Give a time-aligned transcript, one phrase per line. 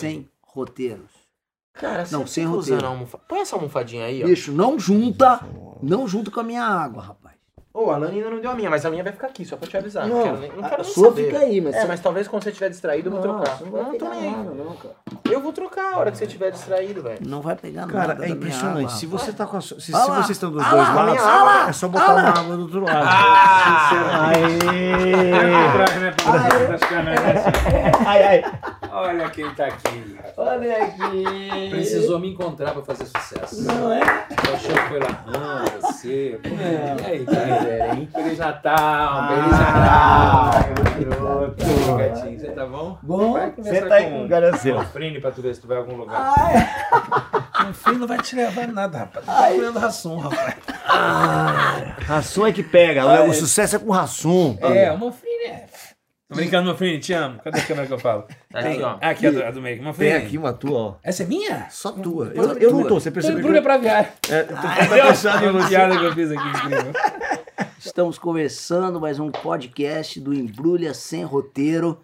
[0.00, 1.10] sem roteiros.
[1.72, 2.86] Cara, Não, sem fica roteiro.
[2.86, 4.26] almofa- Põe essa almofadinha aí, ó.
[4.26, 5.40] Bicho, não junta,
[5.82, 7.36] não junta com a minha água, rapaz.
[7.72, 9.56] Ô, a Lani ainda não deu a minha, mas a minha vai ficar aqui, só
[9.56, 10.04] pra te avisar.
[10.08, 11.24] Não, Não, quero nem, não a quero nem sua saber.
[11.26, 13.60] fica aí, mas É, você- mas talvez quando você estiver distraído eu vou trocar.
[13.60, 14.30] Não, não tô pegar nem aí.
[14.36, 14.94] nada, não, cara.
[15.30, 17.18] Eu vou trocar a hora que você estiver distraído, velho.
[17.24, 17.92] Não vai pegar nada.
[18.14, 18.92] Cara, é impressionante.
[18.94, 20.04] Se você tá com a sua, se, se lá.
[20.16, 21.68] vocês estão dos dois lá, lados, água.
[21.70, 23.06] é só botar uma água do outro lado.
[23.08, 24.32] Ah!
[28.06, 28.44] Ai, ai.
[28.92, 30.16] Olha quem tá aqui.
[30.36, 31.70] Olha aqui.
[31.70, 33.62] Precisou me encontrar pra fazer sucesso.
[33.62, 34.00] Não é?
[34.00, 36.38] O show foi lá, ah, você.
[36.42, 37.59] Pô, E aí, cara?
[38.12, 40.60] Feliz Natal, Feliz Ah, Natal.
[40.98, 41.04] E
[41.64, 42.98] aí, gatinho, você tá bom?
[43.02, 44.78] Bom, você tá aí com com o cara seu.
[44.78, 46.34] o Frine pra tu ver se tu vai a algum lugar.
[47.64, 49.26] Meu filho não vai te levar nada, rapaz.
[49.26, 50.54] Tá comendo ração, rapaz.
[52.06, 53.24] Ração é que pega.
[53.24, 54.58] O sucesso é com ração.
[54.60, 55.66] É, o Manfrini é.
[56.30, 57.40] Tô brincando, Manfrini, te amo.
[57.42, 58.24] Cadê a câmera que eu falo?
[58.52, 58.98] Tá aqui, ó.
[59.00, 59.76] Ah, aqui, a do, a do meio.
[59.78, 60.12] Tem Manfrini.
[60.12, 60.94] aqui uma tua, ó.
[61.02, 61.66] Essa é minha?
[61.70, 62.26] Só tua.
[62.32, 63.38] Eu, eu- eu não tô, você Então percebeu?
[63.40, 64.12] embrulha pra viagem.
[64.30, 65.68] É, eu tô Uma você.
[65.68, 66.92] piada que eu fiz aqui, incrível.
[67.80, 71.98] Estamos começando mais um podcast do Embrulha Sem Roteiro.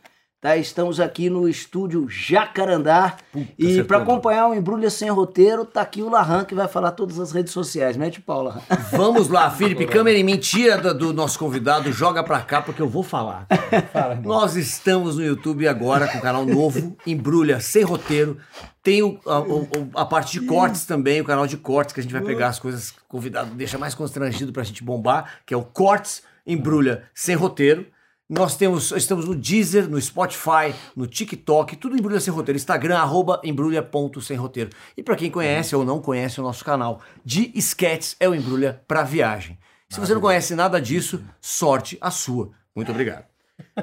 [0.47, 0.57] Tá?
[0.57, 3.17] Estamos aqui no estúdio Jacarandá.
[3.59, 4.03] e acertou, para né?
[4.05, 7.53] acompanhar o Embrulha Sem Roteiro, tá aqui o Larran que vai falar todas as redes
[7.53, 7.97] sociais.
[7.97, 8.61] Mete o pau, Larran.
[8.93, 9.87] Vamos lá, Felipe.
[9.87, 13.49] Câmera em mim, tira do, do nosso convidado, joga pra cá, porque eu vou falar.
[13.93, 14.15] Fala.
[14.23, 18.37] Nós estamos no YouTube agora com o canal novo, Embrulha Sem Roteiro.
[18.85, 22.03] Tem o- a, o- a parte de cortes também, o canal de cortes, que a
[22.05, 25.53] gente vai pegar as coisas que o convidado deixa mais constrangido pra gente bombar, que
[25.53, 27.85] é o Cortes Embrulha Sem Roteiro.
[28.29, 32.57] Nós temos, estamos no Deezer, no Spotify, no TikTok, tudo Embrulha Sem Roteiro.
[32.57, 34.71] Instagram, arroba embrulha.sem roteiro.
[34.97, 38.83] E pra quem conhece ou não conhece o nosso canal de sketches, é o Embrulha
[38.89, 39.57] pra Viagem.
[39.89, 42.51] Se você não conhece nada disso, sorte a sua.
[42.75, 43.27] Muito obrigado.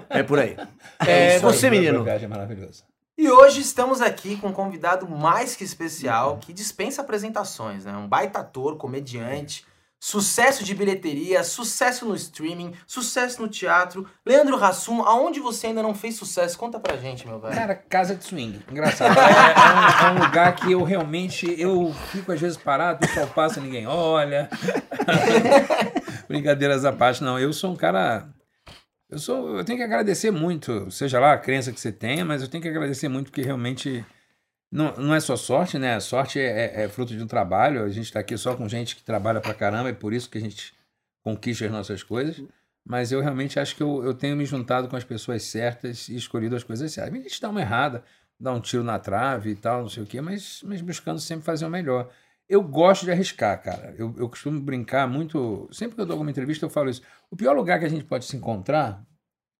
[0.09, 0.57] É por aí.
[1.05, 2.03] É, isso aí, você, menino.
[2.03, 2.83] viagem é maravilhoso.
[3.17, 7.93] E hoje estamos aqui com um convidado mais que especial, que dispensa apresentações, né?
[7.95, 9.65] Um baita ator, comediante,
[10.03, 14.05] sucesso de bilheteria, sucesso no streaming, sucesso no teatro.
[14.25, 16.59] Leandro Hassum, aonde você ainda não fez sucesso?
[16.59, 17.55] Conta pra gente, meu velho.
[17.55, 18.59] Cara, casa de swing.
[18.69, 19.17] Engraçado.
[19.17, 23.27] É, é um, é um lugar que eu realmente eu fico às vezes parado, o
[23.27, 24.49] passa ninguém olha.
[26.27, 27.39] Brincadeiras à parte, não.
[27.39, 28.27] Eu sou um cara.
[29.09, 29.57] Eu sou.
[29.57, 32.61] Eu tenho que agradecer muito, seja lá a crença que você tenha, mas eu tenho
[32.61, 34.05] que agradecer muito porque realmente.
[34.73, 35.99] Não, não é só sorte, né?
[35.99, 37.83] Sorte é, é- é fruto de um trabalho.
[37.83, 40.39] A gente tá aqui só com gente que trabalha pra caramba, é por isso que
[40.39, 40.73] a gente
[41.23, 42.43] conquista as nossas coisas.
[42.83, 46.15] Mas eu realmente acho que eu, eu tenho me juntado com as pessoas certas e
[46.15, 47.13] escolhido as coisas certas.
[47.13, 48.03] A gente dá uma errada,
[48.39, 51.45] dá um tiro na trave e tal, não sei o quê, mas, mas buscando sempre
[51.45, 52.09] fazer o melhor.
[52.49, 53.93] Eu gosto de arriscar, cara.
[53.95, 55.69] Eu, eu costumo brincar muito.
[55.71, 57.01] Sempre que eu dou alguma entrevista, eu falo isso.
[57.29, 59.05] O pior lugar que a gente pode se encontrar.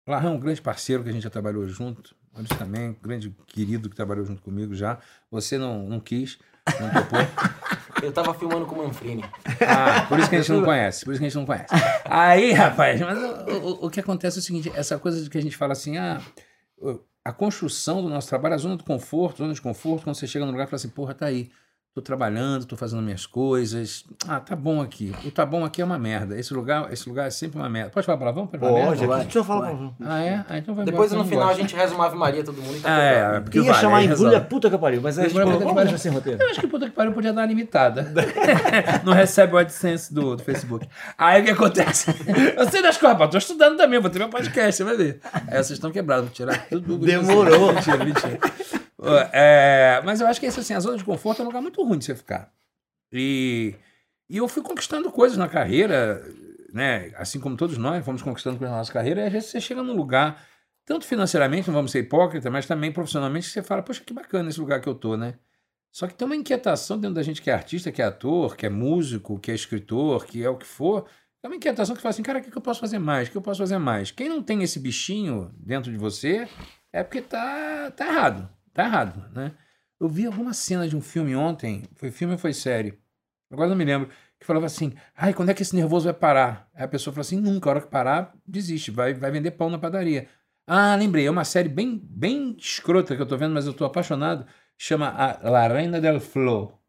[0.08, 2.16] Larran é um grande parceiro que a gente já trabalhou junto.
[2.34, 4.98] Maurício também, grande querido que trabalhou junto comigo já.
[5.30, 6.40] Você não, não quis,
[6.80, 7.20] não topou.
[8.02, 9.24] Eu tava filmando com o Manfrini.
[9.62, 11.74] Ah, por isso que a gente não conhece, por isso que a gente não conhece.
[12.06, 15.38] Aí, rapaz, mas o, o- o que acontece é o seguinte, essa coisa de que
[15.38, 16.20] a gente fala assim, ah,
[17.24, 20.44] a construção do nosso trabalho, a zona do conforto, zona de conforto, quando você chega
[20.46, 21.50] no lugar e fala assim, porra, tá aí,
[21.94, 25.14] tô trabalhando, tô fazendo minhas coisas, ah, tá bom aqui.
[25.24, 27.92] O tá bom aqui é uma merda, esse lugar, esse lugar é sempre uma merda.
[27.92, 28.48] Pode falar palavrão?
[28.48, 28.88] Pode falar merda?
[28.90, 29.92] Pode, vai, aqui deixa eu falar vai.
[30.00, 30.46] pra Ah, é?
[30.50, 31.62] Ah, então vai Depois embora, no final a gosto.
[31.62, 32.76] gente reza uma Ave Maria, todo mundo.
[32.78, 34.48] e tá Ah, é, porque Ia vale, chamar aí embrulha resolve.
[34.48, 36.42] puta que pariu, mas a gente vamos, vamos sem roteiro.
[36.42, 38.12] Eu acho que puta que pariu podia dar uma limitada.
[39.06, 40.88] não recebe o AdSense do, do Facebook.
[41.16, 42.10] Aí o que acontece?
[42.58, 43.30] Eu sei das coisas, rapaz.
[43.30, 45.20] Tô estudando também, vou ter meu podcast, você vai ver.
[45.32, 46.98] Aí vocês estão quebrados, vou tirar tudo.
[46.98, 47.72] do- Demorou.
[47.72, 48.40] Mentira, mentira.
[49.34, 51.84] É, mas eu acho que isso, assim, a zona de conforto é um lugar muito
[51.84, 52.52] ruim de você ficar.
[53.12, 53.76] E,
[54.30, 56.24] e eu fui conquistando coisas na carreira,
[56.74, 57.12] né?
[57.16, 59.84] Assim como todos nós fomos conquistando coisas na nossa carreira, e às vezes você chega
[59.84, 60.44] num lugar,
[60.86, 64.50] tanto financeiramente, não vamos ser hipócritas, mas também profissionalmente, que você fala, poxa, que bacana
[64.50, 65.36] esse lugar que eu tô, né?
[65.92, 68.66] Só que tem uma inquietação dentro da gente que é artista, que é ator, que
[68.66, 71.06] é músico, que é escritor, que é o que for.
[71.44, 73.28] É uma inquietação que fala assim, cara, o que eu posso fazer mais?
[73.28, 74.10] O que eu posso fazer mais?
[74.10, 76.48] Quem não tem esse bichinho dentro de você
[76.92, 78.50] é porque tá, tá errado.
[78.74, 79.54] Tá errado, né?
[80.00, 83.00] Eu vi alguma cena de um filme ontem, foi filme ou foi série?
[83.52, 84.10] Agora não me lembro.
[84.40, 86.70] Que falava assim, ai, quando é que esse nervoso vai parar?
[86.74, 89.70] Aí a pessoa falou assim, nunca, a hora que parar, desiste, vai, vai vender pão
[89.70, 90.28] na padaria.
[90.68, 93.86] Ah, lembrei, é uma série bem, bem escrota que eu tô vendo, mas eu tô
[93.86, 94.46] apaixonado.
[94.78, 96.83] Chama a La Reina del Flow.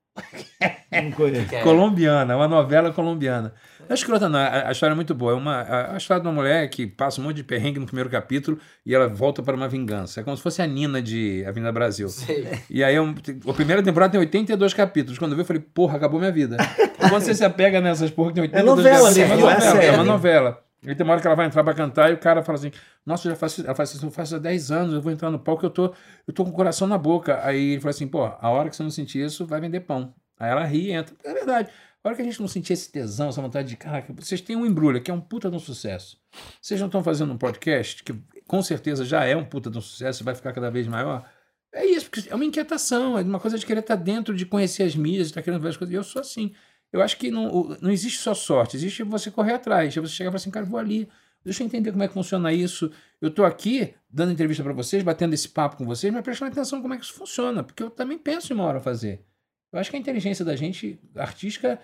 [1.02, 1.49] Não conheço.
[1.49, 3.52] Que é- Colombiana, uma novela colombiana.
[3.81, 4.38] Não é escrota, não.
[4.38, 5.32] A, a história é muito boa.
[5.32, 7.84] É uma, a, a história de uma mulher que passa um monte de perrengue no
[7.84, 10.20] primeiro capítulo e ela volta para uma vingança.
[10.20, 12.08] É como se fosse a Nina de Avenida Brasil.
[12.08, 12.49] Sei.
[12.70, 13.14] E aí, eu-
[13.49, 15.19] a primeira temporada tem 82 capítulos.
[15.19, 16.56] Quando eu vi, eu falei, porra, acabou minha vida.
[16.99, 19.34] Quando você se apega nessas porra que tem 82 novela, capítulos, né?
[19.34, 19.78] é uma Não é novela.
[19.78, 19.96] É série.
[19.96, 20.63] uma novela.
[20.87, 22.71] Aí tem uma hora que ela vai entrar pra cantar e o cara fala assim:
[23.05, 25.31] Nossa, eu já faço, ela faz isso, eu faço há 10 anos, eu vou entrar
[25.31, 25.95] no palco, eu tô,
[26.27, 27.41] eu tô com o coração na boca.
[27.45, 30.15] Aí ele fala assim: Pô, a hora que você não sentir isso, vai vender pão.
[30.39, 31.15] Aí ela ri e entra.
[31.25, 31.71] É verdade.
[32.03, 34.57] A hora que a gente não sentir esse tesão, essa vontade de, caraca, vocês têm
[34.57, 36.19] um embrulho, que é um puta de um sucesso.
[36.61, 38.13] Vocês não estão fazendo um podcast, que
[38.47, 41.27] com certeza já é um puta de um sucesso, vai ficar cada vez maior.
[41.73, 44.83] É isso, porque é uma inquietação, é uma coisa de querer estar dentro, de conhecer
[44.83, 45.93] as mídias, estar querendo ver as coisas.
[45.93, 46.55] E eu sou assim.
[46.94, 49.93] Eu acho que não, não existe só sorte, existe você correr atrás.
[49.93, 51.08] Você chegar e falar assim, cara, vou ali,
[51.44, 52.88] deixa eu entender como é que funciona isso.
[53.20, 56.81] Eu tô aqui dando entrevista para vocês, batendo esse papo com vocês, mas prestando atenção
[56.81, 59.25] como é que isso funciona, porque eu também penso em uma hora fazer.
[59.73, 61.81] Eu acho que a inteligência da gente, artística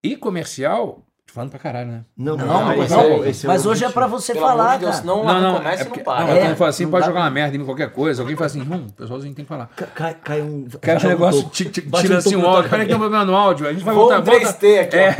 [0.00, 2.00] e comercial, tô falando pra caralho, né?
[2.16, 4.74] Não, Não, não, mas não, é é o Mas hoje é pra você Pelo falar,
[4.74, 5.02] de Deus, cara.
[5.02, 6.20] senão lá no comércio é não porque- para.
[6.26, 8.22] não, É, quando fala assim, não pode dá- jogar uma merda em qualquer coisa.
[8.22, 9.70] Alguém fala assim, hum, o pessoalzinho tem que falar.
[9.74, 10.66] Ca- Cai, cai um.
[10.80, 12.70] Cai um cai um negócio, tira um assim na áudio.
[12.70, 13.66] Peraí que tem um problema no áudio.
[13.66, 14.20] A gente vai voltar.
[14.20, 15.16] um 3T aqui, é,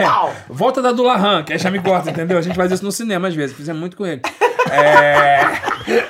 [0.49, 2.37] volta da do Lahan, que aí já me corta, entendeu?
[2.39, 3.57] A gente faz isso no cinema às vezes.
[3.57, 4.21] Fizemos muito com ele.
[4.71, 5.41] É...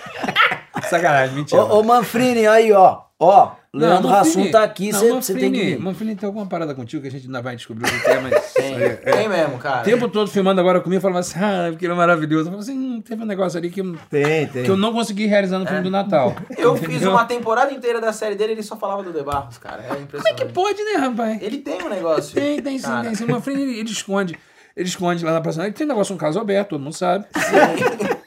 [0.88, 1.62] Sacanagem, mentira.
[1.62, 3.02] Ô, ô Manfrini, aí, ó.
[3.18, 5.76] Ó, Não, Leandro Rassum tá aqui, você tem que.
[5.76, 8.52] Manfrini tem alguma parada contigo que a gente ainda vai descobrir o que é, mas.
[8.52, 9.10] Tem, é, é.
[9.12, 9.80] tem mesmo, cara.
[9.80, 12.50] O tempo todo filmando agora comigo, falando assim, ah, porque ele é maravilhoso.
[12.50, 14.64] Eu falei assim, hum, teve um negócio ali que, eu- Tem, tem.
[14.64, 16.36] que eu não consegui realizar no filme do Natal.
[16.58, 19.56] Eu fiz uma temporada inteira da série dele e ele só falava do De Barros,
[19.56, 19.82] cara.
[19.90, 20.44] É impressionante.
[20.44, 21.40] Que pode, né, rapaz?
[21.42, 22.34] Ele tem um negócio.
[22.34, 23.02] Tem, tem sim, cara.
[23.04, 23.24] tem sim.
[23.24, 24.38] O Manfrini, ele, ele esconde.
[24.76, 25.70] Ele esconde lá na personagem.
[25.70, 27.24] Ele tem negócio, um caso aberto, todo mundo sabe.
[27.34, 28.14] É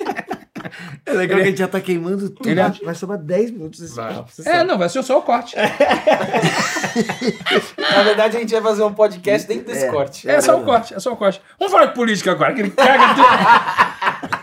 [1.18, 2.50] legal que a gente já tá queimando tudo.
[2.50, 4.14] Ele é- Vai sobrar 10 minutos desse Vai.
[4.14, 4.30] papo.
[4.40, 4.64] É, sabe.
[4.66, 5.56] não, vai ser só o corte.
[7.78, 10.30] Na verdade, a gente vai fazer um podcast dentro desse corte.
[10.30, 11.42] É só o corte, é só o corte.
[11.60, 13.26] Vamos falar de política agora, que ele caga tudo.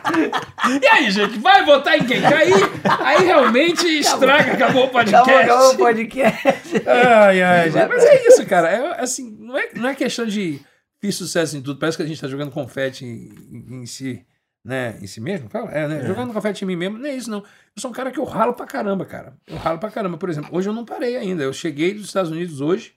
[0.83, 2.21] E aí, gente, vai votar em quem?
[2.21, 2.53] Que Aí,
[3.01, 5.31] aí realmente estraga, acabou o podcast.
[5.31, 6.83] Acabou, acabou o podcast.
[6.87, 7.89] Ai, ai, gente.
[7.89, 8.69] Mas é isso, cara.
[8.71, 10.61] É, assim, não é, não é questão de
[11.01, 11.81] fiz sucesso em tudo.
[11.81, 14.23] Parece que a gente tá jogando confete em, em- em si,
[14.65, 14.99] né?
[15.01, 15.49] Em si mesmo?
[15.49, 15.71] Fala?
[15.71, 16.07] É, né?
[16.07, 16.99] Jogando confete em mim mesmo.
[16.99, 17.39] Não é isso, não.
[17.39, 19.37] Eu sou um cara que eu ralo pra caramba, cara.
[19.47, 20.17] Eu ralo pra caramba.
[20.17, 21.43] Por exemplo, hoje eu não parei ainda.
[21.43, 22.95] Eu cheguei dos Estados Unidos hoje.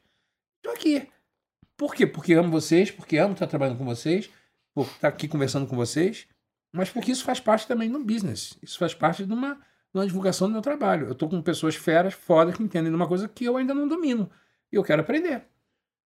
[0.62, 1.07] Tô aqui.
[1.77, 2.07] Por quê?
[2.07, 4.29] Porque amo vocês, porque amo estar trabalhando com vocês,
[4.73, 6.27] por estar aqui conversando com vocês,
[6.71, 8.57] mas porque isso faz parte também do business.
[8.61, 9.61] Isso faz parte de uma, de
[9.94, 11.07] uma divulgação do meu trabalho.
[11.07, 13.88] Eu tô com pessoas feras, fodas, que entendem de uma coisa que eu ainda não
[13.88, 14.29] domino.
[14.71, 15.44] E eu quero aprender.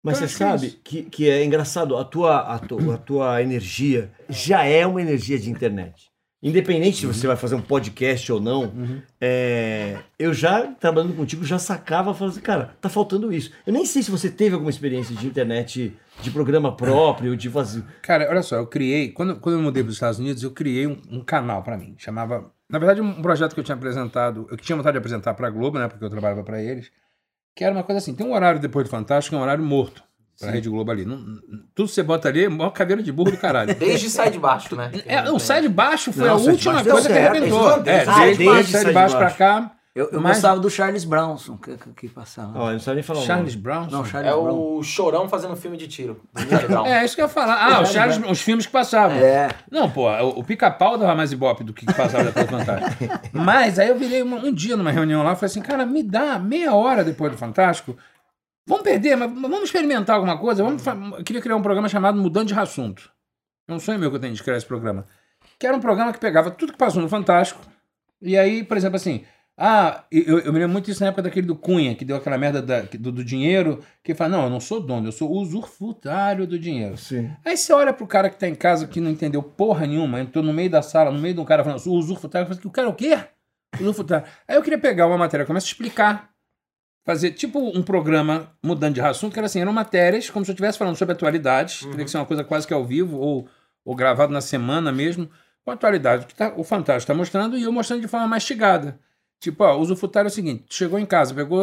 [0.03, 4.11] Mas você é sabe que, que é engraçado, a tua, a, tua, a tua energia
[4.27, 6.11] já é uma energia de internet.
[6.43, 8.73] Independente se você vai fazer um podcast ou não,
[9.19, 13.51] é, eu já, trabalhando contigo, já sacava, falando assim, cara, tá faltando isso.
[13.65, 17.83] Eu nem sei se você teve alguma experiência de internet, de programa próprio, de fazer...
[18.01, 20.87] Cara, olha só, eu criei, quando, quando eu mudei para os Estados Unidos, eu criei
[20.87, 21.93] um, um canal para mim.
[21.99, 25.45] Chamava, na verdade, um projeto que eu tinha apresentado, eu tinha vontade de apresentar para
[25.45, 26.91] a Globo, né, porque eu trabalhava para eles,
[27.55, 30.03] que era uma coisa assim: tem um horário depois do Fantástico, é um horário morto
[30.39, 31.05] para a Rede Globo ali.
[31.05, 31.17] Não,
[31.75, 33.73] tudo que você bota ali é maior caveira de burro do caralho.
[33.77, 34.91] Desde sai de baixo, né?
[35.05, 37.71] É, o Sai de Baixo foi Não, a última Baixo coisa que arrebentou.
[37.71, 39.71] É, desde, Ah, desde Sai de Baixo para cá.
[39.93, 42.57] Eu, eu Mas- gostava do Charles Bronson que, que, que passava.
[42.57, 43.61] Ó, eu não sabe nem falar Charles nome.
[43.63, 43.87] Brown.
[43.91, 44.77] Não, Charles É Bronson.
[44.77, 46.21] o Chorão fazendo filme de tiro.
[46.69, 46.85] Brown.
[46.85, 47.55] É, isso que eu ia falar.
[47.61, 49.17] Ah, os, Charles, os filmes que passavam.
[49.17, 49.49] É.
[49.69, 53.03] Não, pô, o, o pica-pau dava mais ibope do que passava depois do Fantástico.
[53.33, 56.01] Mas aí eu virei uma- um dia numa reunião lá e falei assim, cara, me
[56.03, 57.97] dá meia hora depois do Fantástico.
[58.65, 60.63] Vamos perder, mas vamos experimentar alguma coisa.
[60.63, 60.85] Vamos
[61.17, 63.11] eu queria criar um programa chamado Mudando de Assunto.
[63.67, 65.03] É um sonho meu que eu tenho de criar esse programa.
[65.59, 67.59] Que era um programa que pegava tudo que passou no Fantástico.
[68.21, 69.25] E aí, por exemplo, assim.
[69.57, 72.37] Ah, eu, eu me lembro muito disso na época daquele do Cunha, que deu aquela
[72.37, 76.47] merda da- do, do dinheiro, que fala, não, eu não sou dono, eu sou usufrutário
[76.47, 76.97] do dinheiro.
[76.97, 77.29] Sim.
[77.45, 80.43] Aí você olha pro cara que tá em casa que não entendeu porra nenhuma, entrou
[80.43, 82.71] no meio da sala, no meio de um cara falando, sou usufrutário, fala assim, o
[82.71, 83.17] cara é o quê?
[83.79, 84.25] Usufrutário.
[84.47, 86.29] Aí eu queria pegar uma matéria, começa a explicar,
[87.05, 90.53] fazer tipo um programa mudando de assunto, que era assim, eram matérias, como se eu
[90.53, 93.47] estivesse falando sobre atualidades, teria que ser uma coisa quase que ao vivo, ou,
[93.85, 95.29] ou gravado na semana mesmo,
[95.63, 98.99] com a atualidade que tá, o Fantástico está mostrando e eu mostrando de forma mastigada.
[99.41, 101.61] Tipo, ó, usufrutário é o seguinte: chegou em casa, pegou,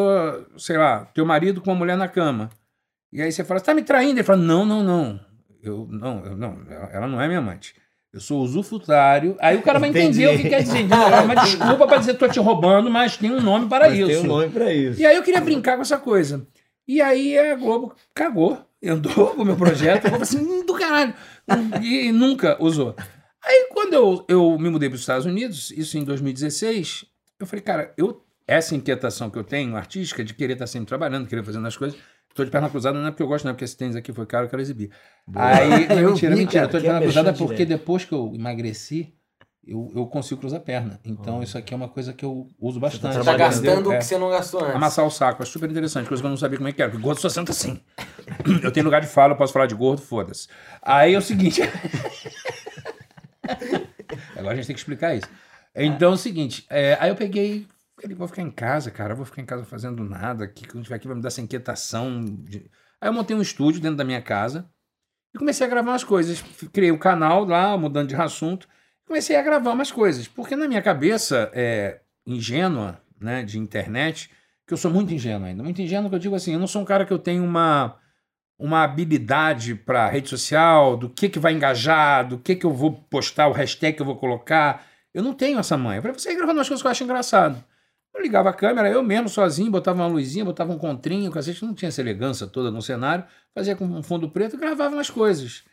[0.58, 2.50] sei lá, teu marido com uma mulher na cama.
[3.12, 4.18] E aí você fala, você tá me traindo?
[4.18, 5.20] Ele fala, não, não, não.
[5.62, 6.58] Eu não, eu não,
[6.92, 7.75] ela- não é minha amante.
[8.12, 9.37] Eu sou usufrutário.
[9.40, 10.23] Aí o cara vai Entendi.
[10.25, 10.87] entender o que quer dizer.
[10.90, 14.06] É uma desculpa pra dizer tô te roubando, mas tem um nome para Mas isso.
[14.08, 15.00] tem um nome pra isso.
[15.00, 16.47] E aí eu queria brincar com essa coisa.
[16.87, 21.14] E aí a Globo cagou, andou com o meu projeto, falei assim, "Hum, do caralho.
[21.82, 22.94] E, nunca usou.
[23.44, 27.04] Aí quando eu, eu me mudei para os Estados Unidos, isso em 2016,
[27.38, 31.26] eu falei, cara, eu, essa inquietação que eu tenho, artística, de querer estar sempre trabalhando,
[31.28, 31.99] querer fazendo as coisas,
[32.35, 34.12] tô de perna cruzada, não é porque eu gosto, não, é porque esse tênis aqui
[34.12, 34.90] foi caro, eu quero exibir.
[35.35, 38.12] Aí, não, Eu mentira, vi, mentira, cara, eu tô de perna cruzada porque depois que
[38.12, 39.14] eu emagreci,
[39.66, 40.99] eu, eu consigo cruzar a perna.
[41.04, 43.02] Então isso aqui é uma coisa que eu uso bastante.
[43.02, 43.99] Tá trabalhando, gastando o É.
[43.99, 44.75] que você não gastou antes.
[44.76, 46.90] Amassar o saco, é super interessante, coisa que eu não sabia como é que era,
[46.90, 47.80] porque gordo só senta assim.
[48.62, 50.49] Eu tenho lugar de fala, eu posso falar de gordo, foda-se.
[50.83, 51.61] Aí é o seguinte.
[54.37, 55.28] Agora a gente tem que explicar isso.
[55.85, 57.66] Então é o seguinte, é, aí eu peguei,
[58.00, 60.97] falei, vou ficar em casa, cara, vou ficar em casa fazendo nada, que quando tiver
[60.97, 62.25] aqui vai me dar essa inquietação.
[62.25, 62.70] de-
[63.00, 64.68] Aí eu montei um estúdio dentro da minha casa
[65.35, 66.42] e comecei a gravar umas coisas.
[66.73, 68.68] Criei um canal lá, mudando de assunto,
[69.06, 74.30] comecei a gravar umas coisas, porque na minha cabeça é, ingênua, né, de internet,
[74.66, 76.82] que eu sou muito ingênuo ainda, muito ingênuo que eu digo assim, eu não sou
[76.82, 77.97] um cara que eu tenho uma
[78.58, 82.92] uma habilidade para rede social, do que que vai engajar, do que que eu vou
[82.92, 84.85] postar, o hashtag que eu vou colocar.
[85.18, 85.98] Eu não tenho essa manha.
[85.98, 87.64] Eu falei, você gravando umas coisas que eu acho engraçado.
[88.14, 91.75] Eu ligava a câmera, eu mesmo sozinho, botava uma luzinha, botava um contrinho, cacete, não
[91.75, 95.64] tinha essa elegância toda no cenário, fazia com um fundo preto e gravava umas coisas.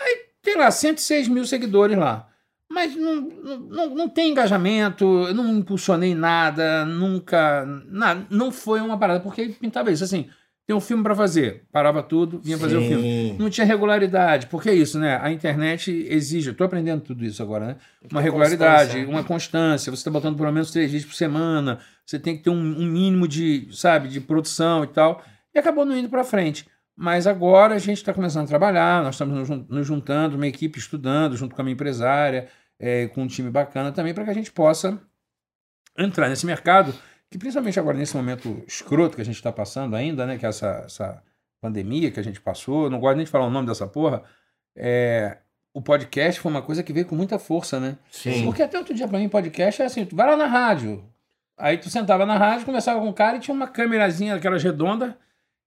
[0.00, 2.28] Aí tem lá 106 mil seguidores lá.
[2.70, 7.66] Mas não, não, não, não tem engajamento, eu não impulsionei nada, nunca.
[7.88, 10.30] Nada, não foi uma parada, porque pintava isso assim.
[10.72, 13.02] Tem um filme para fazer, parava tudo, vinha fazer o filme.
[13.02, 13.36] Sim.
[13.38, 15.18] Não tinha regularidade, porque é isso, né?
[15.20, 17.76] A internet exige, eu tô aprendendo tudo isso agora, né?
[18.10, 19.08] Uma regularidade, constância.
[19.10, 22.48] uma constância, você está botando pelo menos três vídeos por semana, você tem que ter
[22.48, 25.22] um, um mínimo de, sabe, de produção e tal.
[25.54, 26.66] E acabou não indo para frente.
[26.96, 30.46] Mas agora a gente está começando a trabalhar, nós estamos nos jun- nos juntando, uma
[30.46, 32.48] equipe estudando, junto com a minha empresária,
[32.80, 34.98] eh, com um time bacana também, para que a gente possa
[35.98, 36.94] entrar nesse mercado,
[37.32, 40.36] que principalmente agora nesse momento escroto que a gente está passando ainda, né?
[40.36, 41.22] Que é essa, essa
[41.62, 44.22] pandemia que a gente passou, não gosto nem de falar o nome dessa porra,
[44.76, 45.38] é,
[45.72, 47.96] o podcast foi uma coisa que veio com muita força, né?
[48.10, 48.44] Sim.
[48.44, 51.02] Porque até outro dia pra mim podcast é assim, tu vai lá na rádio,
[51.56, 55.16] aí tu sentava na rádio, conversava com o cara e tinha uma câmerazinha, aquelas redonda,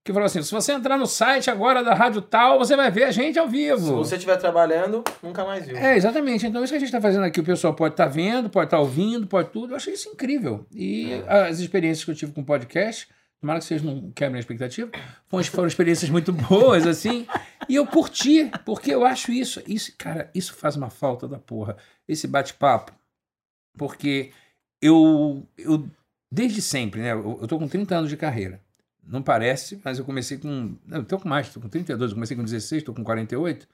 [0.06, 3.02] que falou assim, se você entrar no site agora da rádio tal, você vai ver
[3.02, 3.84] a gente ao vivo.
[3.84, 5.76] Se você estiver trabalhando, nunca mais viu.
[5.76, 6.46] É, exatamente.
[6.46, 8.78] Então, isso que a gente está fazendo aqui, o pessoal pode estar vendo, pode estar
[8.78, 9.72] ouvindo, pode tudo.
[9.72, 10.64] Eu achei isso incrível.
[10.72, 13.08] E as experiências que eu tive com podcast,
[13.40, 14.88] tomara que vocês não quebrem a expectativa,
[15.28, 17.26] foram, foram experiências muito boas, assim.
[17.68, 21.76] E eu curti, porque eu acho isso, isso, cara, isso faz uma falta da porra.
[22.06, 22.92] Esse bate-papo.
[23.76, 24.30] Porque
[24.80, 25.84] eu, eu,
[26.30, 27.10] desde sempre, né?
[27.10, 28.64] Eu, eu tô com 30 anos de carreira.
[29.06, 30.76] Não parece, mas eu comecei com.
[30.86, 33.68] Não, eu tô com mais, tô com 32, eu comecei com 16, tô com 48.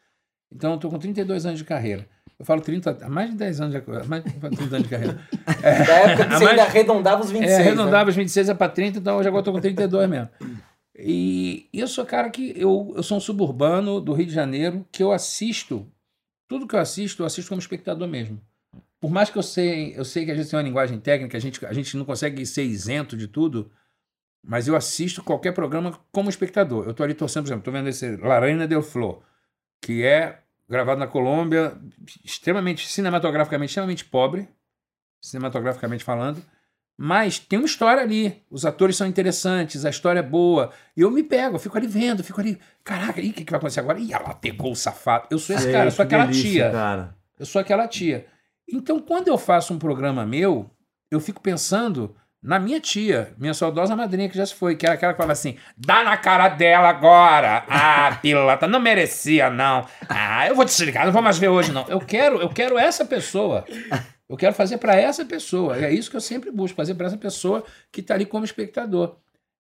[0.55, 2.07] Então, eu tô com 32 anos de carreira.
[2.39, 5.21] Eu falo 30, há mais de 10 anos de, mais de 30 anos de carreira.
[5.63, 7.51] Da época que você mais- ainda arredondava os 26.
[7.53, 7.67] É, né?
[7.69, 10.29] arredondava os 26 é para 30, então hoje agora tô com 32 mesmo.
[10.99, 15.03] E eu sou cara que eu, eu sou um suburbano do Rio de Janeiro que
[15.03, 15.87] eu assisto,
[16.49, 18.41] tudo que eu assisto, eu assisto como espectador mesmo.
[19.01, 21.41] Por mais que eu sei, eu sei que a gente tem uma linguagem técnica, a
[21.41, 23.71] gente, a gente não consegue ser isento de tudo,
[24.43, 26.87] mas eu assisto qualquer programa como espectador.
[26.87, 29.23] Eu tô ali torcendo, por exemplo, tô vendo esse Larena del Flor,
[29.81, 31.77] que é gravado na Colômbia,
[32.25, 34.49] extremamente, cinematograficamente, extremamente pobre,
[35.21, 36.43] cinematograficamente falando,
[36.97, 38.43] mas tem uma história ali.
[38.51, 40.73] Os atores são interessantes, a história é boa.
[40.97, 43.51] E eu me pego, eu fico ali vendo, fico ali, caraca, e o que, que
[43.51, 43.99] vai acontecer agora?
[43.99, 45.27] Ih, ela pegou o safado.
[45.31, 46.71] Eu sou esse Sei, cara, eu sou que aquela delícia, tia.
[46.71, 47.17] Cara.
[47.39, 48.27] Eu sou aquela tia.
[48.69, 50.71] Então, quando eu faço um programa meu,
[51.11, 54.95] eu fico pensando na minha tia, minha saudosa madrinha que já se foi, que era
[54.97, 57.65] aquela que falava assim: dá na cara dela agora.
[57.69, 59.87] Ah, pilota, não merecia, não.
[60.09, 61.87] Ah, eu vou desligar, não vou mais ver hoje, não.
[61.89, 63.65] Eu quero, eu quero essa pessoa.
[64.29, 65.77] Eu quero fazer para essa pessoa.
[65.77, 69.17] É isso que eu sempre busco, fazer para essa pessoa que está ali como espectador.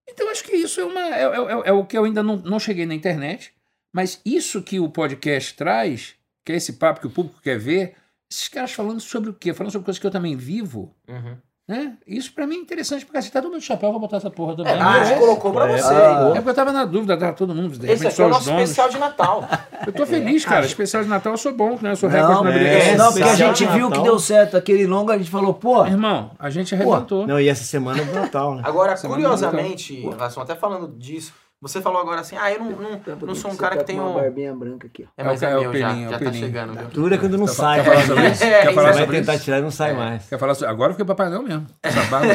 [0.08, 2.58] Então, acho que isso é, uma, é, é- é o que eu ainda não, não
[2.58, 3.52] cheguei na internet,
[3.94, 7.94] mas isso que o podcast traz, que é esse papo que o público quer ver,
[8.30, 9.52] esses caras falando sobre o quê?
[9.54, 11.36] Falando sobre coisas que eu também vivo, Uhum.
[11.72, 11.92] Né?
[12.06, 14.18] Isso pra mim é interessante, porque assim, tá todo mundo de chapéu, eu vou botar
[14.18, 14.72] essa porra também.
[14.72, 15.92] É, a gente É, colocou pra É, você.
[15.94, 18.28] ah, é porque eu tava na dúvida, tava todo mundo, de Esse aqui é o
[18.28, 18.62] os nosso donos.
[18.62, 19.48] especial de Natal.
[19.86, 20.64] Eu tô feliz, cara.
[20.64, 21.90] Especial de Natal eu sou bom, né?
[21.90, 24.56] Eu sou Não, recorde na é, é, não, porque a gente viu que deu certo
[24.56, 27.26] aquele longo, a gente falou, pô, Irmão, a gente arrebentou.
[27.26, 28.62] Não, e essa semana é do Natal, né?
[28.64, 33.00] Agora, Semana curiosamente, Rasson, até falando disso, você falou agora assim, ah, eu não, não,
[33.20, 34.14] não sou um cara que tem uma um...
[34.14, 35.04] barbinha branca aqui.
[35.04, 35.08] ó.
[35.16, 36.88] É, mas É é, o meu já, é o já tá chegando, viu?
[36.88, 37.84] Dura quando não sai.
[37.84, 38.42] Quer falar sobre isso?
[38.42, 40.28] É, Quer falar sobre tentar tirar e não sai mais.
[40.28, 40.72] Quer falar sobre...
[40.72, 41.66] Agora eu fiquei Papai Noel mesmo.
[41.80, 42.32] Essa barba.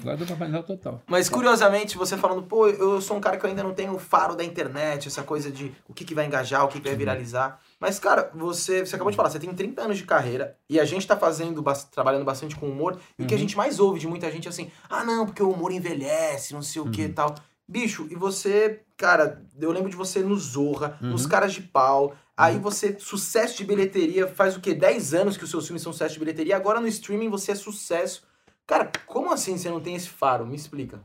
[0.00, 1.02] Agora do Papai Noel total.
[1.06, 3.98] Mas curiosamente, você falando, pô, eu sou um cara que eu ainda não tenho o
[3.98, 6.96] faro da internet, essa coisa de o que, que vai engajar, o que, que vai
[6.96, 7.60] viralizar.
[7.78, 10.86] Mas, cara, você, você acabou de falar, você tem 30 anos de carreira e a
[10.86, 12.98] gente tá fazendo, trabalhando bastante com humor.
[13.18, 15.42] E o que a gente mais ouve de muita gente é assim, ah, não, porque
[15.42, 17.34] o humor envelhece, não sei o que e tal.
[17.70, 22.16] Bicho, e você, cara, eu lembro de você no Zorra, nos Caras de Pau.
[22.36, 24.74] Aí você, sucesso de bilheteria, faz o quê?
[24.74, 26.56] 10 anos que os seus filmes são sucesso de bilheteria.
[26.56, 28.26] Agora no streaming você é sucesso.
[28.66, 30.44] Cara, como assim você não tem esse faro?
[30.44, 31.00] Me explica.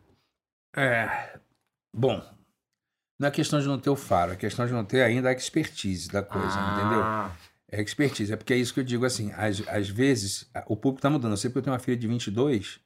[0.76, 1.38] É.
[1.94, 2.20] Bom.
[3.20, 5.34] Não é questão de não ter o faro, é questão de não ter ainda a
[5.34, 7.04] expertise da coisa, entendeu?
[7.04, 7.32] Ah.
[7.72, 8.34] É expertise.
[8.34, 9.32] É porque é isso que eu digo assim.
[9.34, 11.34] Às, às vezes, o público tá mudando.
[11.34, 12.80] Eu sei porque eu tenho uma filha de 22,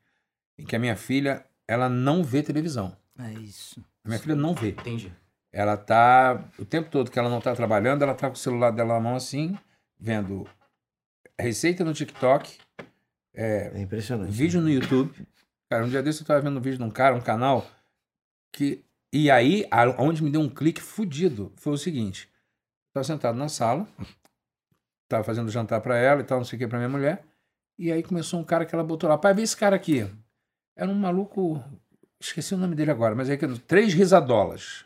[0.58, 2.99] em que a minha filha, ela não vê televisão.
[3.20, 3.84] É isso.
[4.06, 4.70] A minha filha não vê.
[4.70, 5.12] Entendi.
[5.52, 6.44] Ela tá.
[6.58, 9.00] O tempo todo que ela não tá trabalhando, ela tá com o celular dela na
[9.00, 9.58] mão assim,
[10.00, 10.48] vendo
[11.40, 12.58] receita no TikTok,
[13.34, 14.32] É impressionante.
[14.32, 15.28] vídeo no YouTube.
[15.70, 17.66] Cara, um dia desse eu tava vendo um vídeo de um cara, um canal,
[18.54, 18.84] que.
[19.12, 23.38] E aí, a- onde me deu um clique fudido foi o seguinte: eu tava sentado
[23.38, 23.88] na sala,
[25.08, 27.24] tava fazendo jantar pra ela e tal, não sei o que, pra minha mulher.
[27.78, 30.08] E aí começou um cara que ela botou lá, pai, vê esse cara aqui.
[30.76, 31.64] Era um maluco.
[32.22, 34.86] Esqueci o nome dele agora, mas é que três risadolas.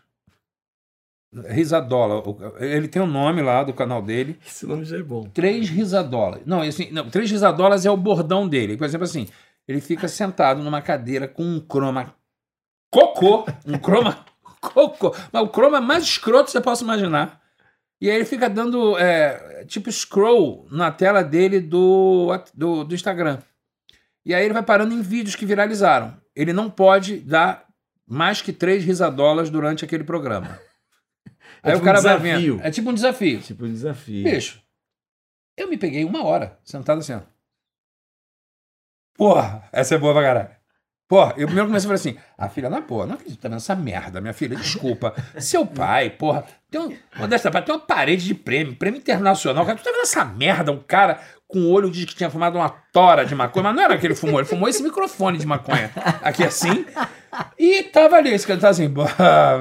[1.48, 2.24] Risadola.
[2.60, 4.38] Ele tem o nome lá do canal dele.
[4.46, 5.24] Esse nome já é bom.
[5.24, 6.42] Três risadolas.
[6.46, 8.78] Não, assim, não, três risadolas é o bordão dele.
[8.78, 9.28] Por exemplo, assim,
[9.68, 12.14] ele fica sentado numa cadeira com um croma
[12.92, 14.24] cocô, um croma
[14.62, 17.42] cocô, mas o croma mais escroto que você possa imaginar.
[18.00, 23.40] E aí ele fica dando, é, tipo, scroll na tela dele do, do, do Instagram.
[24.26, 26.22] E aí ele vai parando em vídeos que viralizaram.
[26.36, 27.66] Ele não pode dar
[28.08, 30.60] mais que três risadolas durante aquele programa.
[31.66, 32.56] É Aí tipo o cara um vai desafio.
[32.58, 32.68] vendo.
[32.68, 33.40] É tipo um desafio.
[33.42, 34.24] Tipo um desafio.
[34.26, 34.62] Bicho,
[35.56, 37.22] eu me peguei uma hora sentado assim, ó.
[39.16, 40.50] Porra, essa é boa pra caralho.
[41.08, 43.48] Porra, eu primeiro comecei a falar assim: a filha, na porra, não acredito que tá
[43.48, 45.14] vendo essa merda, minha filha, desculpa.
[45.40, 46.98] Seu pai, porra, tem um.
[47.18, 49.66] Modesta parte, tem uma parede de prêmio, prêmio internacional.
[49.66, 50.72] Cara, tu tá vendo essa merda?
[50.72, 51.22] Um cara
[51.54, 54.16] com o olho diz que tinha fumado uma tora de maconha, mas não era aquele
[54.16, 55.92] fumou, ele fumou esse microfone de maconha.
[56.24, 56.84] Aqui assim.
[57.58, 59.06] E tava ali, esse cara tava assim, "Bah,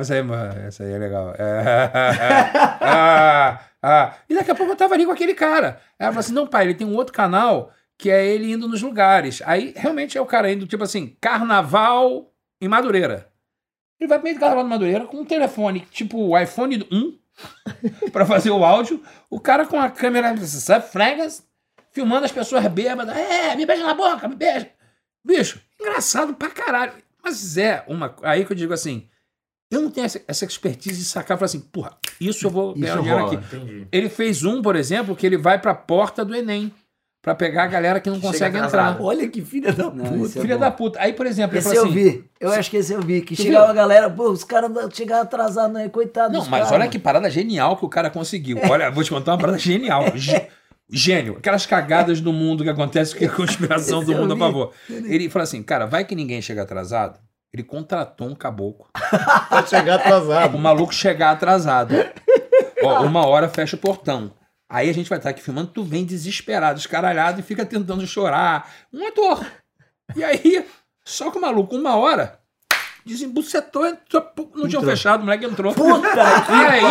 [0.01, 0.23] essa aí,
[0.67, 1.35] essa aí é legal.
[2.85, 4.15] Ah, ah.
[4.29, 5.81] E daqui a pouco eu tava ali com aquele cara.
[5.99, 8.83] Ela falou assim: não, pai, ele tem um outro canal que é ele indo nos
[8.83, 9.43] lugares.
[9.45, 13.29] Aí realmente é o cara indo, tipo assim, carnaval em Madureira.
[14.01, 18.11] Ele vai pro meio do carnaval de Madureira com um telefone, tipo o iPhone 1,
[18.11, 19.03] pra fazer o áudio.
[19.31, 21.47] O cara com a câmera, sabe, fregas,
[21.93, 23.17] filmando as pessoas bêbadas.
[23.17, 24.69] É, me beija na boca, me beija.
[25.25, 26.93] Bicho, engraçado pra caralho.
[27.23, 28.15] Mas é uma.
[28.23, 29.07] Aí que eu digo assim.
[29.71, 32.75] Eu não tenho essa, essa expertise de sacar e falar assim, porra, isso eu vou
[32.75, 33.39] ganhar Isso dinheiro rola.
[33.39, 33.57] aqui.
[33.57, 33.89] Entendi.
[33.91, 36.71] Ele fez um, por exemplo, que ele vai pra porta do Enem.
[37.23, 39.01] Pra pegar a galera que não Chega consegue entrar.
[39.01, 40.25] Olha que filha da Não, puta.
[40.27, 40.61] esse é Filha bom.
[40.61, 41.01] da puta.
[41.01, 41.95] Aí, por exemplo, ele Esse falou eu assim.
[42.19, 42.25] vi.
[42.41, 43.23] Eu acho que esse eu vi.
[43.23, 43.71] Que chegava viu?
[43.71, 45.89] a galera, pô, os caras chegaram atrasados, né?
[45.89, 46.73] Coitado Não, mas caras.
[46.73, 48.59] olha que parada genial que o cara conseguiu.
[48.69, 50.05] Olha, vou te contar uma parada genial.
[50.93, 51.37] Gê- Gênio.
[51.39, 54.73] Aquelas cagadas do mundo que acontece com a conspiração do mundo a favor.
[54.89, 57.19] Ele falou assim, cara, vai que ninguém chega atrasado.
[57.53, 58.89] Ele contratou um caboclo.
[59.49, 60.57] Pode chegar atrasado.
[60.57, 61.95] O maluco chegar atrasado.
[62.83, 64.33] Ó, uma hora fecha o portão.
[64.71, 68.71] Aí a gente vai estar aqui filmando, tu vem desesperado, escaralhado e fica tentando chorar.
[68.93, 69.45] Um ator.
[70.17, 70.67] E aí,
[71.05, 72.39] só que o maluco, uma hora,
[73.05, 74.85] desembucetou, entrou, não tinha Entrou.
[74.85, 75.75] fechado, o moleque entrou.
[75.75, 76.09] Puta
[76.47, 76.83] que E aí,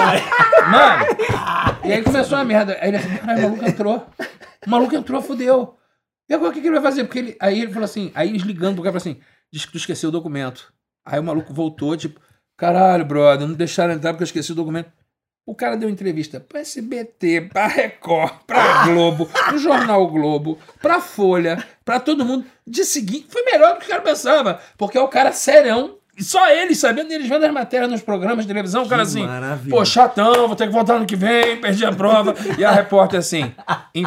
[0.72, 1.06] mano,
[1.86, 2.78] e aí começou a merda.
[2.82, 4.08] Aí ele assim, caralho, o maluco entrou.
[4.66, 5.78] O maluco entrou, fudeu.
[6.30, 7.04] E agora o que, que ele vai fazer?
[7.04, 9.22] Porque ele, aí ele falou assim, aí eles ligando pro cara falou assim,
[9.52, 10.74] diz que tu esqueceu o documento.
[11.06, 12.22] Aí o maluco voltou, tipo,
[12.58, 14.92] caralho, brother, não deixaram entrar porque eu esqueci o documento.
[15.46, 21.66] O cara deu entrevista pra SBT, pra Record, pra Globo, pro Jornal Globo, pra Folha,
[21.84, 22.46] pra todo mundo.
[22.66, 26.24] Dia seguinte, foi melhor do que o cara pensava, porque é o cara serão, e
[26.24, 29.76] só eles sabendo, eles vendo as matérias nos programas de televisão, o cara assim, maravilha.
[29.76, 32.36] pô, chatão, vou ter que voltar ano que vem, perdi a prova.
[32.58, 33.52] E a repórter assim,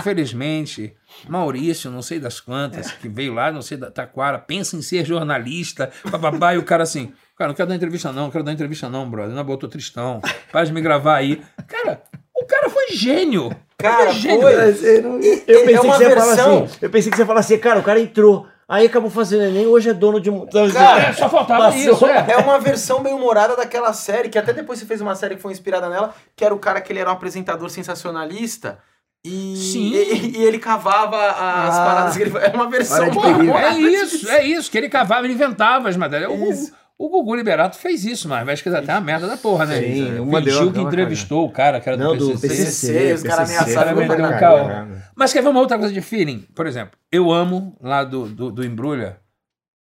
[0.08, 0.94] infelizmente,
[1.28, 5.04] Maurício, não sei das quantas, que veio lá, não sei da Taquara, pensa em ser
[5.04, 8.52] jornalista, bababá, e o cara assim, cara, não quero dar entrevista não, não quero dar
[8.52, 10.20] entrevista não, brother, não botou tristão,
[10.52, 11.42] para de me gravar aí.
[11.66, 12.02] Cara,
[12.34, 13.50] o cara foi gênio.
[13.76, 14.40] Cara, Ele gênio.
[14.40, 14.52] foi.
[14.54, 16.64] Ele Eu É pensei, uma que você versão.
[16.64, 19.44] assim, eu pensei que você ia falar assim, cara, o cara entrou, aí acabou fazendo
[19.44, 20.46] Enem, hoje é dono de um...
[20.46, 21.78] Cara, É, só faltava Passou.
[21.80, 22.32] isso, é.
[22.32, 25.42] É uma versão bem humorada daquela série, que até depois você fez uma série que
[25.42, 28.78] foi inspirada nela, que era o cara que ele era um apresentador sensacionalista.
[29.26, 29.90] E, Sim.
[29.94, 31.84] e, e ele cavava as Ah.
[31.86, 35.88] paradas que ele É uma versão É isso, é isso, que ele cavava, ele inventava
[35.88, 36.30] as matérias.
[36.30, 36.72] O, Isso.
[36.72, 39.80] o Gugu Liberato fez isso, mas vai esquecer até uma merda da porra, né?
[39.80, 42.48] Sim, O uma deu- Gil que entrevistou o cara, que era do Não, do PCC.
[42.48, 44.38] PCC, os caras ameaçaram um caralho.
[44.40, 44.98] caô.
[45.16, 46.40] Mas quer ver uma outra coisa de feeling?
[46.54, 49.18] Por exemplo, eu amo lá do, do, do Embrulha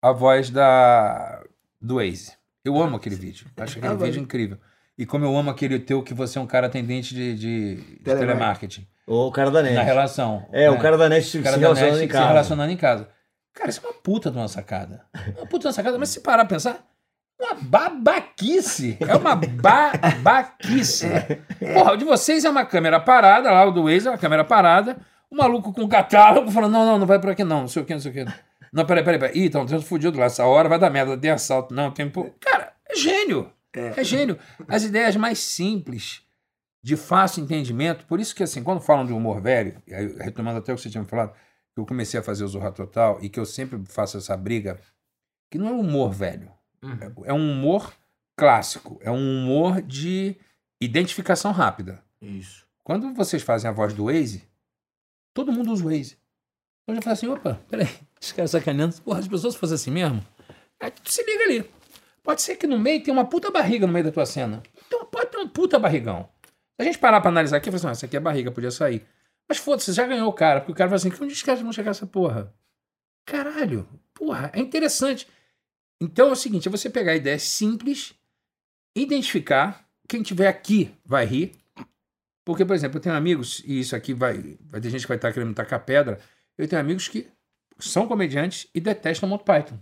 [0.02, 1.42] a voz da
[1.82, 2.34] do Waze.
[2.64, 3.48] Eu amo aquele vídeo.
[3.58, 4.58] Acho aquele Ah, vídeo incrível.
[4.98, 7.82] E como eu amo aquele teu que você é um cara atendente de, de, de
[8.04, 8.06] Telemarketing.
[8.06, 8.88] telemarketing.
[9.08, 9.86] O cara da Na net.
[9.86, 10.46] relação.
[10.52, 10.70] É, né?
[10.70, 12.28] o cara da net se O cara da relacionando net em se casa.
[12.28, 13.08] relacionando em casa.
[13.54, 15.06] Cara, isso é uma puta de uma sacada.
[15.38, 16.80] Uma puta de uma sacada, mas se parar pra pensar, é
[17.40, 18.98] uma babaquice.
[19.00, 21.08] É uma babaquice.
[21.74, 24.44] Porra, o de vocês é uma câmera parada, lá o do Waze é uma câmera
[24.44, 24.98] parada,
[25.32, 27.86] o maluco com catálogo falando, não, não, não vai por aqui não, não sei o
[27.86, 28.26] que, não sei o que.
[28.72, 29.38] Não, peraí, peraí, peraí.
[29.38, 31.74] Ih, estão tendo fudido lá, essa hora vai dar merda, tem assalto.
[31.74, 32.12] Não, tem...
[32.40, 33.52] Cara, é gênio.
[33.74, 34.04] É.
[34.04, 34.38] gênio.
[34.68, 36.22] As ideias mais simples,
[36.82, 39.82] de fácil entendimento, por isso que assim, quando falam de humor velho,
[40.20, 41.34] retomando até o que você tinha me falado,
[41.74, 44.80] que eu comecei a fazer o Zorra Total e que eu sempre faço essa briga,
[45.52, 46.52] que não é humor velho.
[46.82, 47.26] Uhum.
[47.26, 47.94] É um humor
[48.38, 49.00] clássico.
[49.02, 50.36] É um humor de
[50.82, 52.04] identificação rápida.
[52.22, 52.66] Isso.
[52.84, 54.48] Quando vocês fazem a voz do Waze,
[55.34, 56.18] todo mundo usa o Waze.
[56.84, 57.90] Então eu já falei assim, opa, peraí,
[58.20, 59.00] esse cara sacaneando.
[59.02, 60.26] Porra, as pessoas fazem assim mesmo?
[60.80, 61.70] Aí tu se liga ali.
[62.24, 64.64] Pode ser que no meio tenha uma puta barriga no meio da tua cena.
[64.88, 66.30] Então pode ter um puta barrigão.
[66.44, 68.72] Se a gente parar pra analisar aqui, fala assim, ah, essa aqui é barriga, podia
[68.72, 69.06] sair.
[69.48, 70.62] Mas foda-se, já ganhou o cara.
[70.62, 72.54] Porque o cara fala assim, onde os caras vão chegar essa porra?
[73.26, 75.28] Caralho, porra, é interessante.
[76.02, 78.14] Então é o seguinte, é você pegar ideias simples,
[78.96, 81.52] identificar, quem tiver aqui vai rir.
[82.46, 85.18] Porque, por exemplo, eu tenho amigos, e isso aqui vai, vai ter gente que vai
[85.18, 86.20] estar querendo tacar pedra,
[86.58, 87.28] eu tenho amigos que
[87.78, 89.78] são comediantes e detestam Monty Python.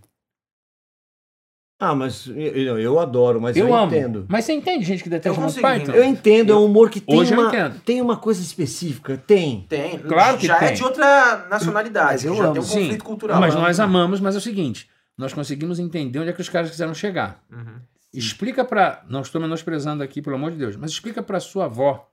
[1.80, 3.96] Ah, mas eu, eu adoro, mas eu, eu amo.
[3.96, 4.26] entendo.
[4.28, 5.92] Mas você entende gente que detesta Monty Python?
[5.92, 7.80] Eu entendo, é um humor que tem Hoje eu uma, entendo.
[7.82, 9.16] tem uma coisa específica.
[9.28, 9.62] Tem.
[9.70, 10.00] Tem.
[10.00, 10.76] Claro que já é tem.
[10.76, 12.14] de outra nacionalidade.
[12.14, 12.54] Mas eu já amo.
[12.54, 13.40] tem um Sim, conflito cultural.
[13.40, 16.70] Mas nós amamos, mas é o seguinte, nós conseguimos entender onde é que os caras
[16.70, 17.44] quiseram chegar.
[17.52, 17.82] Uhum.
[18.14, 19.04] Explica pra.
[19.10, 22.10] Não estou menosprezando aqui, pelo amor de Deus, mas explica pra sua avó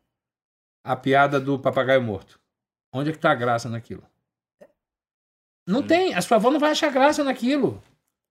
[0.85, 2.41] a piada do papagaio morto.
[2.93, 4.03] Onde é que tá a graça naquilo?
[5.67, 6.15] Não tem.
[6.15, 7.83] A sua avó não vai achar graça naquilo.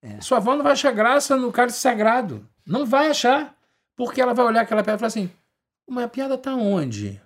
[0.01, 0.21] É.
[0.21, 2.47] Sua avó não vai achar graça no cálice sagrado.
[2.65, 3.55] Não vai achar.
[3.95, 5.31] Porque ela vai olhar aquela piada e falar assim:
[5.87, 7.21] mas a piada tá onde?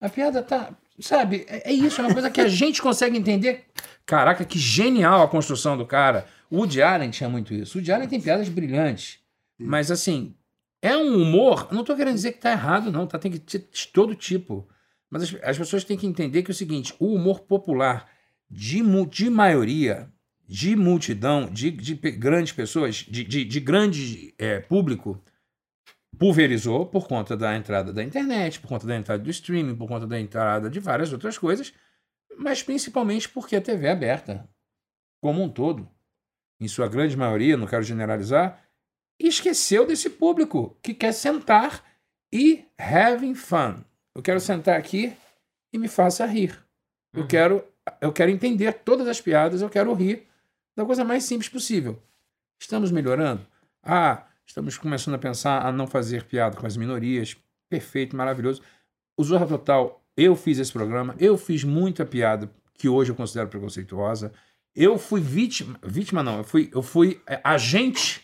[0.00, 0.70] A piada tá.
[1.00, 1.44] Sabe?
[1.48, 3.66] É, é isso, é uma coisa que a gente consegue entender.
[4.06, 6.26] Caraca, que genial a construção do cara.
[6.50, 7.76] O Woody Allen tinha muito isso.
[7.76, 9.18] O Woody Allen tem piadas brilhantes.
[9.58, 10.34] Mas assim,
[10.82, 11.68] é um humor.
[11.72, 13.06] Não tô querendo dizer que tá errado, não.
[13.06, 13.18] Tá?
[13.18, 14.68] Tem que ter de todo tipo.
[15.10, 18.08] Mas as, as pessoas têm que entender que é o seguinte: o humor popular
[18.50, 20.12] de, de maioria,
[20.46, 25.22] de multidão, de, de grandes pessoas, de, de, de grande eh, público,
[26.18, 30.06] pulverizou por conta da entrada da internet, por conta da entrada do streaming, por conta
[30.06, 31.72] da entrada de várias outras coisas,
[32.36, 34.48] mas principalmente porque a TV é aberta,
[35.20, 35.88] como um todo,
[36.64, 38.60] em sua grande maioria, não quero generalizar,
[39.20, 41.84] esqueceu desse público que quer sentar
[42.32, 43.84] e having fun.
[44.14, 45.12] Eu quero sentar aqui
[45.72, 46.58] e me faça rir.
[47.12, 47.28] Eu Uhum.
[47.28, 47.64] quero
[48.00, 50.26] eu quero entender todas as piadas, eu quero rir
[50.74, 52.02] da coisa mais simples possível.
[52.58, 53.46] Estamos melhorando?
[53.82, 57.36] Ah, estamos começando a pensar a não fazer piada com as minorias.
[57.68, 58.62] Perfeito, maravilhoso.
[59.18, 63.48] O Zorra Total, eu fiz esse programa, eu fiz muita piada que hoje eu considero
[63.48, 64.32] preconceituosa.
[64.74, 68.22] Eu fui vítima, vítima não, eu fui, eu fui é, agente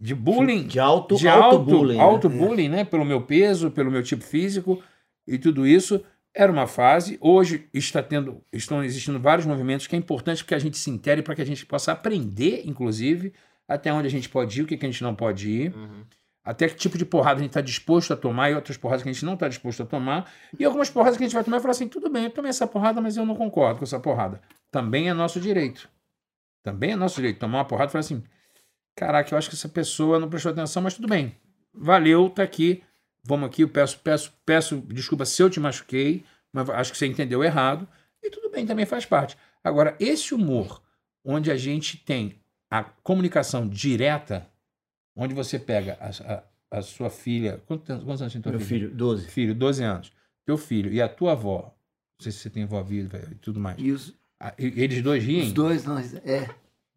[0.00, 1.96] de bullying De alto, de alto, alto, bullying.
[1.96, 2.02] né?
[2.02, 2.84] alto bullying, né?
[2.84, 4.82] Pelo meu peso, pelo meu tipo físico
[5.26, 6.02] e tudo isso.
[6.34, 7.18] Era uma fase.
[7.20, 11.20] Hoje está tendo, estão existindo vários movimentos que é importante que a gente se intere
[11.20, 13.32] para que a gente possa aprender, inclusive,
[13.66, 16.04] até onde a gente pode ir, o que, que a gente não pode ir, Uhum.
[16.48, 19.10] Até que tipo de porrada a gente está disposto a tomar e outras porradas que
[19.10, 20.32] a gente não está disposto a tomar.
[20.58, 22.48] E algumas porradas que a gente vai tomar e falar assim: tudo bem, eu tomei
[22.48, 24.40] essa porrada, mas eu não concordo com essa porrada.
[24.70, 25.90] Também é nosso direito.
[26.62, 27.38] Também é nosso direito.
[27.38, 28.24] Tomar uma porrada e falar assim:
[28.96, 31.36] caraca, eu acho que essa pessoa não prestou atenção, mas tudo bem.
[31.74, 32.82] Valeu, tá aqui.
[33.22, 37.06] Vamos aqui, eu peço, peço, peço desculpa se eu te machuquei, mas acho que você
[37.06, 37.86] entendeu errado.
[38.22, 39.36] E tudo bem, também faz parte.
[39.62, 40.80] Agora, esse humor,
[41.22, 44.48] onde a gente tem a comunicação direta,
[45.18, 46.08] onde você pega a,
[46.72, 47.60] a, a sua filha.
[47.66, 48.86] Quantos, anos- quantos anos tem tua Meu filha?
[48.86, 49.26] filho, 12.
[49.28, 50.12] Filho, 12 anos.
[50.46, 51.62] Teu filho e a tua avó.
[52.18, 53.76] Não sei se você tem avó viva e tudo mais.
[53.78, 55.52] E os, Ah, e- Eles dois os riem.
[55.52, 56.14] dois, nós.
[56.24, 56.48] É.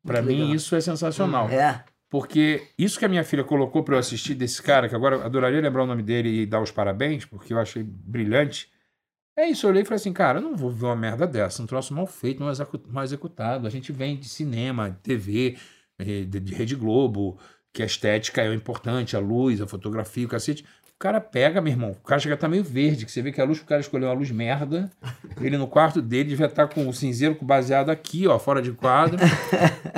[0.04, 0.56] Muito mim, legal.
[0.56, 1.50] isso é sensacional.
[1.50, 1.84] É.
[2.10, 5.24] Porque isso que a minha filha colocou para eu assistir desse cara, que agora eu
[5.24, 8.70] adoraria lembrar o nome dele e dar os parabéns, porque eu achei brilhante.
[9.38, 11.64] É isso, eu olhei e falei assim, cara, eu não vou ver uma merda dessa,
[11.64, 13.66] um troço mal feito, mal execu- mal executado.
[13.66, 15.58] A gente vem de cinema, TV,
[16.00, 17.40] eh, de, de Rede Globo,
[17.74, 20.64] que a estética é importante, a luz, a fotografia, o cacete.
[20.96, 23.32] O cara pega, meu irmão, o cara chega a estar meio verde, que você vê
[23.32, 24.92] que a luz que o cara escolheu é uma luz merda.
[25.42, 29.18] Ele no quarto dele devia estar com o cinzeiro baseado aqui, ó, fora de quadro.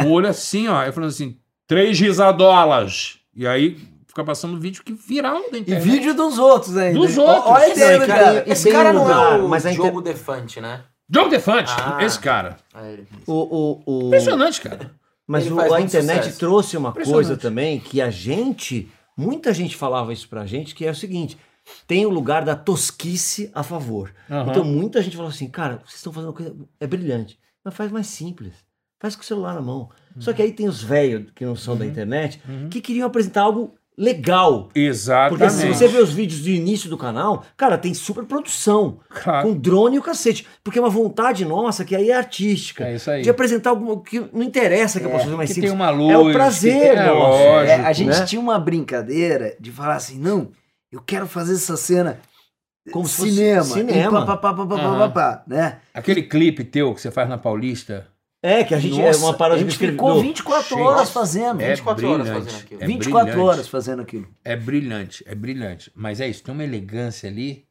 [0.05, 3.19] o olho assim, ó, eu falando assim, três risadolas.
[3.35, 5.83] E aí fica passando vídeo que viral da E internet.
[5.83, 6.97] vídeo dos outros ainda.
[6.99, 7.45] Dos outros.
[7.51, 10.61] Olha e do cara, e Esse cara não lugar, é o mas inter- Diogo Defante,
[10.61, 10.81] né?
[11.09, 11.97] Diogo Defante, Ah.
[12.01, 12.57] esse cara.
[12.75, 12.99] É.
[13.27, 14.07] O, o, o...
[14.07, 14.91] Impressionante, cara.
[15.27, 16.39] Mas o- a internet sucesso.
[16.39, 20.91] trouxe uma coisa também que a gente, muita gente falava isso pra gente, que é
[20.91, 21.37] o seguinte:
[21.87, 24.13] tem o lugar da tosquice a favor.
[24.29, 24.51] Aham.
[24.51, 27.91] Então muita gente falou assim, cara, vocês estão fazendo uma coisa, é brilhante, mas faz
[27.91, 28.53] mais simples.
[28.99, 29.89] Faz com o celular na mão.
[30.17, 33.75] Só que aí tem os velhos que não são da internet que queriam apresentar algo
[33.97, 34.69] legal.
[34.73, 35.37] Exatamente.
[35.37, 38.99] Porque se você vê os vídeos do início do canal, cara, tem super produção.
[39.09, 39.47] Claro.
[39.47, 40.47] Com drone e o cacete.
[40.63, 42.85] Porque é uma vontade nossa que aí é artística.
[42.87, 43.21] É isso aí.
[43.21, 45.71] De apresentar algo que não interessa que eu possa fazer mais que simples.
[45.71, 46.11] tem uma luz.
[46.11, 47.43] É o prazer, que tem- é, nosso.
[47.43, 47.71] lógico.
[47.71, 48.25] É, a gente né?
[48.25, 50.49] tinha uma brincadeira de falar assim, não,
[50.91, 52.19] eu quero fazer essa cena
[52.91, 54.19] Como cinema, cinema.
[54.21, 55.77] e pá, pá, pá, pá, pá, pá, né?
[55.93, 58.07] Aquele clipe teu que você faz na Paulista.
[58.43, 61.61] É, que a gente Nossa, é uma paródia a gente ficou 24 Gente, horas fazendo.
[61.61, 62.83] É 24 horas fazendo aquilo.
[62.83, 63.49] É 24 brilhante.
[63.49, 64.27] horas fazendo aquilo.
[64.43, 65.91] É brilhante, é brilhante.
[65.95, 67.65] Mas é isso, tem uma elegância ali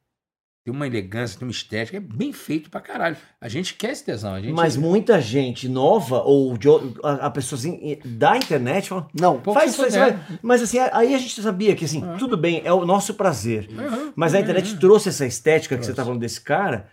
[0.65, 3.17] tem uma elegância, tem uma estética, é bem feito pra caralho.
[3.41, 4.35] A gente quer esse tesão.
[4.35, 4.53] A gente...
[4.53, 6.69] Mas muita gente nova, ou de,
[7.03, 9.95] a, a pessoas in- da internet, fala, Não, Pouco faz, faz.
[10.41, 13.69] Mas assim, aí a gente sabia que assim, tudo bem, é o nosso prazer.
[13.73, 14.43] Uhum, Mas a uhum.
[14.45, 16.89] internet trouxe essa estética que você tá falando desse cara,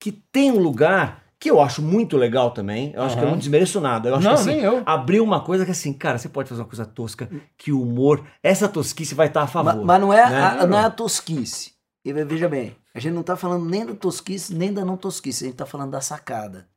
[0.00, 2.92] que tem um lugar que eu acho muito legal também.
[2.94, 4.08] Eu acho que eu não desmereço nada.
[4.10, 4.80] Eu acho Não, que assim, eu.
[4.86, 7.28] abriu uma coisa que assim, cara, você pode fazer uma coisa tosca,
[7.58, 9.74] que o humor, essa tosquice vai estar a favor.
[9.74, 10.40] Ma- Mas não é, né?
[10.40, 11.72] a, não é a tosquice.
[12.04, 15.42] E veja bem, a gente não tá falando nem da tosquice, nem da não tosquice,
[15.44, 16.68] a gente tá falando da sacada.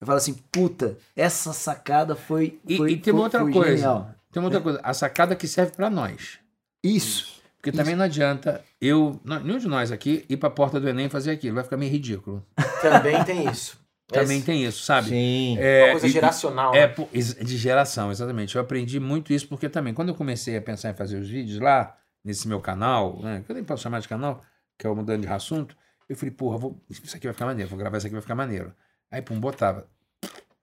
[0.00, 2.58] Eu falo assim, puta, essa sacada foi.
[2.66, 3.76] E, foi e tem uma outra coisa.
[3.76, 4.10] genial.
[4.32, 4.80] Tem uma outra coisa.
[4.82, 6.40] A sacada que serve pra nós.
[6.82, 7.38] Isso.
[7.58, 11.10] Porque também não adianta eu, nenhum de nós aqui, ir pra porta do Enem e
[11.10, 11.54] fazer aquilo.
[11.56, 12.42] Vai ficar meio ridículo.
[12.82, 13.78] Também tem isso.
[14.12, 15.08] Também Esse- tem isso, sabe?
[15.08, 15.56] Sim.
[15.58, 16.74] É, Uma coisa e- geracional.
[16.74, 16.94] É, né?
[17.12, 18.56] de geração, exatamente.
[18.56, 21.60] Eu aprendi muito isso porque também, quando eu comecei a pensar em fazer os vídeos
[21.60, 24.42] lá, nesse meu canal, né, que eu nem posso chamar de canal,
[24.78, 25.76] que é o Mudando de Assunto,
[26.08, 28.34] eu falei, porra, vou, isso aqui vai ficar maneiro, vou gravar isso aqui vai ficar
[28.34, 28.72] maneiro.
[29.10, 29.86] Aí, pum, botava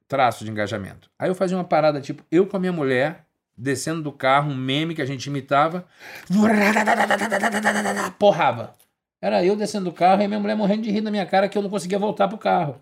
[0.07, 1.09] traço de engajamento.
[1.19, 3.25] Aí eu fazia uma parada tipo, eu com a minha mulher,
[3.57, 5.85] descendo do carro, um meme que a gente imitava,
[8.17, 8.75] porrava.
[9.21, 11.57] Era eu descendo do carro e minha mulher morrendo de rir na minha cara que
[11.57, 12.81] eu não conseguia voltar pro carro.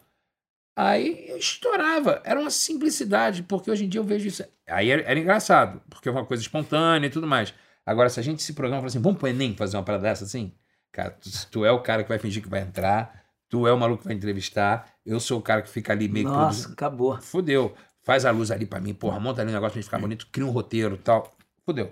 [0.76, 2.22] Aí eu estourava.
[2.26, 4.44] Era uma simplicidade, porque hoje em dia eu vejo isso.
[4.68, 7.54] Aí era, era engraçado, porque é uma coisa espontânea e tudo mais.
[7.86, 10.04] Agora, se a gente se programa e fala assim, vamos pro Enem fazer uma parada
[10.04, 10.54] dessa assim?
[10.92, 13.78] Cara, tu, tu é o cara que vai fingir que vai entrar, tu é o
[13.78, 16.74] maluco que vai entrevistar, eu sou o cara que fica ali meio que Nossa, produzindo.
[16.74, 17.22] acabou.
[17.22, 17.76] Fudeu.
[18.04, 20.28] Faz a luz ali pra mim, porra, monta ali um negócio pra gente ficar bonito,
[20.32, 21.32] cria um roteiro e tal.
[21.64, 21.92] Fudeu.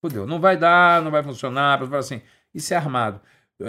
[0.00, 0.26] Fudeu.
[0.26, 1.78] Não vai dar, não vai funcionar.
[1.78, 2.20] Pra falar assim,
[2.54, 3.20] isso é armado.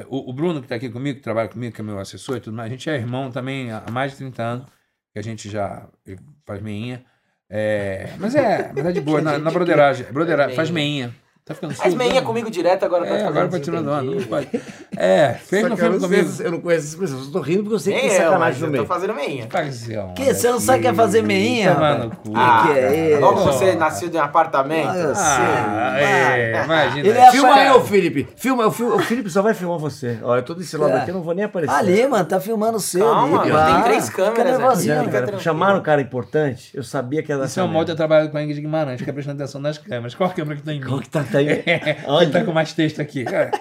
[0.10, 2.40] O, o Bruno, que tá aqui comigo, que trabalha comigo, que é meu assessor e
[2.40, 4.66] tudo mais, a gente é irmão também há mais de 30 anos,
[5.12, 5.88] que a gente já
[6.46, 7.06] faz meinha.
[7.50, 10.06] É, mas é, mas é de boa, na, na broderagem.
[10.12, 11.14] broderagem faz meinha.
[11.46, 12.26] Tá ficando Faz surdo, meinha né?
[12.26, 13.06] comigo direto agora.
[13.06, 14.02] É, agora vai tirando onda.
[14.02, 14.48] Não pode.
[14.96, 16.30] É, fez no eu filme não comigo.
[16.42, 18.24] Eu não conheço essas pessoas, eu tô rindo porque eu sei que tem eu, mas
[18.30, 18.84] sacanagem no eu meio.
[18.84, 19.44] tô fazendo meinha.
[19.44, 21.76] Onda Que, você não sabe que é fazer meinha.
[22.34, 23.20] Ah, que é isso?
[23.20, 24.88] Logo você nasceu de um apartamento.
[24.90, 26.04] Ah, eu Ah, sei.
[26.06, 27.08] é, imagina.
[27.10, 28.28] Ele é Filma aí, ô Felipe.
[28.38, 30.20] Filma, o Felipe só vai filmar você.
[30.24, 31.00] Ó, eu tô desse lado É.
[31.00, 31.74] aqui, eu não vou nem aparecer.
[31.76, 34.62] Ali, mano, tá filmando o seu Calma, tem três câmeras
[35.42, 38.30] chamaram um cara importante, eu sabia que ia dar Isso é um modo de trabalho
[38.30, 40.16] com a Ingrid Guimarães, fica prestando atenção nas câmeras.
[40.16, 40.86] Qual câmera que tá em mim?
[40.88, 41.48] Qual que tá, tá aí?
[42.22, 43.26] Ele tá com mais texto aqui.
[43.28, 43.52] É.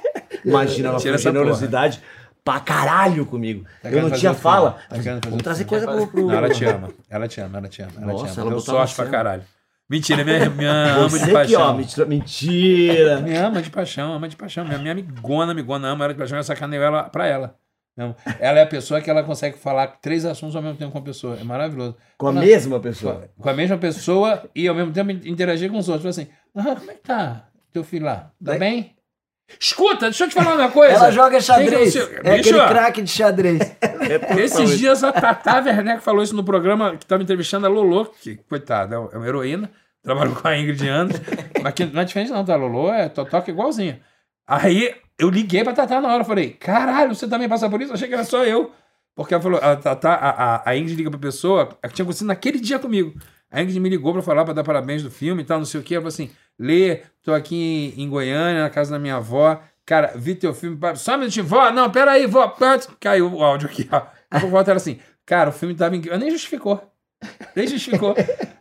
[0.45, 2.01] imagina ela essa generosidade
[2.45, 3.65] pra caralho comigo.
[3.83, 4.79] Tá eu não tinha fala.
[4.89, 6.07] Tá Vamos trazer coisa pro...
[6.07, 6.27] pro...
[6.27, 6.91] Não, ela te ama.
[7.09, 7.93] Ela te ama, ela te ama.
[7.97, 8.51] Ela Nossa, te ama.
[8.51, 9.43] ela Eu sorte pra caralho.
[9.89, 11.61] Mentira, minha, minha ama de que, paixão.
[11.61, 12.07] ó, mentira.
[12.07, 13.21] mentira.
[13.21, 14.65] Me ama de paixão, ama de paixão.
[14.65, 16.39] Minha, minha amigona, amigona, ama ela de paixão.
[16.39, 17.57] Eu sacaneio ela pra ela.
[18.41, 21.03] Ela é a pessoa que ela consegue falar três assuntos ao mesmo tempo com a
[21.03, 21.37] pessoa.
[21.39, 21.95] É maravilhoso.
[22.17, 23.29] Com a Ela- mesma pessoa.
[23.39, 26.17] com a mesma pessoa e ao mesmo tempo interagir com os outros.
[26.17, 28.17] Tipo assim, ah, como é que tá teu filho lá?
[28.17, 28.97] Tá Daí- bem?
[29.61, 30.95] Escuta, deixa eu te falar uma coisa.
[30.95, 31.93] Ela joga xadrez.
[31.93, 33.77] Tem É Bicho, aquele craque de xadrez.
[34.39, 38.37] Esses dias a Tata Werneck falou isso no programa que estava entrevistando a Lolo, que,
[38.49, 39.71] coitada, é uma heroína,
[40.03, 41.17] trabalhou com a Ingrid anos,
[41.63, 42.57] mas que não é diferente não, tá?
[42.57, 44.01] Lolo é totoca igualzinha.
[44.47, 47.93] Aí eu liguei pra Tatá na hora, falei, caralho, você também passa por isso?
[47.93, 48.73] Achei que era só eu.
[49.15, 52.29] Porque ela falou, a, Tatá, a, a, a Ingrid liga pra pessoa, que tinha acontecido
[52.29, 53.13] naquele dia comigo.
[53.51, 55.79] A Ingrid me ligou pra falar, pra dar parabéns do filme e tal, não sei
[55.79, 55.95] o que.
[55.95, 59.61] Ela falou assim, Lê, tô aqui em, em Goiânia, na casa da minha avó.
[59.85, 60.79] Cara, vi teu filme.
[60.97, 62.47] Só um minutinho, vó, não, peraí, vó.
[62.49, 62.89] put.
[63.01, 64.03] Caiu o áudio aqui, ó.
[64.31, 66.19] A vovó era assim, cara, o filme tava incrível.
[66.19, 66.81] Nem justificou.
[67.55, 68.15] Nem justificou.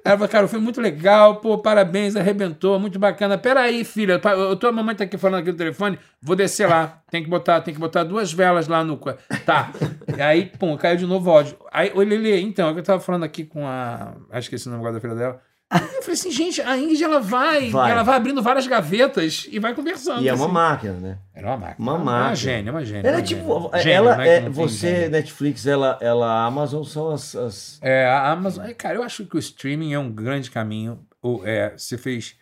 [0.03, 3.37] Ela falou, cara, o filme é muito legal, pô, parabéns, arrebentou, muito bacana.
[3.37, 7.01] Peraí, filha, eu- tua mamãe tá aqui falando aqui no telefone, vou descer lá.
[7.09, 8.97] Tem que botar, tem que botar duas velas lá no.
[9.45, 9.71] Tá.
[10.17, 11.57] E aí, pum, caiu de novo o áudio.
[11.71, 14.15] Aí, ô Lili, então, é eu tava falando aqui com a.
[14.31, 15.41] Acho que esse nome agora da filha dela.
[15.71, 17.91] Eu falei assim, gente, a Ingrid, ela vai, Vai.
[17.91, 20.21] ela vai abrindo várias gavetas e vai conversando.
[20.21, 20.53] E é uma assim.
[20.53, 21.17] máquina, né?
[21.33, 21.75] Era uma máquina.
[21.79, 22.35] Uma Uma máquina.
[22.35, 23.07] gênia, uma gênia.
[23.07, 23.61] Ela é uma tipo.
[23.61, 23.79] gênia.
[23.81, 24.49] Gênia, ela não é é.
[24.49, 25.09] Você, gênia.
[25.09, 27.35] Netflix, ela, ela, a Amazon são as.
[27.35, 28.65] as- É, a Amazon.
[28.65, 30.99] é, Cara, eu acho que o streaming é um grande caminho.
[31.21, 32.35] O, é, se fez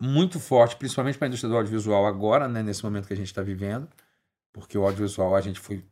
[0.00, 3.26] muito forte, principalmente para a indústria do audiovisual agora, né, nesse momento que a gente
[3.28, 3.88] está vivendo,
[4.52, 5.84] porque o audiovisual a gente foi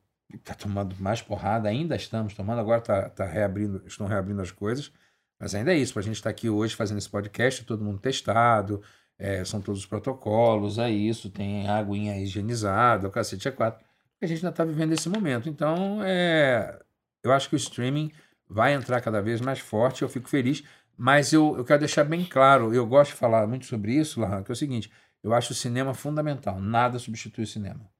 [0.42, 4.90] tá tomando mais porrada, ainda estamos tomando, agora tá, tá reabrindo, estão reabrindo as coisas,
[5.38, 7.98] mas ainda é isso, para a gente estar aqui hoje fazendo esse podcast, todo mundo
[7.98, 8.82] testado,
[9.18, 13.84] é, são todos os protocolos, é isso, tem aguinha higienizada, o cacete é quatro,
[14.20, 16.80] a gente ainda está vivendo esse momento, então é,
[17.22, 18.10] eu acho que o streaming
[18.48, 20.62] vai entrar cada vez mais forte, eu fico feliz,
[20.96, 24.42] mas eu, eu quero deixar bem claro, eu gosto de falar muito sobre isso, Lahan,
[24.42, 24.90] que é o seguinte,
[25.22, 27.90] eu acho o cinema fundamental, nada substitui o cinema.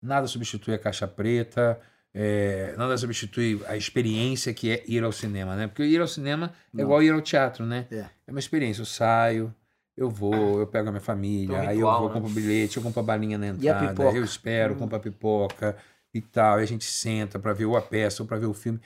[0.00, 1.80] Nada substitui a caixa preta,
[2.14, 5.66] é, nada substitui a experiência que é ir ao cinema, né?
[5.66, 6.84] Porque ir ao cinema é Não.
[6.84, 7.86] igual ir ao teatro, né?
[7.90, 8.06] É.
[8.26, 9.52] É uma experiência, eu saio,
[9.96, 12.14] eu vou, eu pego a minha família, É um aí eu vou, né?
[12.14, 15.76] compro bilhete, eu compro a balinha na entrada, eu espero, compro a pipoca,
[16.14, 18.54] e tal, e a gente senta pra ver ou a peça ou pra ver o
[18.54, 18.80] filme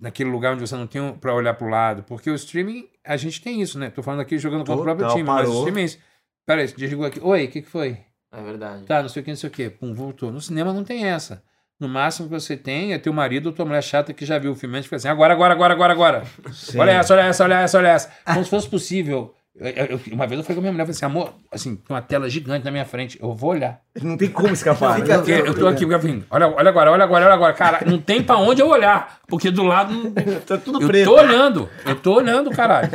[0.00, 3.40] naquele lugar onde você não tem pra olhar pro lado, porque o streaming, a gente
[3.40, 3.90] tem isso, né?
[3.90, 5.58] Tô falando aqui jogando contra o próprio time, mas o parou.
[5.60, 5.98] streaming é isso.
[6.44, 7.20] Pera aí, desligou aqui.
[7.20, 7.98] Oi, o que que foi?
[8.32, 8.84] É verdade.
[8.84, 9.70] Tá, não sei o que, não sei o que.
[9.70, 10.30] Pum, voltou.
[10.32, 11.42] No cinema não tem essa.
[11.80, 14.52] No máximo que você tem é teu marido ou tua mulher chata que já viu
[14.52, 16.22] o filme antes e fica assim, agora, agora, agora, agora, agora.
[16.52, 16.78] Sim.
[16.78, 18.10] Olha essa, olha essa, olha essa, olha essa.
[18.24, 19.34] Como se fosse possível.
[19.60, 21.74] Eu- eu- uma vez eu falei com a minha mulher, eu falei assim, amor, assim,
[21.76, 23.80] tem uma tela gigante na minha frente, eu vou olhar.
[24.00, 24.94] Não tem como escapar.
[25.00, 25.40] Fica né?
[25.44, 27.52] Eu tô aqui, Gavin, olha, olha agora, olha agora, olha agora.
[27.54, 30.12] Cara, não tem pra onde eu olhar, porque do lado não,
[30.46, 31.06] Tá tudo eu preto.
[31.06, 32.88] tô olhando, eu tô olhando, caralho.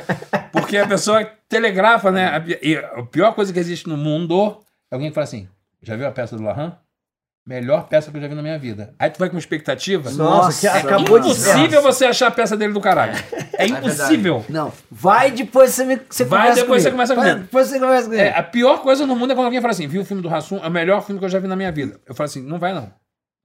[0.53, 2.41] Porque a pessoa telegrafa, né?
[2.61, 4.57] E a pior coisa que existe no mundo
[4.89, 5.49] é alguém que fala assim:
[5.81, 6.77] já viu a peça do Lahan?
[7.45, 8.93] Melhor peça que eu já vi na minha vida.
[8.97, 10.09] Aí tu vai com expectativa.
[10.11, 13.13] Nossa, que Nossa, acabou de impossível você achar a peça dele do caralho.
[13.53, 13.85] É verdade.
[13.85, 14.45] impossível.
[14.47, 16.91] Não, vai depois você, me, você Vai, depois você comigo.
[16.91, 17.41] começa Vai, comigo.
[17.41, 18.23] Depois você conversa comigo.
[18.23, 20.29] É, a pior coisa no mundo é quando alguém fala assim: viu o filme do
[20.29, 20.57] Rassum?
[20.63, 21.99] É o melhor filme que eu já vi na minha vida.
[22.07, 22.89] Eu falo assim: não vai não.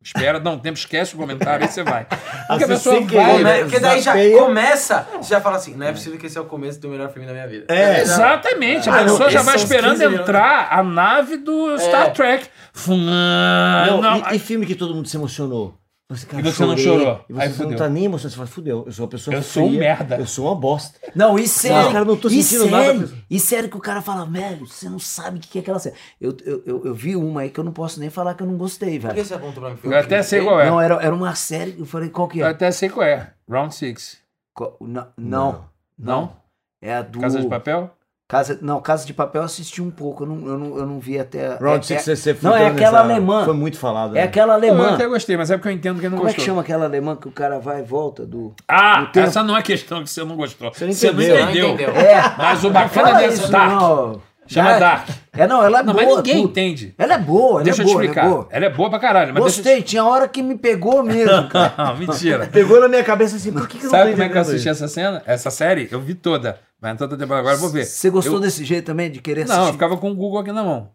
[0.02, 2.06] Espera, um tempo, esquece o comentário, aí você vai.
[2.48, 3.42] Porque a pessoa vai.
[3.42, 3.58] né?
[3.62, 6.44] Porque daí já começa, você já fala assim, não é possível que esse é o
[6.44, 7.66] começo do melhor filme da minha vida.
[7.68, 10.20] É, Exatamente, a Ah, não, pessoa já esses vai esperando 15 minutos.
[10.28, 12.46] entrar a nave do Star Trek.
[12.72, 15.77] Fum, Não, não, e, e filme que todo mundo se emocionou?
[16.10, 17.24] Você, cara, E você não chorei, chorou.
[17.28, 17.76] E você Aí não fudeu.
[17.76, 18.30] tá nem emocionado.
[18.32, 20.16] Você fala, fudeu, eu sou uma pessoa Eu sou um fria, merda.
[20.16, 20.98] Eu sou uma bosta.
[21.14, 21.92] Não, e sério.
[21.92, 23.12] cara, não tô e sentindo sério, nada.
[23.28, 25.96] E sério que o cara fala, velho, você não sabe o que é aquela série.
[26.18, 28.46] Eu, eu, eu, eu vi uma aí que eu não posso nem falar que eu
[28.46, 29.26] não gostei, Por que velho.
[29.26, 29.78] você apontou pra mim?
[29.82, 30.70] Eu até sei qual é.
[30.70, 32.50] Não, era, era uma série, eu falei, qual que Eu é?
[32.50, 33.34] até sei qual é.
[33.46, 34.16] Round Six.
[34.54, 35.64] Qual- não, não,
[35.98, 36.32] Não?
[36.80, 37.20] É a do...
[37.20, 37.90] Casa de Papel?
[38.28, 41.00] Casa, não, Casa de Papel eu assisti um pouco, eu não, eu não, eu não
[41.00, 41.54] vi até...
[41.56, 43.44] Round é, Six, é, você não, é filtrou aquela alemã.
[43.46, 44.10] Foi muito falado.
[44.14, 44.22] é né?
[44.24, 44.94] aquela Eu alemã.
[44.94, 46.52] até gostei, mas é porque eu entendo quem não Como é que gostou.
[46.52, 48.52] chama aquela alemã que o cara vai e volta do...
[48.68, 49.26] Ah, tempo.
[49.26, 50.70] essa não é questão que você não gostou.
[50.74, 51.42] Você não Você não entendeu.
[51.42, 51.68] entendeu.
[51.68, 51.94] Não entendeu.
[52.02, 53.72] É, Mas o bacana dessa isso, Dark.
[53.72, 54.20] não.
[54.46, 55.08] Chama É, Dark.
[55.32, 56.04] É, não, ela é Não, boa.
[56.04, 56.50] mas ninguém tudo.
[56.50, 56.94] entende.
[56.98, 58.20] Ela é boa, ela Deixa é eu te boa, explicar.
[58.24, 58.48] ela é boa.
[58.50, 59.32] Ela é boa pra caralho.
[59.34, 59.56] Mas deixa...
[59.62, 61.72] Gostei, tinha hora que me pegou mesmo, cara.
[61.78, 62.46] Não, mentira.
[62.52, 64.40] Pegou na minha cabeça assim, por que, que eu não Sabe como é que eu
[64.42, 64.84] assisti isso?
[64.84, 65.22] essa cena?
[65.26, 65.88] Essa série?
[65.90, 66.58] Eu vi toda.
[66.80, 67.84] Vai entrar toda temporada agora, eu vou ver.
[67.84, 69.58] Você gostou Eu- desse jeito também, de querer assistir?
[69.58, 70.92] Não, eu ficava com o Google aqui na mão.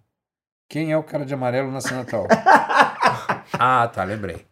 [0.69, 2.25] Quem é o cara de amarelo na cena tal?
[3.59, 4.45] ah, tá, lembrei.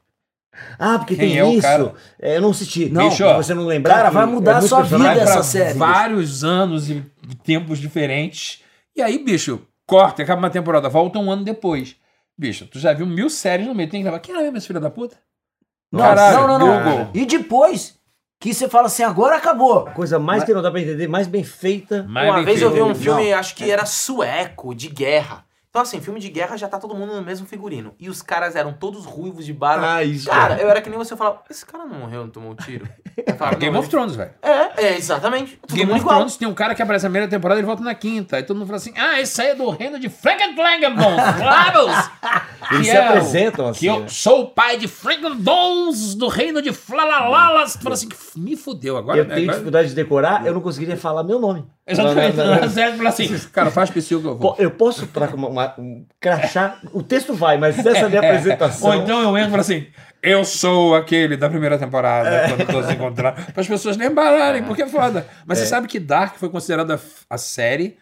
[0.77, 1.61] Ah, porque Quem tem é isso.
[1.61, 1.93] cara?
[2.19, 2.89] É, eu não assisti.
[2.89, 3.95] Não, bicho, você não lembrar.
[3.95, 7.01] cara, que vai mudar é a sua vida essa série, vários anos e
[7.43, 8.61] tempos diferentes.
[8.95, 11.95] E aí, bicho, corta, acaba uma temporada, volta um ano depois.
[12.37, 14.19] Bicho, tu já viu mil séries no meio, tem que gravar.
[14.19, 15.15] Quem era mesmo esse filho da puta?
[15.91, 16.83] Não, Caralho, não, não, não.
[16.83, 17.09] Google.
[17.13, 17.97] E depois,
[18.41, 19.85] que você fala assim, agora acabou.
[19.93, 22.03] Coisa mais que não dá pra entender, mais bem feita.
[22.09, 23.37] Mais Uma bem vez eu vi um filme, Não.
[23.37, 25.45] acho que era sueco, de guerra.
[25.71, 27.93] Então, assim, filme de guerra já tá todo mundo no mesmo figurino.
[27.97, 29.93] E os caras eram todos ruivos de barba.
[29.95, 30.29] Ah, isso.
[30.29, 32.85] Cara, eu era que nem você falava, esse cara não morreu, não tomou um tiro?
[33.37, 34.31] Falava, Game "Não, of Thrones, velho.
[34.41, 35.57] É, é, exatamente.
[35.65, 36.15] Todo Game of igual.
[36.17, 38.35] Thrones tem um cara que aparece na primeira temporada e ele volta na quinta.
[38.35, 42.09] Aí todo mundo fala assim: ah, esse aí é do reino de Frankenflangenbons, Flavels!
[42.71, 43.79] Eles se é o- apresentam assim.
[43.79, 44.07] Que eu né?
[44.09, 47.73] sou o pai de Frankenbons do reino de Flalalas.
[47.75, 49.17] Tu fala assim: me fudeu agora.
[49.17, 51.65] Eu tenho agora- dificuldade de decorar, eu não conseguiria falar meu nome.
[51.87, 52.37] Exatamente.
[52.37, 52.69] Não, não, não.
[52.69, 54.55] Série, fala assim: cara, faz psiu que eu vou.
[54.59, 58.29] Eu posso pra uma, uma- um crachá, o texto vai, mas essa minha É.
[58.29, 58.89] apresentação.
[58.89, 59.87] Ou então eu entro e falo assim:
[60.21, 62.47] eu sou aquele da primeira temporada, É.
[62.49, 63.43] quando todos encontraram.
[63.43, 65.27] Para as pessoas lembrarem, porque é foda.
[65.45, 67.97] Mas você sabe que Dark foi considerada a série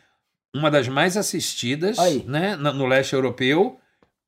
[0.53, 2.23] uma das mais assistidas Aí.
[2.27, 3.77] né, no leste europeu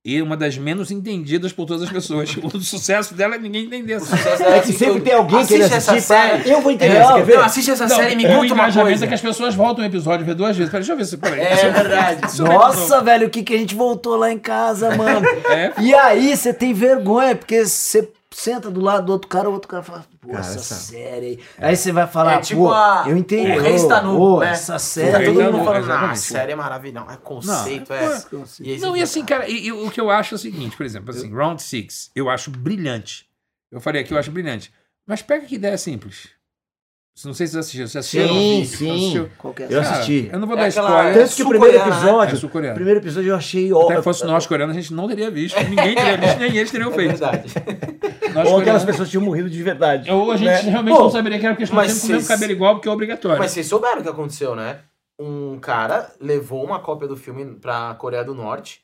[0.03, 2.35] e uma das menos entendidas por todas as pessoas.
[2.43, 3.99] O sucesso dela é ninguém entender.
[4.39, 6.49] É que sempre tem alguém querendo Assiste essa série.
[6.49, 7.37] Eu vou entender, É, quer ver?
[7.37, 9.05] Não, assiste essa Não, série e me o conta uma engajamento coisa.
[9.05, 10.71] é que as pessoas voltam o episódio, vê duas vezes.
[10.71, 11.17] Peraí, deixa eu ver se.
[11.17, 11.39] Peraí.
[11.39, 12.41] É verdade.
[12.41, 15.21] Nossa, velho, o que, que a gente voltou lá em casa, mano.
[15.51, 15.73] É.
[15.81, 19.67] E aí você tem vergonha, porque você senta do lado do outro cara, o outro
[19.67, 21.39] cara fala, pô, Cara, essa, essa- série aí.
[21.57, 23.51] Aí você vai falar, É tipo pô, a- eu entendi.
[23.51, 24.51] o Rei está nu, pô, né?
[24.51, 25.25] essa Tá série.
[25.25, 28.05] todo Ainda mundo não, falando, ah, a série é maravilhosa, é conceito, Não, é...
[28.05, 28.21] é-
[28.61, 30.77] E aí Não, e assim, cara, e, e o que eu acho é o seguinte,
[30.77, 33.27] por exemplo, assim, Round Six, eu acho brilhante.
[33.71, 34.73] Eu falei aqui, eu acho brilhante.
[35.05, 36.29] Mas pega que ideia simples.
[37.25, 37.87] Não sei se vocês assistiram.
[37.87, 38.27] Você assistiu?
[38.29, 39.17] Sim, sim.
[39.59, 40.29] é Eu assisti.
[40.31, 41.13] eu não vou É dar aquela- spoiler.
[41.13, 41.77] Tanto que o primeiro?
[41.77, 44.93] É episódio, o primeiro episódio eu achei Até ó, que fosse nós coreanos, a gente
[44.93, 45.55] não teria visto.
[45.61, 47.09] Ninguém teria visto, nem eles teriam É feito.
[47.09, 47.53] verdade.
[48.33, 50.09] Nós ou aquelas pessoas tinham morrido de verdade.
[50.09, 50.61] Ou a gente né?
[50.71, 52.87] realmente Pô, não saberia que era porque eles não tinham com o cabelo igual, porque
[52.87, 53.37] é obrigatório.
[53.39, 54.79] Mas vocês souberam o que aconteceu, né?
[55.19, 58.79] Um cara levou uma cópia do filme pra Coreia do Norte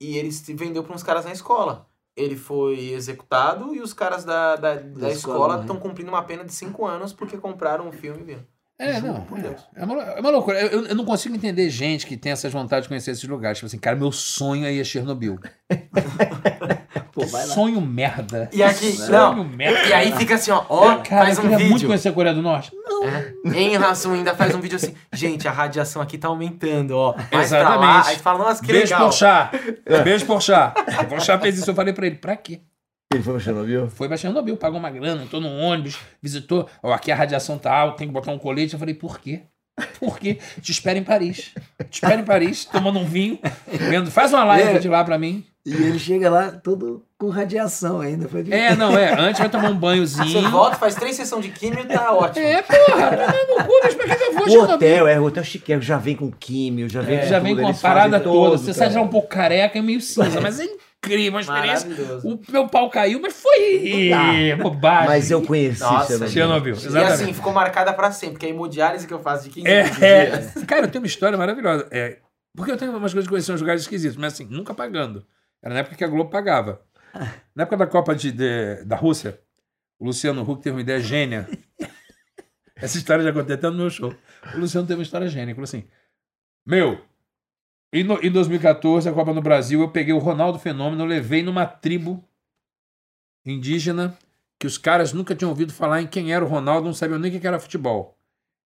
[0.00, 1.86] e ele se vendeu pra uns caras na escola.
[2.16, 6.44] Ele foi executado e os caras da, da, da escola escola estão cumprindo uma pena
[6.44, 8.46] de 5 anos porque compraram o filme e viram.
[8.78, 9.20] É, Juro não.
[9.26, 9.68] por É, Deus.
[9.76, 10.60] é uma, é uma loucura.
[10.60, 13.58] Eu, eu- eu não consigo entender gente que tem essas vontades de conhecer esses lugares.
[13.58, 15.38] Tipo assim, cara, meu sonho é ir a Chernobyl.
[17.12, 17.54] Pô, vai lá.
[17.54, 18.48] Sonho merda.
[18.52, 19.44] E aqui, Sonho não.
[19.44, 19.86] merda.
[19.86, 21.86] E aí fica assim, ó, ó, Cara, faz eu um queria muito vídeo.
[21.88, 22.72] conhecer a Coreia do Norte.
[23.04, 23.32] É.
[23.60, 27.14] Em ração ainda faz um vídeo assim, gente, a radiação aqui tá aumentando, ó.
[27.30, 27.64] Mais pra lá.
[27.74, 28.08] Exatamente.
[28.08, 29.08] Aí fala, nossa, que Beijo legal.
[29.08, 29.50] por chá.
[30.04, 30.72] Beijo por chá.
[31.14, 32.60] O chá fez isso, eu falei pra ele, pra quê?
[33.12, 33.90] Ele foi pra Chernobyl?
[33.90, 36.66] Foi pra Chernobyl, pagou uma grana, entrou num ônibus, visitou.
[36.82, 38.72] Ó, aqui a radiação tá alta, tem que botar um colete.
[38.72, 39.42] Eu falei, por quê?
[40.00, 40.38] Por quê?
[40.62, 41.52] Te espero em Paris.
[41.90, 44.10] Te espero em Paris, tomando um vinho, vendo.
[44.10, 44.78] Faz uma live É.
[44.78, 45.44] de lá pra mim.
[45.64, 48.28] E ele chega lá todo com radiação ainda.
[48.28, 49.12] Foi de- É, não, é.
[49.16, 50.50] Antes vai tomar um Você banhozinho.
[50.50, 52.44] volta, faz três sessões de químio e tá ótimo.
[52.44, 55.24] É, porra, tomando no cu, mas pra que eu vou a O hotel, é, o
[55.24, 57.80] hotel chiqueiro, já vem com químio, já vem com Já tudo, vem com uma eles
[57.80, 58.58] fazem parada todo, toda.
[58.58, 58.74] Você cara.
[58.74, 61.88] sai já um pouco careca e meio cinza, mas é incrível, uma experiência.
[61.88, 62.28] Maravilhoso.
[62.28, 64.10] O meu pau caiu, mas foi
[64.60, 65.06] bobagem.
[65.06, 66.74] Mas eu conheci Nossa, Chernobyl.
[66.74, 69.68] Chernobyl, E assim, ficou marcada pra sempre, porque a hemodiálise que eu faço de 15
[69.68, 70.56] É, em 15 dias.
[70.56, 70.66] é.
[70.66, 71.86] Cara, eu tenho uma história maravilhosa.
[71.92, 72.18] É,
[72.56, 75.24] porque eu tenho umas coisas de conhecer uns lugares esquisitos, mas assim, nunca pagando.
[75.62, 76.84] Era na época que a Globo pagava.
[77.54, 79.38] Na época da Copa de, de- da Rússia,
[79.98, 81.46] o Luciano Huck teve uma ideia gênia.
[82.74, 84.14] Essa história já contei até no meu show.
[84.54, 85.46] O Luciano teve uma história gênia.
[85.50, 85.84] Ele falou assim:
[86.66, 87.00] Meu,
[87.92, 91.66] em, no- em 2014, a Copa no Brasil, eu peguei o Ronaldo Fenômeno, levei numa
[91.66, 92.26] tribo
[93.44, 94.16] indígena
[94.58, 97.34] que os caras nunca tinham ouvido falar em quem era o Ronaldo, não sabiam nem
[97.36, 98.18] o que era futebol.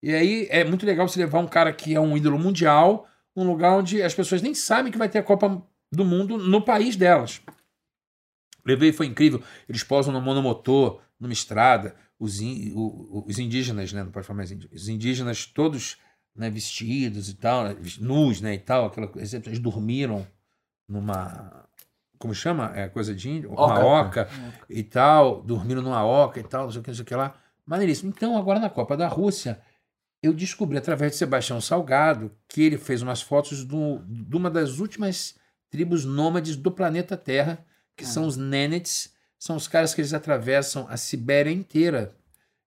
[0.03, 3.47] E aí é muito legal você levar um cara que é um ídolo mundial num
[3.47, 5.67] lugar onde as pessoas nem sabem que vai ter a Copa
[5.97, 7.41] do Mundo no país delas.
[8.65, 9.43] Levei, foi incrível.
[9.69, 11.95] Eles posam no monomotor, numa estrada.
[12.19, 14.03] Os, in- os indígenas, né?
[14.03, 14.83] Não pode falar mais indígenas.
[14.83, 15.99] Os indígenas todos
[16.35, 18.55] né, vestidos e tal, né, nus, né?
[18.55, 18.87] E tal.
[18.87, 19.37] Aquela, coisa.
[19.45, 20.27] eles dormiram
[20.89, 21.69] numa.
[22.19, 22.73] Como chama?
[22.75, 23.53] É coisa de índio?
[23.53, 23.85] Uma Oca.
[23.85, 24.29] oca
[24.71, 25.43] e tal.
[25.43, 27.37] Dormiram numa oca e tal, não sei o que, não sei o que lá.
[27.67, 28.13] Maneiríssimo.
[28.17, 29.61] Então, agora na Copa da Rússia,
[30.23, 34.79] eu descobri através de Sebastião Salgado que ele fez umas fotos do, de uma das
[34.79, 35.37] últimas
[35.71, 37.59] tribos nômades do planeta Terra,
[37.97, 39.13] que são os Nenets.
[39.39, 42.15] São os caras que eles atravessam a Sibéria inteira,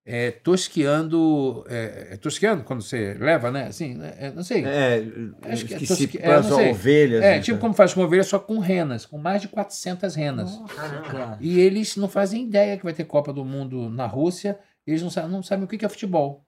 [0.06, 1.66] é, tosqueando.
[1.68, 3.68] É, é tosqueando quando você leva, né?
[3.68, 4.14] Assim, né?
[4.18, 4.64] É, não sei.
[4.66, 5.04] É,
[5.43, 6.72] Acho que é tosque- é, para não sei.
[6.72, 7.24] ovelhas.
[7.24, 10.52] É, né, tipo como faz com ovelha, só com renas, com mais de 400 renas.
[10.58, 11.38] Nossa.
[11.41, 15.10] E eles não fazem ideia que vai ter Copa do Mundo na Rússia, eles não
[15.10, 16.45] sabem, não sabem o que que é futebol.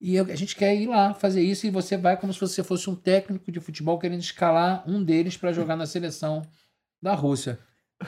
[0.00, 2.62] E eu- a gente quer ir lá fazer isso e você vai como se você
[2.62, 6.42] fosse um técnico de futebol querendo escalar um deles para jogar na seleção
[7.00, 7.58] da Rússia.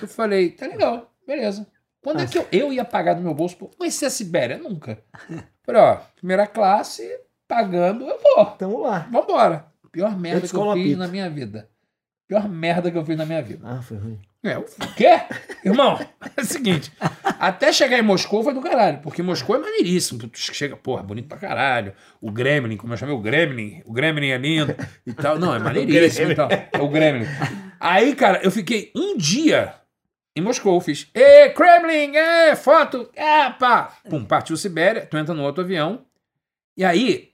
[0.00, 1.66] Eu falei, tá legal, beleza.
[2.02, 3.56] Quando é que eu, eu ia pagar do meu bolso?
[3.56, 4.58] Pô, conhecer a Sibéria?
[4.58, 5.02] Nunca.
[5.64, 7.02] Falei, ó, primeira classe,
[7.48, 8.46] pagando, eu vou.
[8.56, 9.00] Tamo lá.
[9.10, 9.66] Vambora.
[9.90, 11.70] Pior merda que eu fiz na minha vida.
[12.28, 13.66] Pior merda que eu fiz na minha vida.
[13.66, 14.20] Ah, foi ruim.
[14.48, 14.64] É, o
[14.96, 15.20] quê?
[15.64, 15.98] Irmão,
[16.36, 16.92] é o seguinte.
[17.24, 20.18] Até chegar em Moscou foi do caralho, porque Moscou é maneiríssimo.
[20.28, 21.92] Tu chega, porra, bonito pra caralho.
[22.20, 24.74] O Gremlin, como eu chamei o Gremlin, o Gremlin é lindo
[25.06, 25.38] e tal.
[25.38, 26.48] Não, é maneiríssimo e tal.
[26.50, 27.26] É o Gremlin.
[27.80, 29.74] Aí, cara, eu fiquei um dia
[30.36, 31.08] em Moscou, fiz.
[31.14, 33.50] Ê, Kremlin, é, foto, é.
[34.08, 36.04] Pum, partiu Sibéria, tu entra no outro avião.
[36.76, 37.30] E aí,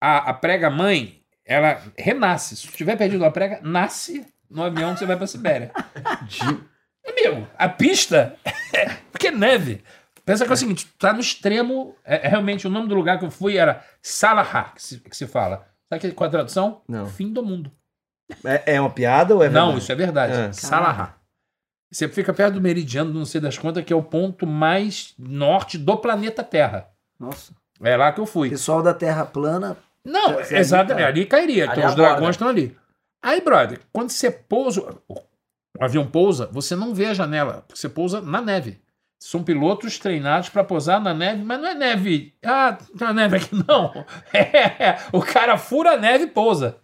[0.00, 2.56] a, a prega-mãe, ela renasce.
[2.56, 5.70] Se tu tiver perdido a prega, nasce no avião que você vai pra Sibéria.
[7.06, 8.36] Amigo, a pista
[8.74, 9.82] é porque é neve.
[10.24, 11.96] Pensa que é o seguinte, tá no extremo.
[12.04, 15.16] É, é realmente o nome do lugar que eu fui era Salaha, que se, que
[15.16, 15.66] se fala.
[15.88, 16.82] Sabe que- qual é a tradução?
[16.86, 17.06] Não.
[17.06, 17.70] Fim do mundo.
[18.44, 19.82] É, é uma piada ou é não, verdade?
[19.82, 20.56] isso é verdade.
[20.56, 21.14] Salaha.
[21.90, 25.78] Você fica perto do meridiano, não sei das contas, que é o ponto mais norte
[25.78, 26.88] do planeta Terra.
[27.18, 27.54] Nossa.
[27.82, 28.50] É lá que eu fui.
[28.50, 29.78] Pessoal da Terra plana.
[30.04, 31.04] Não, Você exatamente.
[31.06, 31.64] ali Ali cairia.
[31.70, 32.76] Ali então os dragões estão ali.
[33.22, 35.20] Aí, brother, quando você pousa, o
[35.80, 38.80] avião pousa, você não vê a janela, porque você pousa na neve.
[39.20, 42.34] São pilotos treinados para pousar na neve, mas não é neve.
[42.44, 43.92] Ah, tem uma neve aqui, não.
[44.32, 46.76] É, o cara fura a neve e pousa.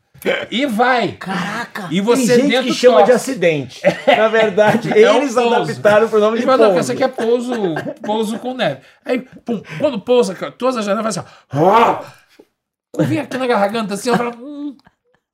[0.51, 1.13] E vai.
[1.13, 1.87] Caraca!
[1.93, 3.31] E você Tem gente dentro que chama de torce.
[3.31, 3.83] acidente.
[4.09, 5.55] Na verdade, É um eles pouso.
[5.55, 6.79] adaptaram pro nome de fala, não, pouso.
[6.81, 7.53] essa aqui é pouso,
[8.03, 8.81] pouso com neve.
[9.05, 12.03] Aí, pum, quando pousa, todas as janelas fazem assim, ó.
[12.99, 14.33] Eu vim aqui na garganta assim, eu falo,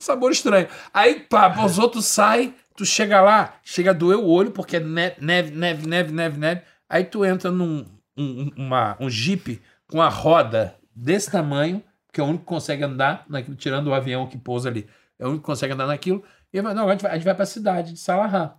[0.00, 0.68] sabor estranho.
[0.92, 4.80] Aí, pá, os outros saem, tu chega lá, chega a doer o olho, porque é
[4.80, 6.62] neve, neve, neve, neve, neve.
[6.88, 7.86] Aí tu entra num
[8.16, 11.82] um, uma, um jeep com a roda desse tamanho,
[12.12, 14.88] que é o único que consegue andar, naquilo, tirando o avião que pousa ali.
[15.18, 16.24] É o único que consegue andar naquilo.
[16.52, 18.56] E fala, não, a gente vai, a gente vai pra cidade de Salaha.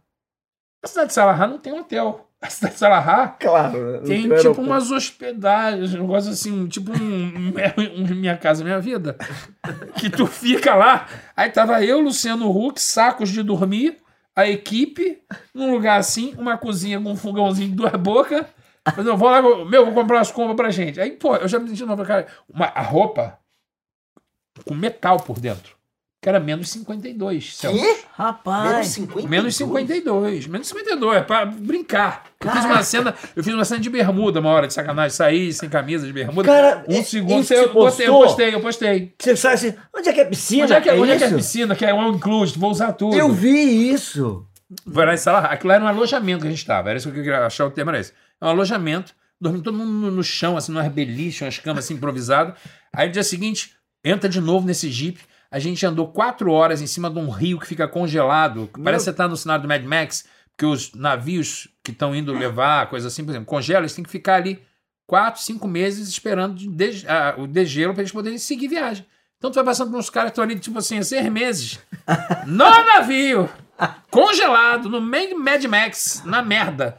[0.84, 2.31] A cidade de Salaha não tem hotel.
[2.42, 3.94] A cidade de Salaha Claro.
[3.98, 4.62] não tem tipo aeroporto.
[4.62, 7.54] umas hospedagens, um negócio assim, tipo um,
[7.96, 9.16] um Minha Casa Minha Vida.
[9.98, 11.08] Que tu fica lá.
[11.38, 13.98] Aí tava eu, Luciano Huck, sacos de dormir,
[14.36, 15.22] a equipe,
[15.54, 18.44] num lugar assim, uma cozinha com um fogãozinho de duas bocas.
[18.90, 21.00] Falei, não, vou lá, meu, vou comprar umas compras pra gente.
[21.00, 22.26] Aí, pô, eu já me senti nova, cara.
[22.52, 23.38] Uma, a roupa
[24.66, 25.76] com metal por dentro.
[26.22, 27.82] Que era menos 52 Celsius.
[27.82, 27.88] Quê?
[27.88, 28.88] Menos Rapaz!
[28.90, 29.28] 50?
[29.28, 30.46] Menos 52.
[30.46, 32.26] Menos 52, é pra brincar.
[32.40, 35.52] Eu fiz uma cena, eu fiz uma cena de bermuda uma hora de sacanagem, saí
[35.52, 36.48] sem camisa de bermuda.
[36.48, 39.14] Cara, um segundo, isso eu, você botei, eu postei, eu postei.
[39.18, 40.64] Você sabe assim, onde é que é piscina?
[40.66, 42.94] Onde é que é, onde é, que é piscina, que é all inclusive, vou usar
[42.94, 43.16] tudo.
[43.16, 44.46] Eu vi isso.
[44.86, 45.40] Lá.
[45.46, 46.90] Aquilo era um alojamento que a gente estava.
[46.90, 48.14] Era isso que eu queria achar o termo era esse.
[48.40, 51.96] É um alojamento, dormindo todo mundo no, no chão, assim, numa beliche, umas camas assim,
[51.96, 52.54] improvisadas.
[52.94, 53.72] Aí no dia seguinte,
[54.04, 55.20] entra de novo nesse jeep.
[55.52, 58.70] A gente andou quatro horas em cima de um rio que fica congelado.
[58.74, 62.16] que Parece que você tá no cenário do Mad Max, porque os navios que estão
[62.16, 64.62] indo levar, coisa assim, por exemplo, congela, eles têm que ficar ali
[65.06, 69.06] quatro, cinco meses esperando de ah, o degelo para eles poderem seguir viagem.
[69.38, 71.80] Então tu vai passando por uns caras que estão ali, tipo assim, há seis meses,
[72.48, 73.50] no navio,
[74.10, 76.98] congelado, no meio de Mad Max, na merda.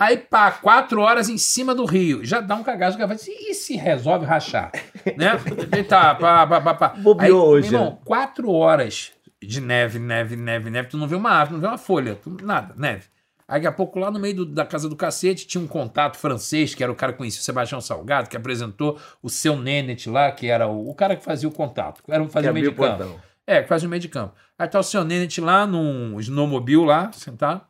[0.00, 2.24] Aí, pá, quatro horas em cima do rio.
[2.24, 2.96] Já dá um cagaço.
[2.96, 4.72] dizer, E se resolve rachar?
[5.16, 5.32] Né?
[5.78, 6.88] E tá, pá, pá, pá, pá.
[6.96, 10.88] Bobeou hoje, meu irmão, quatro horas de neve, neve, neve, neve.
[10.88, 13.04] Tu não vê uma árvore, não vê uma folha, tu- nada, neve.
[13.46, 16.16] Aí, daqui a pouco, lá no meio do- da casa do cacete, tinha um contato
[16.16, 20.08] francês, que era o cara que conhecia o Sebastião Salgado, que apresentou o seu Nenet
[20.08, 22.02] lá, que era o, o cara que fazia o contato.
[22.08, 22.96] Era um Que fazia o meio de campo.
[22.98, 23.20] portão.
[23.46, 24.34] É, que faz o meio de campo.
[24.58, 27.62] Aí tá o seu Nenet lá num snowmobile lá, sentado.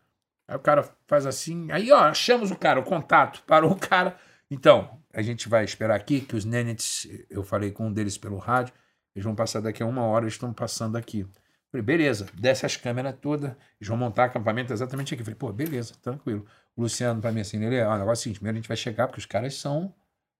[0.50, 1.70] Aí o cara faz assim.
[1.70, 3.40] Aí, ó, achamos o cara, o contato.
[3.46, 4.16] Parou o cara.
[4.50, 8.36] Então, a gente vai esperar aqui que os Nenets, eu falei com um deles pelo
[8.36, 8.74] rádio,
[9.14, 11.24] eles vão passar daqui a uma hora, eles estão passando aqui.
[11.70, 15.22] Falei, beleza, desce as câmeras todas, eles vão montar acampamento exatamente aqui.
[15.22, 16.44] Falei, pô, beleza, tranquilo.
[16.74, 18.60] O Luciano, pra mim, assim, ele é, ó, o negócio é o seguinte, primeiro a
[18.60, 19.94] gente vai chegar, porque os caras são,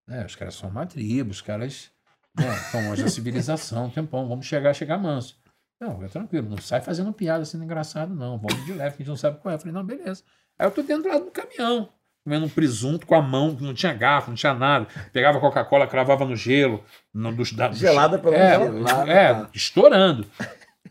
[0.09, 1.93] né, os caras são uma tribo, os caras
[2.37, 5.39] né, estão longe da civilização, um tempão, vamos chegar, chegar manso.
[5.81, 8.37] Não, é tranquilo, não sai fazendo piada sendo engraçado, não.
[8.39, 9.55] Vamos de leve, que a gente não sabe qual é.
[9.55, 10.23] Eu falei, não, beleza.
[10.59, 11.89] Aí eu tô dentro lá do caminhão,
[12.23, 14.87] comendo um presunto com a mão, que não tinha garfo, não tinha nada.
[15.11, 16.85] Pegava Coca-Cola, cravava no gelo.
[17.15, 18.59] No, dos, da, dos- Gelada pelo é.
[18.59, 19.49] Gelada, é, tá.
[19.55, 20.27] estourando.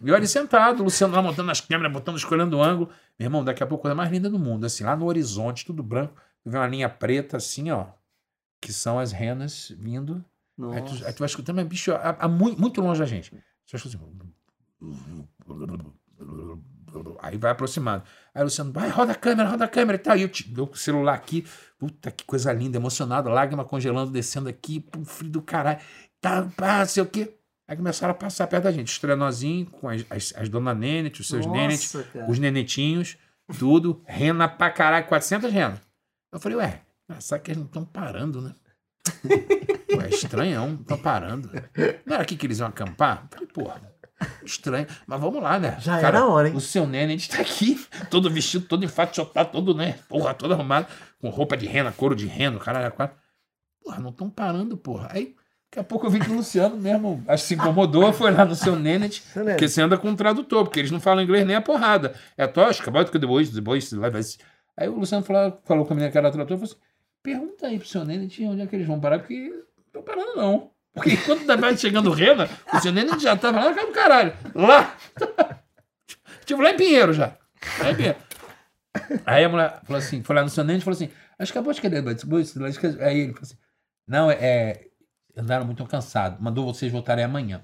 [0.02, 2.90] E eu ali sentado, o Luciano lá montando as câmeras, botando, escolhendo o ângulo.
[3.20, 5.66] Meu irmão, daqui a pouco a coisa mais linda do mundo, assim, lá no horizonte,
[5.66, 6.14] tudo branco,
[6.44, 7.86] tu vê uma linha preta assim, ó,
[8.62, 10.24] que são as renas vindo.
[10.72, 13.30] Aí tu, aí tu vai escutando, mas bicho, a, a mui- muito longe da gente.
[13.30, 14.34] Você vai escutando assim.
[17.22, 18.04] Aí vai aproximando.
[18.34, 20.18] Aí o Luciano, vai, roda a câmera, roda a câmera e tal.
[20.18, 21.46] E eu dou o celular aqui.
[21.78, 25.80] Puta que coisa linda, emocionado, lágrima congelando, descendo aqui, pô, frio do caralho.
[26.20, 27.36] Tá, pá, sei o quê.
[27.68, 28.88] Aí começaram a passar perto da gente.
[28.88, 33.18] Os trenozinhos, com as, as, as dona Nenet, os seus Nenet, Nossa, os nenetinhos,
[33.60, 34.02] tudo.
[34.06, 35.80] Rena pra caralho, 400 renas.
[36.32, 36.82] Eu falei, ué,
[37.20, 38.56] sabe que eles não estão parando, né?
[39.98, 41.50] Ué, estranhão, não estão parando.
[42.06, 43.28] Não era aqui que eles iam acampar?
[43.32, 43.94] Eu falei, porra,
[44.44, 44.88] estranho.
[45.06, 45.78] Mas vamos lá, né?
[45.80, 46.56] Já era a hora, hein?
[46.56, 50.00] O seu Nene está aqui, todo vestido, todo enfaixotado, todo, né?
[50.08, 50.88] Porra, todo arrumado,
[51.22, 53.18] com roupa de rena, couro de rena, caralho, a quatro.
[53.84, 55.10] Porra, não estão parando, porra.
[55.12, 55.36] Aí,
[55.70, 58.46] daqui a pouco eu vi que o Luciano mesmo, acho que se incomodou, foi lá
[58.46, 61.56] no seu Nenet, porque você anda com um tradutor, porque eles não falam inglês nem
[61.56, 62.14] a porrada.
[62.38, 64.22] É tosca, bota que depois, depois, lá vai.
[64.78, 66.82] Aí o Luciano falou, falou com a menina que era tradutor, falou assim,
[67.22, 70.36] pergunta aí pro seu Nenet onde é que eles vão parar, porque não estão parando
[70.36, 70.72] não.
[70.94, 74.96] Porque quando vai chegando o Rena, o seu Nenet já tava lá no caralho, lá.
[76.46, 77.34] Tipo, lá em Pinheiro já.
[77.80, 78.18] Lá em Pinheiro.
[79.26, 81.58] Aí a mulher falou assim, foi lá no seu Nenet e falou assim, acho que
[81.58, 83.04] acabou de querer, que...
[83.04, 83.58] Aí ele falou assim,
[84.08, 84.88] não, é, é,
[85.38, 87.62] andaram muito cansados, mandou vocês voltarem amanhã.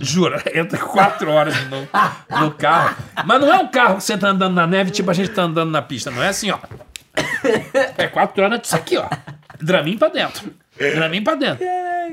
[0.00, 1.80] Jura, entra quatro horas no,
[2.40, 2.96] no carro.
[3.24, 5.42] Mas não é um carro que você tá andando na neve, tipo a gente tá
[5.42, 6.58] andando na pista, não é assim, ó.
[7.96, 9.08] É quatro horas disso aqui, ó.
[9.60, 10.54] Dramin pra dentro.
[10.90, 11.64] Dramin pra dentro.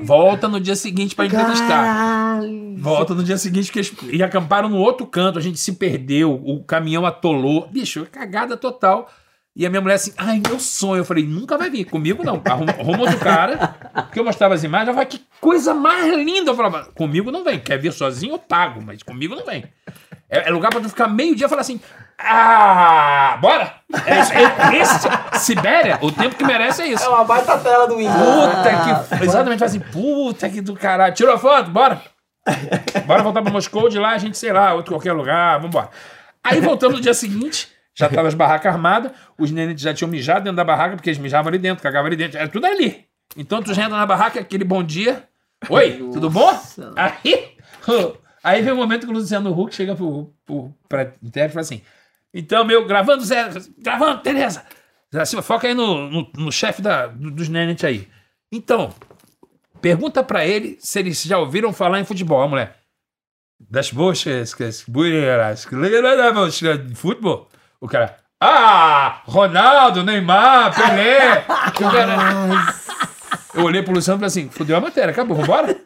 [0.02, 2.40] Volta no dia seguinte pra entrevistar.
[2.76, 6.32] Volta no dia seguinte, porque eles e acamparam no outro canto, a gente se perdeu,
[6.32, 7.68] o caminhão atolou.
[7.70, 9.10] Bicho, cagada total.
[9.54, 11.00] E a minha mulher assim, ai, meu sonho.
[11.00, 11.84] Eu falei, nunca vai vir.
[11.84, 12.40] Comigo não.
[12.44, 13.76] Arruma, arruma outro cara.
[13.92, 16.52] Porque eu mostrava as imagens, ela falava, que coisa mais linda.
[16.52, 17.58] Eu falava, comigo não vem.
[17.58, 19.64] Quer vir sozinho, eu pago, mas comigo não vem.
[20.30, 21.80] É, é lugar pra tu ficar meio dia e falar assim,
[22.18, 23.74] ah, bora.
[24.06, 27.04] É, isso- é, esse, Sibéria, o tempo que merece é isso.
[27.04, 28.14] É uma baita tela do Windows.
[28.16, 28.70] Puta
[29.18, 29.24] que.
[29.24, 31.14] Exatamente, fala assim, puta que do caralho.
[31.14, 31.70] Tirou a foto?
[31.70, 32.00] Bora!
[33.06, 35.90] Bora voltar pra Moscou, de lá a gente, sei lá, outro qualquer lugar, vambora.
[36.42, 40.40] Aí voltamos no dia seguinte, já tava as barracas armadas, os nenes já tinham mijado
[40.44, 43.04] dentro da barraca, porque eles mijavam ali dentro, cagavam ali dentro, era tudo ali.
[43.36, 45.24] Então tu já entra na barraca, aquele bom dia.
[45.68, 46.58] Oi, tudo bom?
[46.96, 47.54] Aí,
[48.42, 51.60] aí vem o momento que o Luciano Huck chega pro, pro, pra intérprete e fala
[51.60, 51.82] assim:
[52.32, 54.64] Então, meu, gravando, Zé, gravando, beleza.
[55.14, 58.08] Assim, foca aí no, no, no chefe da, do- dos nenes aí.
[58.52, 58.94] Então,
[59.80, 62.76] pergunta pra ele se eles já ouviram falar em futebol, a mulher.
[63.68, 65.74] Das bochas, que as bueiras, que
[66.78, 67.48] de futebol.
[67.80, 71.44] O cara, ah, Ronaldo, Neymar, Pelé.
[71.80, 72.74] O cara-
[73.54, 75.76] eu olhei pro Luciano e falei assim, fudeu a matéria, acabou, vambora?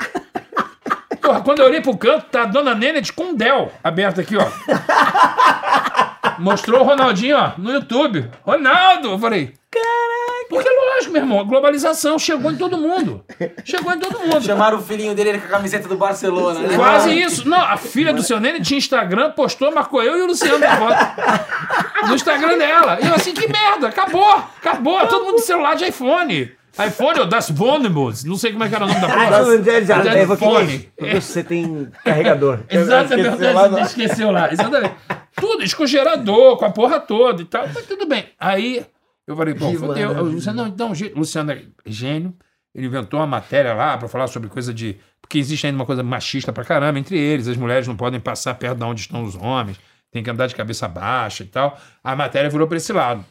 [1.35, 4.37] Porra, quando eu olhei pro canto, tá a dona Nenet com um Dell aberto aqui,
[4.37, 4.47] ó.
[6.39, 8.28] Mostrou o Ronaldinho, ó, no YouTube.
[8.43, 9.09] Ronaldo!
[9.12, 10.24] Eu falei, Caraca!
[10.49, 11.41] Porque, lógico, meu irmão.
[11.41, 13.24] A globalização chegou em todo mundo.
[13.64, 14.43] Chegou em todo mundo.
[14.45, 16.76] Chamaram o filhinho dele com a camiseta do Barcelona, né?
[16.76, 17.49] Quase isso.
[17.49, 20.76] Não, a filha do seu Nene tinha Instagram, postou, marcou eu e o Luciano na
[20.76, 22.07] foto.
[22.07, 22.99] No Instagram dela.
[23.03, 25.07] E eu assim, que merda, acabou, acabou.
[25.07, 26.53] Todo mundo de celular de iPhone.
[26.79, 29.83] iPhone ou Das Bonobos, não sei como é que era o nome da Ah, porra.
[29.85, 30.89] já, Das vou iPhone.
[31.20, 32.61] você tem carregador.
[32.68, 34.53] Exatamente, Esqueceu lá esqueceu lá.
[34.53, 34.95] Exatamente.
[35.37, 37.66] Tudo, com gerador, com a porra toda e tal.
[37.72, 38.27] Mas tudo bem.
[38.39, 38.85] Aí
[39.27, 39.72] eu falei, bom.
[39.75, 42.35] O Luciano, não, então, Luciano é gênio.
[42.75, 44.97] Ele inventou uma matéria lá pra falar sobre coisa de.
[45.20, 47.47] Porque existe ainda uma coisa machista pra caramba entre eles.
[47.49, 49.79] As mulheres não podem passar perto de onde estão os homens.
[50.11, 51.79] Tem que andar de cabeça baixa e tal.
[52.03, 53.25] A matéria virou pra esse lado.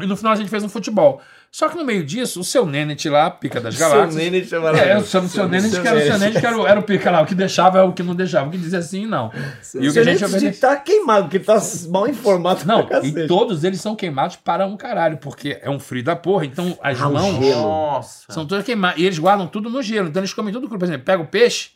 [0.00, 1.20] E no final a gente fez um futebol.
[1.58, 4.14] Só que no meio disso, o seu Nenet lá, pica das Seu galáxias.
[4.14, 6.56] Nene chama É, eu chamo o seu Nenet, que era o seu Nenet, que era
[6.56, 7.20] o, era o pica lá.
[7.20, 8.46] O que deixava é o que não deixava.
[8.46, 9.32] O que dizia sim, não.
[9.74, 10.52] E o que Seu a gente oferecia.
[10.68, 12.64] tá queimado, que tá mal informado.
[12.64, 16.14] Não, pra e todos eles são queimados para um caralho, porque é um frio da
[16.14, 16.44] porra.
[16.44, 17.40] Então as Ah, mãos.
[17.40, 18.32] Nossa.
[18.32, 19.00] são todas queimadas.
[19.00, 20.06] E eles guardam tudo no gelo.
[20.10, 20.78] Então eles comem tudo cru.
[20.78, 21.70] Por exemplo, pega o peixe,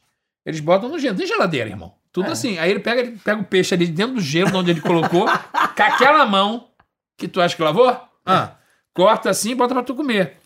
[0.47, 1.15] eles botam no gelo.
[1.15, 1.93] Não tem geladeira, irmão.
[2.13, 2.57] Tudo assim.
[2.57, 5.27] Aí ele pega, ele pega o peixe ali dentro do gelo, de onde ele colocou,
[5.77, 6.69] com aquela mão
[7.19, 8.51] que tu acha que lavou, ah,
[8.95, 10.37] corta assim e bota pra tu comer.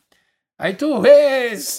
[0.58, 1.02] Aí tu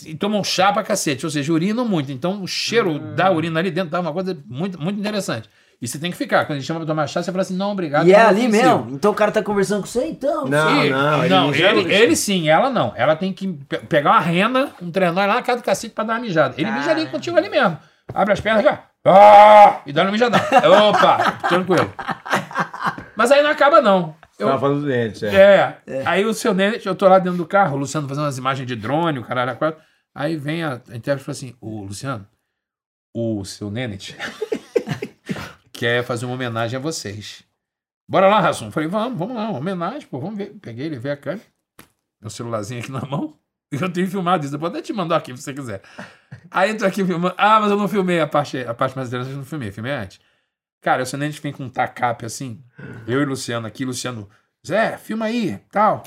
[0.05, 2.11] e toma um chá pra cacete, ou seja, urina muito.
[2.11, 5.49] Então o cheiro da urina ali dentro dá uma coisa muito, muito interessante.
[5.82, 6.45] E você tem que ficar.
[6.45, 8.07] Quando ele chama pra tomar chá, você fala assim: não, obrigado.
[8.07, 8.78] E é ali ofensivo.
[8.80, 8.95] mesmo.
[8.95, 10.45] Então o cara tá conversando com você, então.
[10.45, 10.89] Não, Sim.
[10.89, 12.93] não, ele não, ele, ele sim, ela não.
[12.95, 16.03] Ela tem que pe- pegar uma rena, um trenó lá na casa do cacete pra
[16.03, 16.55] dar uma mijada.
[16.57, 17.78] Ele mija ali contigo ali mesmo.
[18.13, 19.09] Abre as pernas aqui, ó.
[19.11, 19.82] Ah!
[19.86, 20.38] E dá uma mijada.
[20.89, 21.91] Opa, tranquilo.
[23.15, 24.15] Mas aí não acaba, não.
[24.39, 25.81] Eu, Tava falando dos dentes, é.
[25.88, 28.38] é, Aí o seu Nenet, eu tô lá dentro do carro, o Luciano fazendo umas
[28.38, 29.81] imagens de drone, o caralho, a quatro.
[30.13, 32.27] Aí vem a, a intérprete e fala assim: Ô, Luciano,
[33.15, 34.15] o seu Nenet
[35.73, 37.43] quer fazer uma homenagem a vocês.
[38.07, 38.71] Bora lá, Rassum.
[38.71, 40.55] Falei, vamos, vamos lá, uma homenagem, pô, vamos ver.
[40.61, 41.43] Peguei, ele veio a câmera,
[42.21, 43.38] meu celularzinho aqui na mão.
[43.69, 45.81] Eu tenho filmado isso, eu vou até te mandar aqui se você quiser.
[46.49, 47.35] Aí eu tô aqui filmando.
[47.38, 49.91] Ah, mas eu não filmei a parte, a parte mais interessante, eu não filmei, filmei
[49.91, 50.21] antes.
[50.88, 52.63] Cara, o seu Nenet vem com um tacape assim.
[53.05, 54.29] Eu e Luciano aqui, Luciano,
[54.65, 56.01] Zé, filma aí, tal.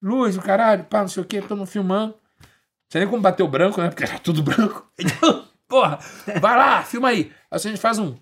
[0.00, 2.12] Luz, o caralho, pá, não sei o quê, mundo filmando.
[2.12, 2.48] Não
[2.88, 3.88] sei nem como bateu branco, né?
[3.88, 4.88] Porque era tudo branco.
[4.96, 5.98] Então, porra,
[6.40, 7.32] vai lá, filma aí.
[7.50, 8.12] Aí a gente faz um.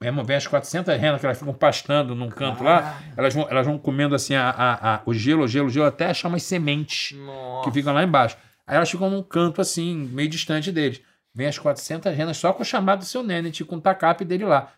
[0.00, 3.00] Mesmo, vem as 400 renas que elas ficam pastando num canto lá.
[3.16, 5.86] Elas vão, elas vão comendo assim a, a- a- o gelo, o gelo, o gelo,
[5.86, 7.16] até achar umas sementes
[7.64, 8.36] que ficam lá embaixo.
[8.64, 11.00] Aí elas ficam num canto assim, meio distante deles.
[11.38, 14.44] Vem as 400 renas só com o chamado do seu Nenet, com o tacape dele
[14.44, 14.72] lá.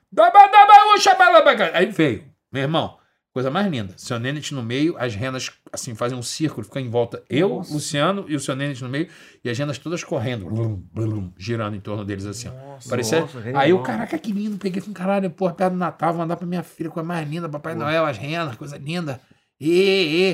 [1.72, 2.98] Aí veio, meu irmão,
[3.32, 3.94] coisa mais linda.
[3.96, 7.22] Seu Nenet no meio, as renas assim fazem um círculo, ficam em volta.
[7.30, 9.08] Eu, Luciano e o seu Nenet no meio,
[9.42, 12.48] e as renas todas correndo, blum, blum, girando em torno deles assim.
[12.48, 12.78] ó.
[12.90, 13.22] Parecia...
[13.22, 16.36] nossa, Aí o caraca, que lindo, peguei com caralho, porra, perto do Natal, vou mandar
[16.36, 19.18] pra minha filha, coisa mais linda, Papai Noel, as renas, coisa linda.
[19.58, 19.70] E,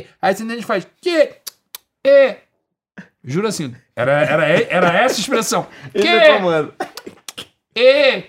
[0.02, 0.06] e.
[0.20, 1.36] Aí o seu Nenet faz, que,
[2.04, 2.45] e.
[3.26, 5.66] Juro assim, era, era, era essa expressão.
[5.92, 6.06] Que,
[7.78, 8.24] e.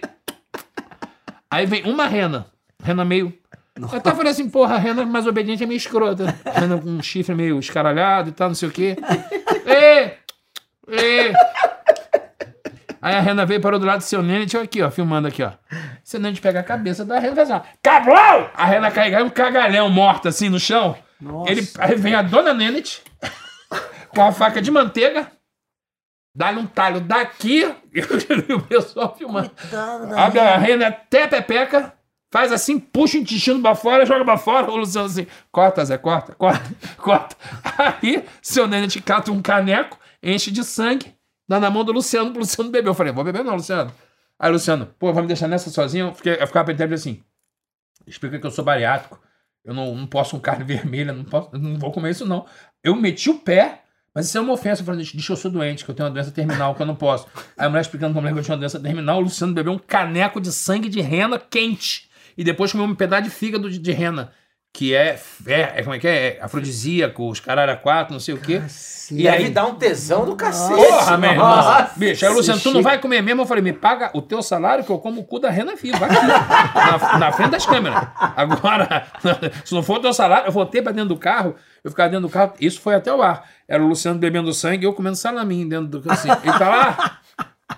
[1.50, 2.48] Aí vem uma rena.
[2.84, 3.32] Rena meio.
[3.80, 6.36] Eu até falei assim, porra, a rena mais obediente é meio escrota.
[6.52, 8.98] Rena com um chifre meio escaralhado e tal, não sei o quê.
[9.66, 10.12] E!
[10.92, 11.34] E!
[13.00, 15.52] Aí a rena veio parou do lado do seu Nenet, aqui, ó, filmando aqui, ó.
[16.04, 18.50] Seu Nenet pega a cabeça da rena e faz assim, cabrão!
[18.54, 20.98] A rena cai cai um cagalhão morta assim no chão.
[21.22, 21.52] Nossa.
[21.52, 23.02] Ele, aí vem a dona Nenet
[24.18, 25.32] com a faca de manteiga,
[26.36, 27.62] dá-lhe um talho daqui,
[27.94, 29.52] e o pessoal filmando.
[30.18, 31.94] Abre a rena até a pepeca,
[32.32, 34.72] faz assim, puxa o intestino pra fora, joga pra fora.
[34.72, 37.36] O Luciano assim, corta, Zé, corta, corta, corta.
[37.78, 41.14] Aí, seu nenê te cata um caneco, enche de sangue,
[41.48, 42.90] dá na mão do Luciano pro Luciano beber.
[42.90, 43.94] Eu falei, vou beber não, Luciano.
[44.40, 46.08] Aí, Luciano, pô, vai me deixar nessa sozinho?
[46.08, 47.24] Eu, fiquei, eu ficava ele assim,
[48.08, 49.20] explica que eu sou bariátrico,
[49.64, 52.48] eu não, não posso um carne vermelha, não, posso, não vou comer isso não.
[52.84, 53.84] Eu meti o pé,
[54.18, 54.84] mas isso é uma ofensa.
[54.84, 57.28] Falei, deixa eu sou doente, que eu tenho uma doença terminal, que eu não posso.
[57.56, 59.72] Aí a mulher explicando pra mulher que eu tinha uma doença terminal, o Luciano bebeu
[59.72, 62.10] um caneco de sangue de rena quente.
[62.36, 64.32] E depois comeu um pedaço de fígado de, de rena.
[64.78, 66.38] Que é, é, é, como é que é?
[66.38, 68.62] É afrodisíaco, os caralho a quatro, não sei o quê.
[68.68, 69.18] Sim.
[69.18, 70.76] E aí- dar um tesão do cacete.
[70.76, 71.48] Porra, meu irmão.
[71.48, 71.94] Nossa.
[71.96, 73.42] Bicho, aí o Luciano, tu não vai comer mesmo?
[73.42, 76.06] Eu falei, me paga o teu salário que eu como o cu da rena viva.
[76.06, 78.08] Aqui, na, na frente das câmeras.
[78.36, 79.08] Agora,
[79.66, 82.28] se não for o teu salário, eu voltei pra dentro do carro, eu ficava dentro
[82.28, 83.50] do carro, isso foi até o ar.
[83.68, 86.12] Era o Luciano bebendo sangue e eu comendo salaminho dentro do...
[86.12, 87.20] Assim, ele tá lá,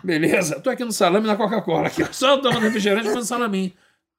[0.03, 3.71] beleza, tô aqui no salame na Coca-Cola, aqui, só tomando refrigerante e comendo salaminho.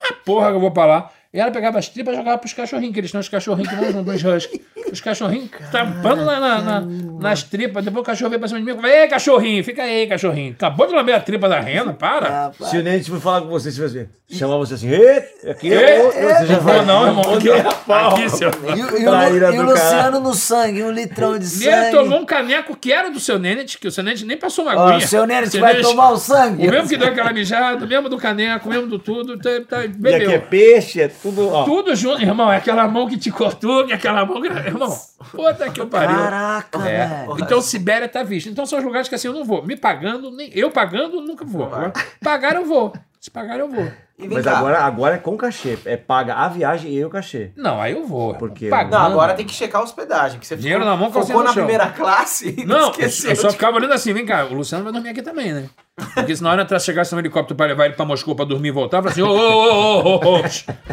[0.03, 1.11] Ah, porra, que eu vou pra lá.
[1.33, 3.76] E ela pegava as tripas e jogava pros cachorrinhos, que eles têm uns cachorrinhos que
[3.93, 4.61] vão uns husky.
[4.93, 6.81] Os cachorrinhos tampando na, na- na-
[7.20, 7.85] nas tripas.
[7.85, 8.72] Depois o cachorro veio pra cima de mim.
[8.72, 10.53] Eu falei, ei, cachorrinho, fica aí, cachorrinho.
[10.55, 12.28] Acabou de lamber a tripa da rena, para.
[12.28, 15.72] Rapaz, Se o Nenê for falar com você, se você chamar você assim, "Ê, aqui
[15.72, 17.35] é você já vou não, irmão.
[17.35, 18.51] Aqui, aqui seu...
[18.51, 21.91] E, o- e o, e do Luciano no sangue, um litrão de E ele sangue.
[21.97, 24.72] tomou um caneco que era do seu Nenet, que o seu Nenet nem passou uma
[24.72, 24.97] aguinha.
[24.99, 26.66] o seu Seu vai tomar o sangue.
[26.66, 29.51] O mesmo que deu aquela mijada, o mesmo do caneco, o mesmo do tudo, tá,
[29.68, 30.28] tá, E bebeu.
[30.28, 31.48] aqui é peixe, é tudo.
[31.48, 31.64] Ó.
[31.64, 32.52] Tudo junto, irmão.
[32.52, 34.48] É aquela mão que te cortou, e aquela mão que.
[34.48, 34.96] Irmão,
[35.32, 36.16] puta que eu pariu.
[36.16, 37.06] Caraca, É.
[37.06, 37.36] velho.
[37.40, 38.48] Então Sibéria tá vista.
[38.50, 39.64] Então são os lugares que assim eu não vou.
[39.64, 41.64] Me pagando, nem eu pagando, nunca vou.
[41.66, 41.92] Agora,
[42.22, 42.92] pagar eu vou.
[43.20, 43.86] Se pagar eu vou.
[44.18, 44.58] Mas cá.
[44.58, 45.78] agora, agora é com cachê.
[45.84, 47.52] É paga a viagem e o cachê.
[47.54, 48.34] Não, aí eu vou.
[48.34, 48.68] Por quê?
[48.68, 48.92] Pagando.
[48.92, 50.40] Não, agora tem que checar a hospedagem.
[50.40, 51.64] Que você Dinheiro ficou- na mão, focou na chão.
[51.64, 54.92] primeira classe e Não, esqueceu eu só ficava olhando assim, vem cá, o Luciano vai
[54.92, 55.68] dormir aqui também, né?
[56.14, 58.68] Porque se na hora atrás chegasse um helicóptero pra levar ele pra Moscou pra dormir
[58.68, 60.42] e voltar, eu assim, ô, ô, ô, ô, ô, ô,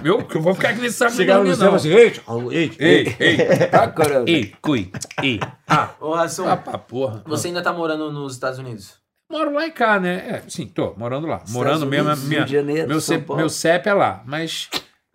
[0.03, 1.75] meu, que eu vou ficar aqui nesse saco de Chegaram no dormir, não.
[1.75, 2.13] assim, ei,
[2.51, 3.15] ei, ei.
[3.19, 3.93] Ei, ei, Tá,
[4.27, 4.91] ei, cui,
[5.23, 7.23] ei, ah, Ô, Rassum, ah, pra porra.
[7.25, 8.95] você ainda tá morando nos Estados Unidos?
[9.29, 10.29] Moro lá e cá, né?
[10.29, 11.43] É, sim, tô morando lá.
[11.49, 12.09] morando Estados mesmo.
[12.09, 14.23] Unidos, minha, Rio de Janeiro, meu, CEP, meu CEP é lá.
[14.25, 14.69] Mas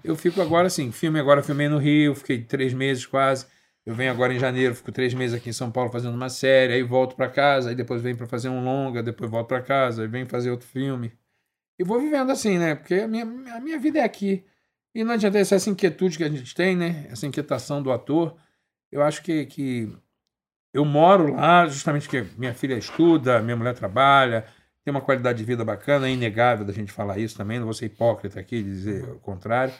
[0.04, 0.92] eu fico agora assim.
[0.92, 3.46] Filme agora, filmei no Rio, fiquei três meses quase.
[3.84, 6.74] Eu venho agora em janeiro, fico três meses aqui em São Paulo fazendo uma série,
[6.74, 10.02] aí volto pra casa, aí depois venho pra fazer um longa, depois volto pra casa,
[10.02, 11.12] aí venho fazer outro filme.
[11.78, 12.76] E vou vivendo assim, né?
[12.76, 14.44] Porque a minha, a minha vida é aqui.
[14.94, 17.06] E não adianta essa inquietude que a gente tem, né?
[17.10, 18.36] Essa inquietação do ator.
[18.90, 19.90] Eu acho que, que
[20.73, 24.45] eu moro lá justamente porque minha filha estuda, minha mulher trabalha,
[24.85, 27.75] tem uma qualidade de vida bacana, é inegável da gente falar isso também, não vou
[27.75, 29.73] ser hipócrita aqui e dizer o contrário,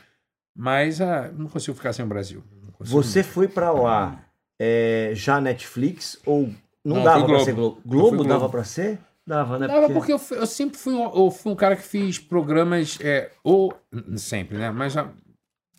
[0.55, 2.43] mas ah, não consigo ficar sem o Brasil.
[2.81, 4.25] Você foi pra lá
[4.61, 6.53] é, já Netflix ou
[6.85, 7.45] não, Não, dava Globo.
[7.45, 7.77] ser Globo?
[7.85, 8.29] Eu Globo Globo.
[8.29, 8.99] dava pra ser?
[9.27, 9.69] Dava, né?
[9.69, 12.99] Dava porque eu, fui- eu sempre fui um, eu fui um cara que fiz programas,
[13.01, 13.73] é, ou
[14.17, 14.71] sempre, né?
[14.73, 15.09] Mas já,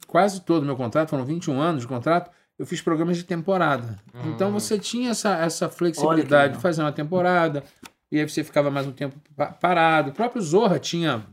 [0.07, 3.99] quase todo o meu contrato, foram 21 anos de contrato, eu fiz programas de temporada.
[4.27, 7.63] Então você tinha essa, essa flexibilidade de fazer uma temporada,
[8.11, 10.11] e aí você ficava mais um tempo pa- parado.
[10.11, 11.23] O próprio Zorra tinha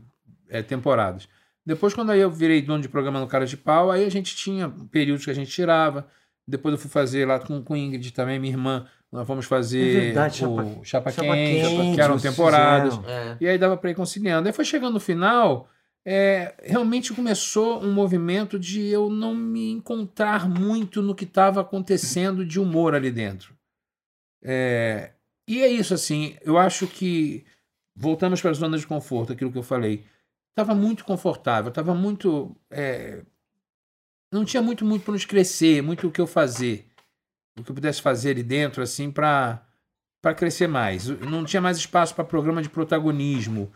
[0.49, 1.27] é, temporadas.
[1.65, 4.35] Depois, quando aí eu virei dono de programa no Cara de Pau, aí a gente
[4.35, 6.07] tinha períodos que a gente tirava.
[6.47, 8.87] Depois eu fui fazer lá com, com Ingrid também, minha irmã.
[9.11, 12.99] Nós fomos fazer É verdade, o Chapa- Chapa, Chapa Quente, Quente, que eram temporadas.
[13.07, 13.37] É.
[13.41, 14.47] E aí dava para ir conciliando.
[14.47, 15.69] Aí foi chegando no final,
[16.05, 22.45] é, realmente começou um movimento de eu não me encontrar muito no que estava acontecendo
[22.45, 23.55] de humor ali dentro.
[24.43, 25.11] É,
[25.47, 27.45] e é isso, assim, eu acho que
[27.95, 30.03] voltamos para a zona de conforto, aquilo que eu falei.
[30.49, 32.55] Estava muito confortável, estava muito.
[32.69, 33.23] é,
[34.31, 36.87] não tinha muito, muito para nos crescer, muito o que eu fazer.
[37.59, 39.65] O que eu pudesse fazer ali dentro, assim, para
[40.21, 41.07] para crescer mais.
[41.07, 43.71] Não tinha mais espaço para programa de protagonismo,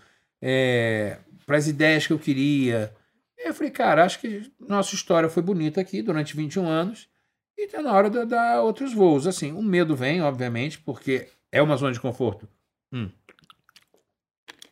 [1.45, 2.93] para as ideias que eu queria.
[3.37, 7.07] E eu falei, cara, acho que nossa história foi bonita aqui durante 21 anos
[7.57, 9.27] e tá na hora de dar outros voos.
[9.27, 12.47] Assim, o medo vem, obviamente, porque é uma zona de conforto
[12.91, 13.09] hum,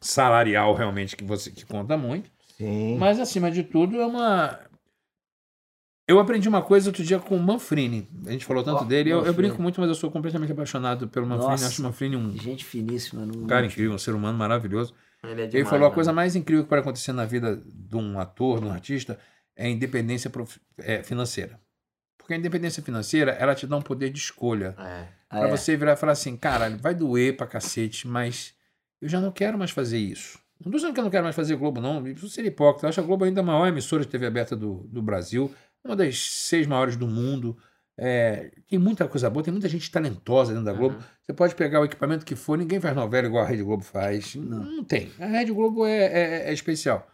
[0.02, 2.30] salarial realmente que você que conta muito.
[2.58, 2.98] Sim.
[2.98, 4.60] Mas, acima de tudo, é uma.
[6.08, 8.08] Eu aprendi uma coisa outro dia com o Manfrini.
[8.28, 9.10] A gente falou tanto Ó, dele.
[9.10, 11.52] Eu, eu brinco muito, mas eu sou completamente apaixonado pelo Manfrini.
[11.52, 11.68] Nossa.
[11.68, 13.26] Acho o Manfrini um Gente finíssima.
[13.26, 13.48] Não...
[13.48, 14.94] cara incrível, um ser humano maravilhoso.
[15.24, 15.96] Ele é Ele demais, falou a mano.
[15.96, 19.18] coisa mais incrível que pode acontecer na vida de um ator, de um artista,
[19.56, 21.60] é a independência prof- é, financeira.
[22.18, 24.76] Porque a independência financeira, ela te dá um poder de escolha.
[24.80, 25.08] É.
[25.30, 25.52] Ah, Pra é.
[25.52, 28.54] você virar e falar assim, cara, vai doer pra cacete, mas
[29.02, 30.40] eu já não quero mais fazer isso.
[30.64, 32.06] Não tô dizendo que eu não quero mais fazer Globo, não.
[32.08, 32.86] Isso seria hipócrita.
[32.86, 35.54] Eu acho a Globo ainda a maior emissora de TV aberta do, do Brasil,
[35.84, 37.58] uma das seis maiores do mundo.
[37.98, 40.98] É, tem muita coisa boa, tem muita gente talentosa dentro da Globo.
[41.22, 44.36] Você pode pegar o equipamento que for, ninguém faz novela igual a Rede Globo faz.
[44.36, 45.12] Não, tem.
[45.20, 47.08] A Rede Globo é, é- é especial.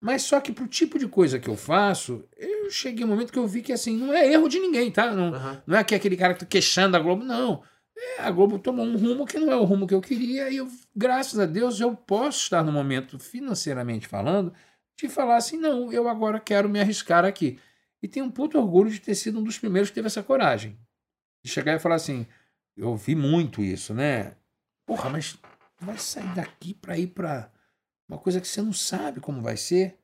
[0.00, 3.38] Mas só que pro tipo de coisa que eu faço, eu cheguei um momento que
[3.38, 5.12] eu vi que assim, não é erro de ninguém, tá?
[5.14, 5.62] Não, Aham.
[5.66, 7.62] não é que aquele cara que tá queixando a Globo, não.
[7.96, 10.56] É, a Globo tomou um rumo que não é o rumo que eu queria e
[10.56, 14.52] eu, graças a Deus, eu posso estar no momento, financeiramente falando,
[15.00, 17.58] de falar assim, não, eu agora quero me arriscar aqui.
[18.04, 20.78] E tenho um puto orgulho de ter sido um dos primeiros que teve essa coragem.
[21.42, 22.26] De chegar e falar assim,
[22.76, 24.36] eu vi muito isso, né?
[24.86, 25.38] Porra, mas
[25.80, 27.50] vai sair daqui para ir para
[28.06, 29.98] uma coisa que você não sabe como vai ser.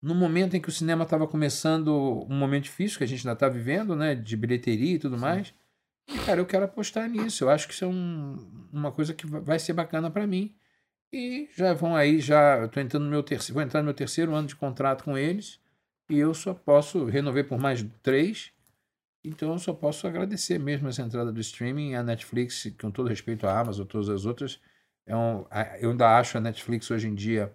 [0.00, 3.32] No momento em que o cinema estava começando um momento difícil que a gente ainda
[3.32, 5.52] está vivendo, né, de bilheteria e tudo mais.
[6.08, 7.42] E, cara, eu quero apostar nisso.
[7.42, 10.54] Eu acho que isso é um- uma coisa que va- vai ser bacana para mim.
[11.12, 13.94] E já vão aí, já eu tô entrando no meu terceiro, vou entrar no meu
[13.94, 15.58] terceiro ano de contrato com eles.
[16.10, 18.52] E eu só posso renovei por mais três.
[19.22, 23.46] Então eu só posso agradecer mesmo essa entrada do streaming, a Netflix, com todo respeito
[23.46, 24.60] à Amazon, todas as outras.
[25.06, 25.46] É um,
[25.78, 27.54] eu ainda acho a Netflix hoje em dia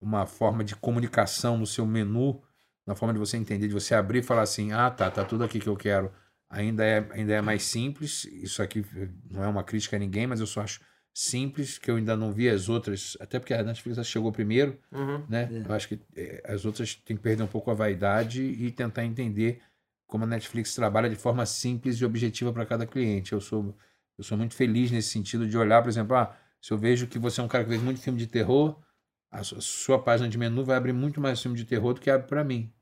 [0.00, 2.40] uma forma de comunicação no seu menu,
[2.86, 5.42] na forma de você entender, de você abrir e falar assim, ah, tá, tá tudo
[5.42, 6.12] aqui que eu quero.
[6.48, 8.24] ainda é, ainda é mais simples.
[8.26, 8.84] Isso aqui
[9.28, 10.80] não é uma crítica a ninguém, mas eu só acho
[11.14, 15.24] simples, que eu ainda não vi as outras, até porque a Netflix chegou primeiro, Uhum.
[15.28, 15.48] né?
[15.50, 15.68] É.
[15.68, 19.04] Eu acho que eh, as outras têm que perder um pouco a vaidade e tentar
[19.04, 19.62] entender
[20.06, 23.32] como a Netflix trabalha de forma simples e objetiva para cada cliente.
[23.32, 23.74] Eu sou,
[24.18, 27.18] eu sou muito feliz nesse sentido de olhar, por exemplo, ah, se eu vejo que
[27.18, 28.76] você é um cara que vê muito filme de terror,
[29.30, 32.10] a su- sua página de menu vai abrir muito mais filme de terror do que
[32.10, 32.72] abre para mim.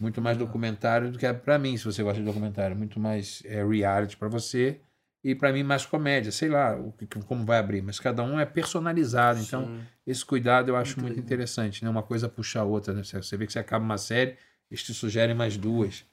[0.00, 2.76] Muito mais documentário do que abre para mim, se você gosta de documentário.
[2.76, 4.80] Muito mais é, reality para você
[5.22, 6.32] e para mim mais comédia.
[6.32, 9.40] Sei lá o que, como vai abrir, mas cada um é personalizado.
[9.40, 9.80] Então, Sim.
[10.06, 11.90] esse cuidado eu acho Muito muito, interessante, né?
[11.90, 13.02] Uma coisa puxa a outra, né?
[13.02, 14.36] Você vê que você acaba uma série,
[14.70, 16.04] eles te sugerem mais duas.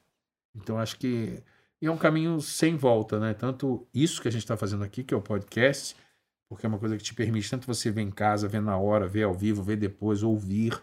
[0.54, 1.42] Então acho que
[1.82, 3.32] e é um caminho sem volta, né?
[3.32, 5.96] Tanto isso que a gente está fazendo aqui, que é o podcast,
[6.46, 9.08] porque é uma coisa que te permite tanto você ver em casa, ver na hora,
[9.08, 10.78] ver ao vivo, ver depois, ouvir.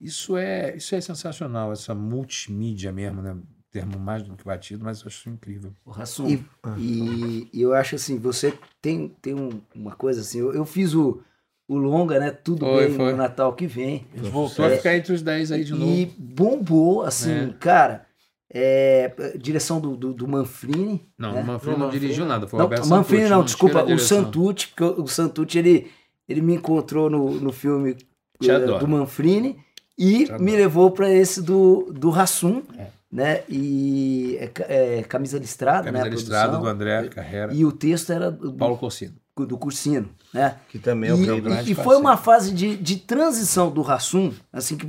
[0.00, 3.36] Isso é, isso é sensacional, essa multimídia mesmo, né?
[3.72, 5.72] Termo mais do que batido, mas eu acho incrível.
[5.84, 6.28] O Rassum.
[6.28, 6.44] E-
[6.78, 8.52] E, e eu acho assim, você
[8.82, 11.22] tem, tem um- uma coisa assim, eu, eu fiz o,
[11.66, 12.30] o longa, né?
[12.30, 13.12] Tudo Foi, bem foi.
[13.12, 14.06] no Natal que vem.
[14.14, 14.76] Voltou a É.
[14.76, 15.90] ficar entre os 10 aí de novo.
[15.90, 17.54] E bombou, assim, É.
[17.58, 18.06] cara.
[18.54, 21.00] é, direção do, do, do Manfrini.
[21.16, 21.40] Não, né?
[21.40, 23.84] o Manfrini Não, não, dirigiu nada, foi o Não, Alberto Manfrini Santucci, não, não desculpa,
[23.84, 23.98] o.
[23.98, 25.90] Santucci, porque o, o Santucci, ele,
[26.28, 27.96] ele me encontrou no, no filme
[28.42, 28.78] adoro.
[28.80, 29.56] do Manfrini
[29.98, 32.88] e me levou para esse do, do Rassum, É.
[33.12, 33.42] né?
[33.48, 34.50] E é,
[34.98, 35.98] é, Camisa Listrada, né?
[35.98, 37.52] Camisa Listrada do André Carreira.
[37.52, 39.12] E o texto era do, Paulo Corsino.
[39.36, 40.56] do Cursino, né?
[40.70, 43.82] Que também é o E, grande e- e foi uma fase de, de transição do
[43.82, 44.88] Rassum, assim, que,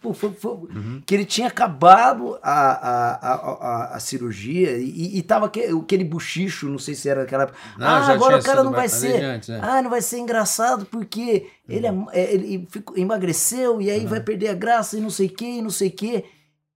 [0.00, 1.02] foi- foi- foi- Uhum.
[1.04, 6.04] que ele tinha acabado a, a, a, a, a cirurgia e, e tava que- aquele
[6.04, 7.46] buchicho, não sei se era aquela.
[7.78, 9.22] Não, ah, agora o cara não vai ser.
[9.22, 9.58] antes, é.
[9.62, 14.08] Ah, não vai ser engraçado porque ele, é, é, ele ficou- emagreceu e aí Uhum.
[14.08, 16.24] vai perder a graça e não sei o que, e não sei o que.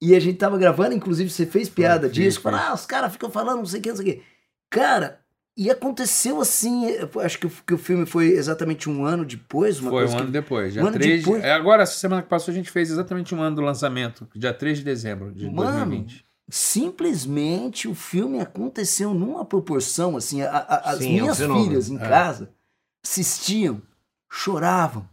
[0.02, 3.12] E a gente tava gravando, inclusive você fez piada fiz, disso, falou, ah, os caras
[3.12, 4.22] ficam falando não sei o que, não sei o que.
[4.70, 5.20] Cara,
[5.56, 6.86] e aconteceu assim,
[7.22, 10.22] acho que, o- que o filme foi exatamente um ano depois, uma Foi um que
[10.22, 10.72] ano depois.
[10.72, 13.34] Dia um ano 3, depois- é, Agora, essa semana que passou, a gente fez exatamente
[13.34, 14.26] um ano do lançamento.
[14.34, 16.24] Dia 3 de dezembro de Mano, 2020.
[16.48, 21.88] simplesmente o filme aconteceu numa proporção assim, a- a- as Sim, é um minhas filhas
[21.90, 22.00] em É.
[22.00, 22.50] casa
[23.04, 23.82] assistiam,
[24.30, 25.06] choravam,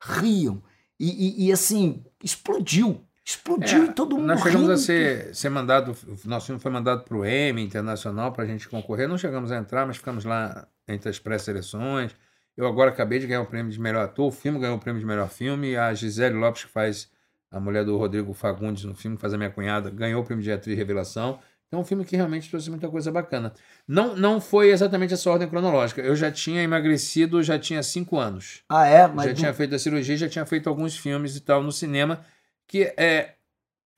[0.00, 0.60] riam
[0.98, 1.08] e,
[1.44, 4.78] e- e, assim explodiu, explodiu É, e todo mundo Nós chegamos a rindo.
[4.82, 8.68] ser, ser mandado, o nosso filme foi mandado para o Emmy Internacional para a gente
[8.68, 9.08] concorrer.
[9.08, 12.14] Não chegamos a entrar, mas ficamos lá entre as pré-seleções.
[12.56, 15.00] Eu agora acabei de ganhar o prêmio de melhor ator, o filme ganhou o prêmio
[15.00, 15.76] de melhor filme.
[15.76, 17.10] A Gisele Lopes, que faz
[17.50, 20.42] a mulher do Rodrigo Fagundes no filme, que faz a minha cunhada, ganhou o prêmio
[20.44, 21.38] de atriz revelação.
[21.66, 23.52] Então, é um filme que realmente trouxe muita coisa bacana.
[23.88, 26.00] Não, não foi exatamente essa ordem cronológica.
[26.02, 29.74] Eu já tinha emagrecido, já tinha cinco anos Ah, é, mas já do- tinha feito
[29.74, 32.24] a cirurgia, já tinha feito alguns filmes e tal no cinema,
[32.66, 33.36] que é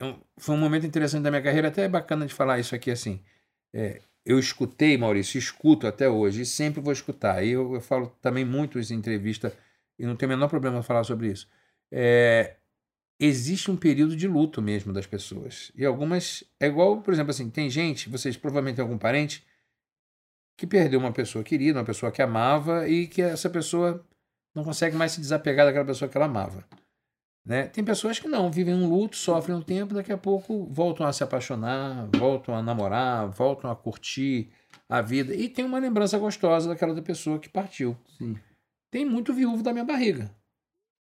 [0.01, 2.91] um- foi um momento interessante da minha carreira, até é bacana de falar isso aqui
[2.91, 3.21] assim.
[3.73, 7.43] É, eu escutei, Maurício, escuto até hoje e sempre vou escutar.
[7.43, 9.53] E eu, eu falo também muito em entrevista
[9.99, 11.49] e não tenho o menor problema em falar sobre isso.
[11.91, 12.57] É,
[13.19, 15.71] existe um período de luto mesmo das pessoas.
[15.75, 16.43] E algumas.
[16.59, 19.45] É igual, por exemplo, assim, tem gente, vocês provavelmente têm algum parente,
[20.57, 24.05] que perdeu uma pessoa querida, uma pessoa que amava, e que essa pessoa
[24.55, 26.65] não consegue mais se desapegar daquela pessoa que ela amava.
[27.47, 27.63] Né?
[27.67, 31.13] Tem pessoas que não, vivem um luto, sofrem um tempo, daqui a pouco voltam a
[31.13, 34.49] se apaixonar, voltam a namorar, voltam a curtir
[34.89, 35.33] a vida.
[35.33, 37.95] E tem uma lembrança gostosa daquela outra pessoa que partiu.
[38.17, 38.37] Sim.
[38.91, 40.29] Tem muito viúvo da minha barriga.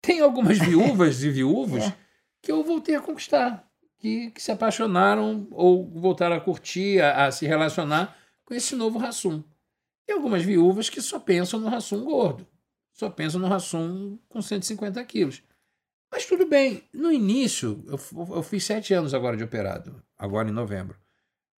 [0.02, 1.96] Tem algumas viúvas e viúvos É.
[2.42, 3.66] que eu voltei a conquistar,
[3.98, 8.14] que, que se apaixonaram ou voltaram a curtir, a, a se relacionar
[8.44, 9.42] com esse novo Rassum.
[10.06, 12.46] Tem algumas viúvas que só pensam no Rassum gordo,
[12.92, 15.42] só pensam no Rassum com 150 quilos.
[16.14, 17.98] Mas tudo bem, no início, eu,
[18.36, 20.96] eu fiz sete anos agora de operado, agora em novembro.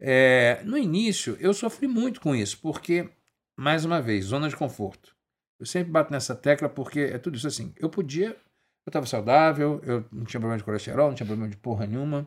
[0.00, 3.06] É, no início, eu sofri muito com isso, porque,
[3.54, 5.14] mais uma vez, zona de conforto.
[5.60, 7.74] Eu sempre bato nessa tecla porque é tudo isso assim.
[7.76, 11.58] Eu podia, eu estava saudável, eu não tinha problema de colesterol, não tinha problema de
[11.58, 12.26] porra nenhuma,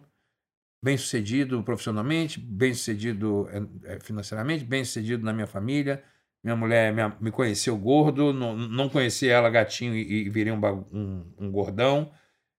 [0.83, 6.03] bem sucedido profissionalmente, bem sucedido eh, eh, financeiramente, bem sucedido na minha família.
[6.43, 10.59] Minha mulher minha- me conheceu gordo, não, não conhecia ela gatinho e, e virei um,
[10.91, 12.11] um- um gordão.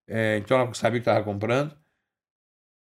[0.09, 1.77] Eh, então ela sabia o que estava comprando.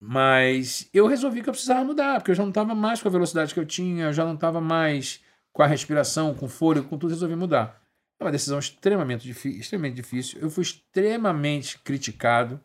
[0.02, 3.12] Mas eu resolvi que eu precisava mudar, porque eu já não estava mais com a
[3.12, 5.22] velocidade que eu tinha, eu já não estava mais
[5.52, 7.82] com a respiração, com fôlego, com tudo, resolvi mudar.
[8.20, 10.40] É uma decisão extremamente, extremamente difícil.
[10.42, 12.62] Eu fui extremamente criticado.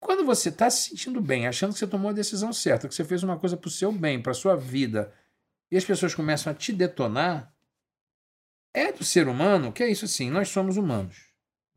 [0.00, 3.04] Quando você está se sentindo bem, achando que você tomou a decisão certa, que você
[3.04, 5.12] fez uma coisa para o seu bem, para sua vida,
[5.70, 7.52] e as pessoas começam a te detonar,
[8.74, 11.28] é do ser humano que é isso assim, nós somos humanos.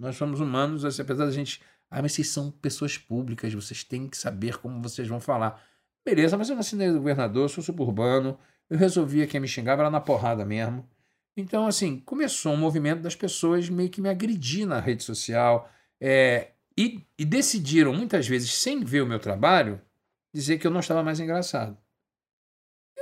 [0.01, 1.61] Nós somos humanos, assim, apesar da gente.
[1.89, 5.63] Ah, mas vocês são pessoas públicas, vocês têm que saber como vocês vão falar.
[6.03, 10.01] Beleza, mas eu nasci no governador, sou suburbano, eu resolvia quem me xingava era na
[10.01, 10.89] porrada mesmo.
[11.37, 15.69] Então, assim, começou um movimento das pessoas meio que me agredir na rede social
[15.99, 19.79] é, e, e decidiram, muitas vezes, sem ver o meu trabalho,
[20.33, 21.77] dizer que eu não estava mais engraçado.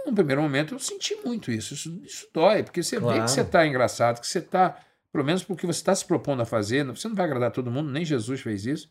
[0.05, 1.73] Num primeiro momento eu senti muito isso.
[1.73, 3.23] Isso, isso dói, porque você vê Claro.
[3.25, 4.77] que você está engraçado, que você está,
[5.11, 7.89] pelo menos porque você está se propondo a fazer, você não vai agradar todo mundo,
[7.91, 8.89] nem Jesus fez isso.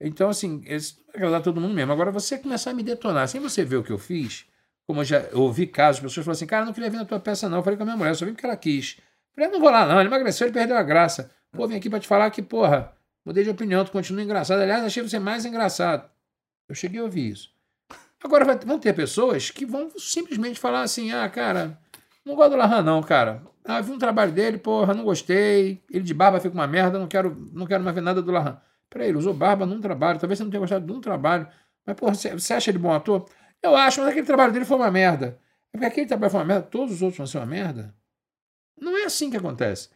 [0.00, 0.78] Então, assim, vai
[1.16, 1.92] agradar todo mundo mesmo.
[1.92, 4.46] Agora, você começar a me detonar, sem você ver o que eu fiz,
[4.86, 7.48] como eu já ouvi casos, pessoas falam assim, cara, não queria vir na tua peça
[7.48, 8.96] não, eu falei com a minha mulher, só vim porque ela quis.
[8.98, 11.30] Eu falei, "Ah, não vou lá não, ele emagreceu, ele perdeu a graça.
[11.52, 12.92] Pô, vim aqui pra te falar que, porra,
[13.24, 14.60] mudei de opinião, tu continua engraçado.
[14.60, 16.08] Aliás, achei você mais engraçado.
[16.68, 17.50] Eu cheguei a ouvir isso.
[18.22, 21.78] Agora vai- vão ter pessoas que vão simplesmente falar assim, ah, cara,
[22.24, 23.42] não gosto do Larran não, cara.
[23.64, 25.82] Ah, vi um trabalho dele, porra, não gostei.
[25.90, 28.58] Ele de barba fica uma merda, não quero, não quero mais ver nada do Larran.
[28.88, 31.46] Peraí, ele usou barba num trabalho, talvez você não tenha gostado de um trabalho.
[31.86, 33.26] Mas, porra, você acha ele bom ator?
[33.62, 35.38] Eu acho, mas aquele trabalho dele foi uma merda.
[35.72, 37.94] É porque aquele trabalho foi uma merda, todos os outros vão ser uma merda?
[38.78, 39.88] Não é assim que acontece.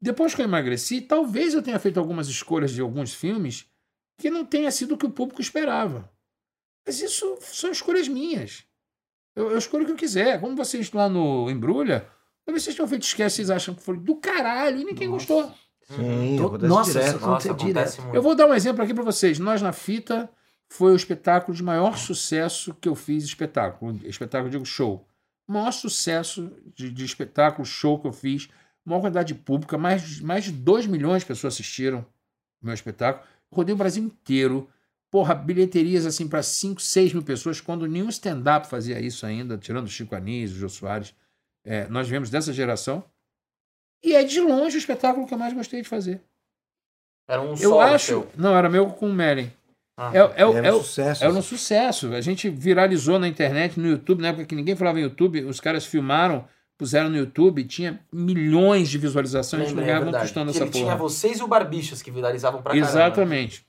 [0.00, 3.70] Depois que eu emagreci, talvez eu tenha feito algumas escolhas de alguns filmes
[4.18, 6.10] que não tenha sido o que o público esperava.
[6.90, 8.64] Mas isso são escolhas minhas.
[9.36, 10.40] Eu, eu escolho o que eu quiser.
[10.40, 12.04] Como vocês lá no Embrulha,
[12.44, 15.54] talvez vocês tenham feito esquece, vocês acham que foi do caralho e ninguém gostou.
[15.88, 17.16] Sim, To- acontece Nossa, direto.
[17.16, 18.02] isso Nossa, direto.
[18.02, 18.14] muito.
[18.16, 19.38] Eu vou dar um exemplo aqui para vocês.
[19.38, 20.28] Nós na Fita
[20.68, 24.00] foi o espetáculo de maior sucesso que eu fiz, espetáculo.
[24.04, 25.06] Espetáculo, digo show.
[25.46, 28.48] O maior sucesso de, de espetáculo, show que eu fiz.
[28.84, 32.04] Maior quantidade de pública, mais, mais de 2 milhões de pessoas assistiram
[32.60, 33.24] o meu espetáculo.
[33.52, 34.68] Rodei o Brasil inteiro.
[35.10, 39.86] Porra, bilheterias assim para 5, 6 mil pessoas, quando nenhum stand-up fazia isso ainda, tirando
[39.86, 41.12] o Chico Anísio, o Jô Soares.
[41.64, 43.02] É, nós viemos dessa geração.
[44.04, 46.20] E é de longe o espetáculo que eu mais gostei de fazer.
[47.28, 48.06] Era um Eu solo acho.
[48.06, 48.28] seu.
[48.36, 49.50] Não, era meu com o Merlin.
[49.96, 50.10] Ah.
[50.14, 51.24] É, é, o- Era é, um o- sucesso.
[51.24, 52.14] é um sucesso.
[52.14, 55.60] A gente viralizou na internet, no YouTube, na época que ninguém falava em YouTube, os
[55.60, 56.46] caras filmaram,
[56.78, 60.62] puseram no YouTube, tinha milhões de visualizações, a gente não Lembrei, é um Que nessa
[60.62, 60.96] ele tinha porra.
[60.96, 62.88] vocês e o Barbichas que viralizavam pra caramba.
[62.90, 63.66] Exatamente.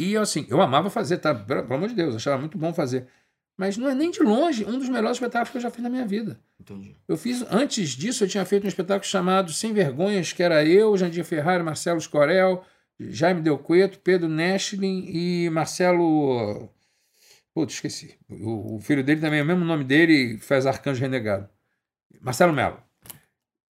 [0.00, 1.34] E assim, eu amava fazer, tá?
[1.34, 3.06] Pelo amor de Deus, achava muito bom fazer.
[3.54, 5.90] Mas não é nem de longe um dos melhores espetáculos que eu já fiz na
[5.90, 6.40] minha vida.
[6.58, 6.96] Entendi.
[7.06, 10.96] Eu fiz, antes disso, eu tinha feito um espetáculo chamado Sem Vergonhas, que era eu,
[10.96, 12.64] Jandir Ferrari, Marcelo Escorel,
[12.98, 16.70] Jaime Del Cueto, Pedro Nestlin e Marcelo.
[17.52, 18.16] Putz, esqueci.
[18.30, 21.46] O, o filho dele também é o mesmo nome dele, faz Arcanjo Renegado.
[22.22, 22.82] Marcelo Melo.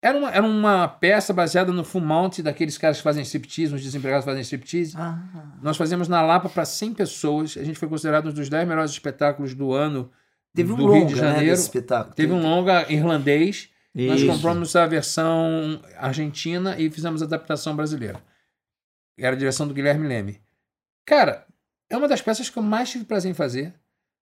[0.01, 3.83] Era uma, era uma peça baseada no full mount daqueles caras que fazem striptease, os
[3.83, 4.95] desempregados que fazem striptease.
[4.97, 5.19] Ah,
[5.61, 7.55] Nós fazíamos na Lapa para 100 pessoas.
[7.55, 10.11] A gente foi considerado um dos 10 melhores espetáculos do ano
[10.55, 11.51] teve um do Rio de longa, né, Janeiro.
[11.51, 12.15] desse espetáculo.
[12.15, 13.69] Teve um longa irlandês.
[13.93, 14.31] Nós Isso.
[14.31, 18.21] compramos a versão argentina e fizemos a adaptação brasileira.
[19.19, 20.41] Era a direção do Guilherme Leme.
[21.05, 21.45] Cara,
[21.89, 23.73] é uma das peças que eu mais tive prazer em fazer.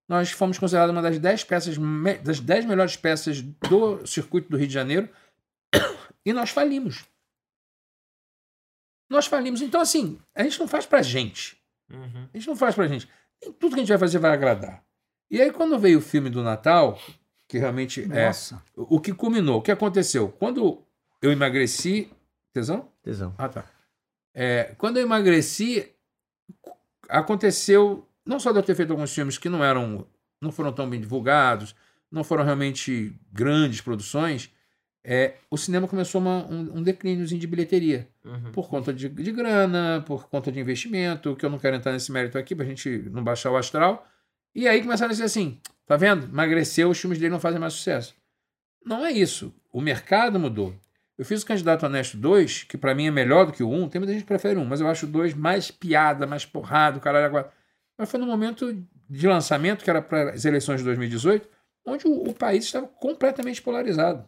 [0.10, 1.78] Nós fomos considerados uma das 10 peças,
[2.24, 5.08] das 10 melhores peças do circuito do Rio de Janeiro.
[6.26, 7.05] E nós falimos.
[9.09, 9.61] Nós falimos.
[9.61, 11.57] Então, assim, a gente não faz pra gente.
[11.89, 12.30] Uhum.
[12.32, 13.09] A gente não faz pra gente.
[13.41, 14.84] Nem tudo que a gente vai fazer vai agradar.
[15.32, 16.99] E aí, quando veio o filme do Natal,
[17.47, 18.61] que realmente é Nossa.
[18.76, 20.30] o o que culminou, o que aconteceu?
[20.30, 20.84] Quando
[21.22, 22.11] eu emagreci.
[22.53, 22.91] Tesão?
[23.01, 23.34] Tesão.
[23.38, 23.65] Ah, tá.
[24.34, 25.91] É, quando eu emagreci,
[27.07, 28.07] aconteceu.
[28.26, 30.07] Não só de eu ter feito alguns filmes que não eram.
[30.41, 31.76] não foram tão bem divulgados,
[32.11, 34.53] não foram realmente grandes produções,
[35.04, 38.52] é, o cinema começou uma- um, um declíniozinho de bilheteria Uhum.
[38.52, 42.12] por conta de, de grana, por conta de investimento, que eu não quero entrar nesse
[42.12, 44.08] mérito aqui pra gente não baixar o astral.
[44.54, 46.26] E aí começaram a dizer assim: tá vendo?
[46.26, 48.14] Emagreceu, os filmes dele não fazem mais sucesso.
[48.86, 49.54] Não é isso.
[49.72, 50.74] O mercado mudou.
[51.18, 53.89] Eu fiz o Candidato Honesto 2, que pra mim é melhor do que o 1.
[53.89, 56.45] Tem muita gente que prefere o 1, mas eu acho o 2 mais piada, mais
[56.45, 57.26] porrado, caralho.
[57.26, 57.52] Agora.
[57.97, 58.74] Mas foi no momento
[59.10, 61.47] de lançamento, que era para as eleições de 2018,
[61.86, 64.26] onde o, o país estava completamente polarizado.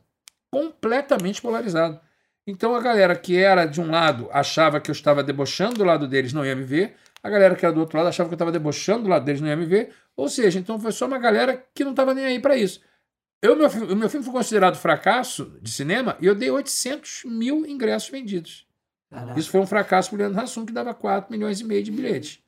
[0.52, 2.00] Completamente polarizado.
[2.46, 6.08] Então a galera que era de um lado achava que eu estava debochando do lado
[6.08, 6.96] deles, não ia me ver.
[7.24, 9.42] A galera que era do outro lado achava que eu estava debochando do lado deles,
[9.42, 9.94] não ia me ver.
[10.16, 12.82] Ou seja, então foi só uma galera que não estava nem aí para isso.
[13.42, 17.66] Eu, meu, o meu filme foi considerado fracasso de cinema e eu dei 800 mil
[17.66, 18.68] ingressos vendidos.
[19.10, 19.40] Caraca.
[19.40, 21.92] Isso foi um fracasso para o Leandro Hassum, que dava 4 milhões e meio de
[21.92, 22.44] bilhetes.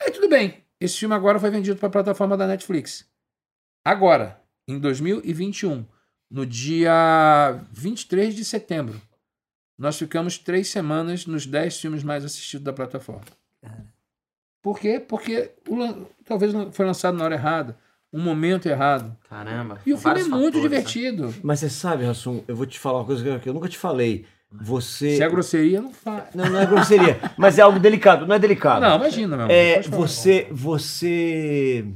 [0.00, 0.64] Aí tudo bem.
[0.80, 3.08] Esse filme agora foi vendido para a plataforma da Netflix.
[3.84, 5.86] Agora, em 2021,
[6.32, 8.98] no dia 23 de setembro,
[9.78, 13.20] nós ficamos três semanas nos 10 filmes mais assistidos da plataforma.
[14.62, 14.98] Por quê?
[15.06, 17.76] Porque o talvez foi lançado na hora errada,
[18.12, 19.14] um momento errado.
[19.28, 19.78] Caramba.
[19.84, 20.60] E o filme é muito fatores, né?
[20.62, 21.34] divertido.
[21.42, 24.24] Mas você sabe, Rassum, eu vou te falar uma coisa que eu- nunca te falei.
[24.50, 25.16] Você.
[25.16, 26.34] Se é grosseria, não faz.
[26.34, 28.26] Não, não é grosseria, mas é algo delicado.
[28.26, 28.82] Não é delicado.
[28.82, 29.54] Não, imagina, meu amor.
[29.54, 31.86] É, você, você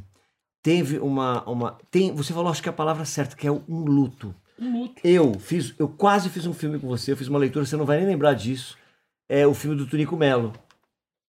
[0.66, 1.78] teve uma, uma.
[1.92, 4.34] Tem, você falou, acho que é a palavra certa, que é um luto.
[4.58, 5.00] Um luto.
[5.04, 7.84] Eu fiz, eu quase fiz um filme com você, eu fiz uma leitura, você não
[7.86, 8.76] vai nem lembrar disso.
[9.28, 10.52] É o filme do Tunico Melo.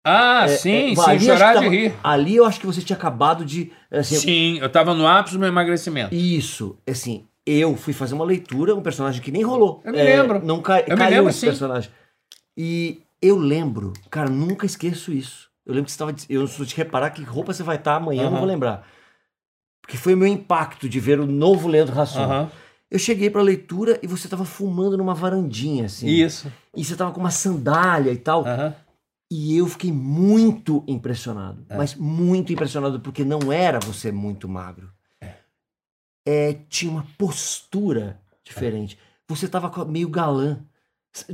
[0.06, 1.90] Ah, É, sim, é, sim, chorar acho de rir.
[1.90, 3.70] tava- Ali eu acho que você tinha acabado de.
[3.90, 6.14] Assim, Sim, eu tava no ápice do meu emagrecimento.
[6.14, 9.82] Isso, assim, eu fui fazer uma leitura, um personagem que nem rolou.
[9.84, 10.42] Eu me lembro.
[10.46, 11.46] Não cai, Eu me caiu lembro, esse sim.
[11.46, 11.90] personagem.
[12.56, 15.50] E eu lembro, cara, nunca esqueço isso.
[15.66, 16.14] Eu lembro que você estava.
[16.30, 18.86] Eu não sou de reparar que roupa você vai estar amanhã, eu não vou lembrar.
[19.86, 22.24] Porque foi o meu impacto de ver o novo Leandro Rasson.
[22.24, 22.50] Aham.
[22.90, 26.06] Eu cheguei pra leitura e você tava fumando numa varandinha, assim.
[26.08, 26.52] Isso.
[26.76, 28.44] E você tava com uma sandália e tal.
[28.44, 28.74] Aham.
[29.30, 31.64] E eu fiquei muito impressionado.
[31.68, 31.76] É.
[31.76, 34.90] Mas muito impressionado, porque não era você muito magro.
[36.26, 38.98] É, tinha uma postura diferente.
[39.28, 40.58] Você tava co- meio galã.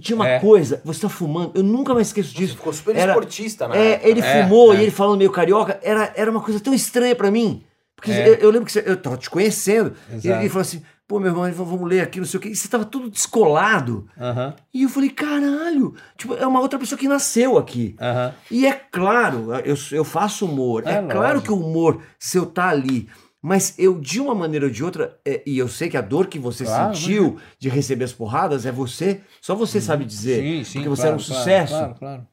[0.00, 0.38] Tinha uma É.
[0.38, 2.56] coisa, você tá fumando, eu nunca mais esqueço Você disso.
[2.56, 3.94] ficou super Era- esportista, né?
[3.94, 4.76] É, ele É, fumou é.
[4.78, 7.64] e ele falando meio carioca, era, era uma coisa tão estranha pra mim.
[8.02, 8.28] Porque É.
[8.30, 9.94] eu, eu lembro que você, eu tava te conhecendo.
[10.22, 12.48] E ele, falou assim: pô, meu irmão, vamos ler aqui, não sei o quê.
[12.48, 14.08] E você tava tudo descolado.
[14.20, 14.54] Aham.
[14.74, 17.94] E eu falei: caralho, tipo, é uma outra pessoa que nasceu aqui.
[18.00, 18.34] Aham.
[18.50, 20.82] E é claro, eu, eu faço humor.
[20.84, 21.42] É, É claro lógico.
[21.42, 23.08] que o humor, se eu tá ali.
[23.44, 26.28] Mas eu, de uma maneira ou de outra, é, e eu sei que a dor
[26.28, 30.40] que você Claro, sentiu de receber as porradas é você, só você sabe dizer.
[30.40, 30.72] Sim, sim.
[30.78, 31.74] porque você claro, era um claro, sucesso.
[31.74, 32.26] Claro, claro.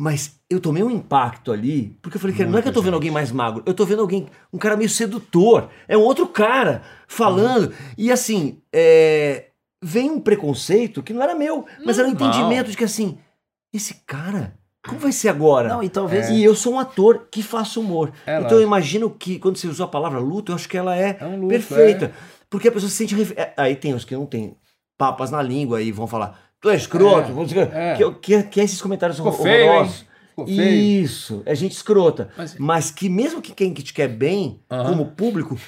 [0.00, 2.80] Mas eu tomei um impacto ali, porque eu falei, cara, não é que eu tô
[2.80, 5.68] vendo alguém mais magro, eu tô vendo alguém, um cara meio sedutor.
[5.88, 7.70] É um outro cara falando.
[7.70, 7.74] Uhum.
[7.98, 9.46] E assim, é,
[9.82, 13.18] vem um preconceito que não era meu, mas era um entendimento de que assim,
[13.74, 14.54] esse cara,
[14.86, 15.68] como vai ser agora?
[15.68, 16.30] Não, e talvez.
[16.30, 18.12] E eu sou um ator que faço humor.
[18.24, 18.54] É, então lógico.
[18.54, 21.26] eu imagino que quando você usou a palavra luto, eu acho que ela é, É
[21.26, 22.12] um luto, perfeita.
[22.48, 23.14] Porque a pessoa se sente.
[23.36, 24.56] é, Aí tem os que não tem
[24.96, 27.32] papas na língua e vão falar, tu é escroto,
[27.72, 27.96] É, é.
[27.96, 30.04] que, que, que é esses comentários Ficou horrorosos.
[30.46, 30.48] Feio.
[30.48, 32.30] Isso, é gente escrota.
[32.36, 34.90] Mas- Mas que mesmo que quem que te quer bem, Aham.
[34.90, 35.58] como público,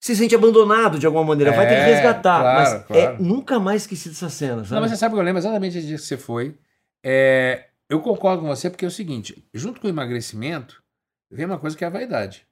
[0.00, 2.40] se sente abandonado de alguma maneira, vai ter que É, resgatar.
[2.40, 3.14] claro, mas claro.
[3.14, 4.80] é nunca mais esqueci dessa cena, Não, sabe?
[4.80, 6.56] mas você sabe que eu lembro exatamente do dia que você foi.
[7.04, 10.82] É, eu concordo com você porque é o seguinte: junto com o emagrecimento,
[11.30, 12.44] vem uma coisa que é a vaidade.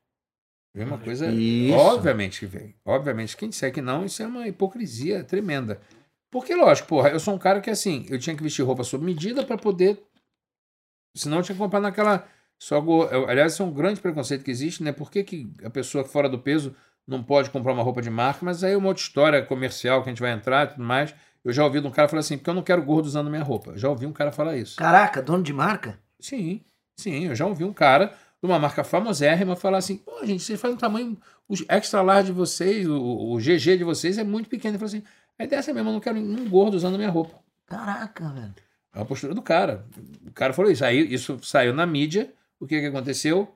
[0.73, 1.27] Vem uma coisa.
[1.33, 1.75] Isso.
[1.77, 2.77] Obviamente que vem.
[2.85, 5.81] Obviamente, quem disser que não, isso é uma hipocrisia tremenda.
[6.31, 9.05] Porque, lógico, porra, eu sou um cara que assim, eu tinha que vestir roupa sob
[9.05, 10.01] medida para poder.
[11.17, 12.27] Senão eu tinha que comprar naquela.
[12.59, 13.03] Só go...
[13.27, 14.93] Aliás, isso é um grande preconceito que existe, né?
[14.93, 16.77] Por que, que a pessoa fora do peso
[17.07, 18.45] não pode comprar uma roupa de marca?
[18.45, 21.15] Mas aí é uma outra história comercial que a gente vai entrar e tudo mais.
[21.43, 23.43] Eu já ouvi de um cara falar assim, porque eu não quero gordo usando minha
[23.43, 23.77] roupa.
[23.77, 24.77] Já ouvi um cara falar isso.
[24.77, 25.99] Caraca, dono de marca?
[26.21, 26.61] Sim,
[26.97, 28.13] sim, eu já ouvi um cara
[28.43, 31.19] de uma marca famosérrima falar assim, pô, gente, vocês fazem um tamanho,
[31.49, 34.75] o extra large de vocês, o, o GG de vocês é muito pequeno.
[34.75, 35.03] Ele falou assim,
[35.41, 37.39] a ideia é essa mesmo, eu não quero nenhum gordo usando minha roupa.
[37.65, 38.55] Caraca, velho.
[38.95, 39.87] É a postura do cara.
[40.27, 40.85] O cara falou isso.
[40.85, 42.31] Aí isso saiu na mídia.
[42.59, 43.51] O que, que aconteceu?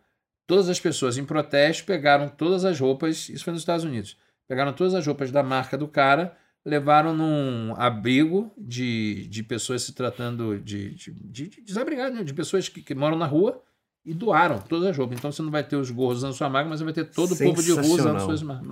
[0.47, 4.17] Todas as pessoas em protesto pegaram todas as roupas, isso foi nos Estados Unidos,
[4.47, 9.93] pegaram todas as roupas da marca do cara, levaram num abrigo de, de pessoas se
[9.93, 12.25] tratando de, de, de, de desabrigados, né?
[12.25, 13.63] de pessoas que, que moram na rua
[14.05, 15.19] e doaram todas as roupas.
[15.19, 17.33] Então você não vai ter os gorros usando sua marca, mas você vai ter todo
[17.33, 18.67] o povo de rua usando suas marcas.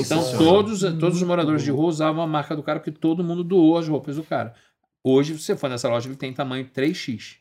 [0.00, 3.42] Então todos, todos os moradores de rua usavam a marca do cara porque todo mundo
[3.42, 4.54] doou as roupas do cara.
[5.02, 7.36] Hoje, se você for nessa loja, ele tem tamanho 3x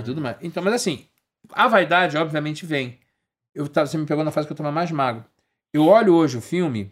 [0.00, 0.36] e tudo mais.
[0.42, 1.04] Então, mas assim,
[1.52, 2.98] a vaidade, obviamente, vem.
[3.54, 5.24] Eu tava, você me pegou na fase que eu tava mais magro.
[5.72, 6.90] Eu olho hoje o filme,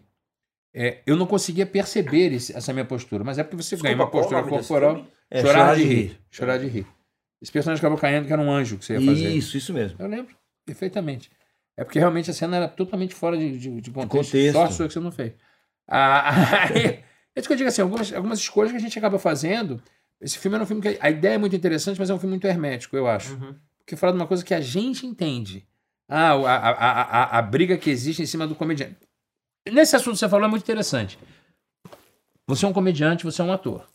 [0.73, 4.05] é, eu não conseguia perceber esse- essa minha postura, mas é porque você ganha uma
[4.21, 4.95] postura corporal.
[5.29, 6.19] É, chorar, de rir.
[6.29, 6.85] Chorar de rir.
[7.41, 9.29] Esse personagem acabou caindo que era um anjo que você ia fazer.
[9.29, 9.97] Isso, isso mesmo.
[9.99, 10.35] Eu lembro,
[10.65, 11.31] perfeitamente.
[11.75, 14.31] É porque realmente a cena era totalmente fora de, de, de contexto.
[14.31, 14.53] contexto.
[14.53, 15.33] Sorte sua que você não fez.
[15.87, 16.85] Ah, aí,
[17.33, 19.81] é isso que eu digo assim, algumas, algumas escolhas que a gente acaba fazendo.
[20.19, 22.33] Esse filme é um filme que a ideia é muito interessante, mas é um filme
[22.33, 23.33] muito hermético, eu acho.
[23.33, 23.55] Uhum.
[23.79, 25.65] Porque fala de uma coisa que a gente entende.
[26.07, 28.97] Ah, a, a, a, a, briga que existe em cima do comediante.
[29.67, 31.17] Nesse assunto que você falou é muito interessante.
[32.45, 33.87] Você é um comediante, você é um ator.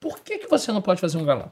[0.00, 1.50] Por que, que você não pode fazer um galã?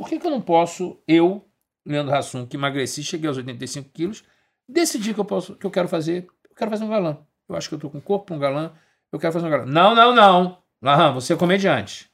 [0.00, 1.46] Por que, que eu não posso, eu,
[1.84, 4.24] Leandro Hassum, que emagreci, cheguei aos 85 quilos,
[4.66, 7.18] decidir que eu, posso, que eu quero fazer, eu quero fazer um galã.
[7.46, 8.72] Eu acho que eu tô com o corpo um galã,
[9.12, 9.66] eu quero fazer um galã.
[9.66, 10.56] Não, não, não.
[10.80, 12.10] Lahan, você é comediante.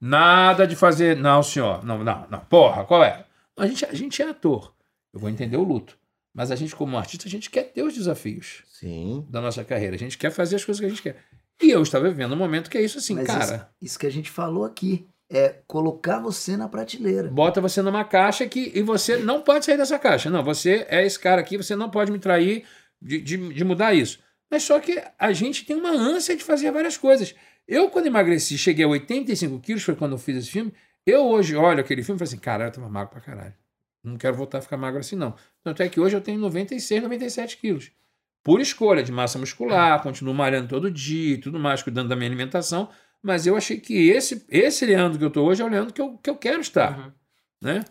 [0.00, 1.16] Nada de fazer.
[1.16, 1.84] Não, senhor.
[1.84, 2.38] Não, não, não.
[2.38, 3.26] Porra, qual é?
[3.56, 4.72] A gente, a gente é ator.
[5.12, 5.98] Eu vou entender o luto.
[6.32, 9.26] Mas a gente, como artista, a gente quer ter os desafios Sim.
[9.28, 9.96] da nossa carreira.
[9.96, 11.16] A gente quer fazer as coisas que a gente quer.
[11.60, 13.42] E eu estava vivendo um momento que é isso assim, Mas cara.
[13.44, 17.28] Isso, isso que a gente falou aqui é colocar você na prateleira.
[17.28, 20.30] Bota você numa caixa que, e você não pode sair dessa caixa.
[20.30, 22.64] Não, você é esse cara aqui, você não pode me trair
[23.02, 24.20] de, de, de mudar isso.
[24.50, 27.34] Mas só que a gente tem uma ânsia de fazer várias coisas.
[27.66, 30.72] Eu, quando emagreci, cheguei a 85 quilos, foi quando eu fiz esse filme.
[31.04, 33.54] Eu hoje olho aquele filme e falo assim, caralho, eu tava magro pra caralho.
[34.02, 35.34] Não quero voltar a ficar magro assim, não.
[35.62, 37.90] Tanto é que hoje eu tenho 96, 97 quilos.
[38.42, 42.28] Por escolha de massa muscular, continuo malhando todo dia e tudo mais, cuidando da minha
[42.28, 42.90] alimentação.
[43.24, 46.00] Mas eu achei que esse, esse Leandro que eu tô hoje é o Leandro que
[46.02, 46.98] eu, que eu quero estar.
[46.98, 47.12] Uhum.
[47.62, 47.84] Né?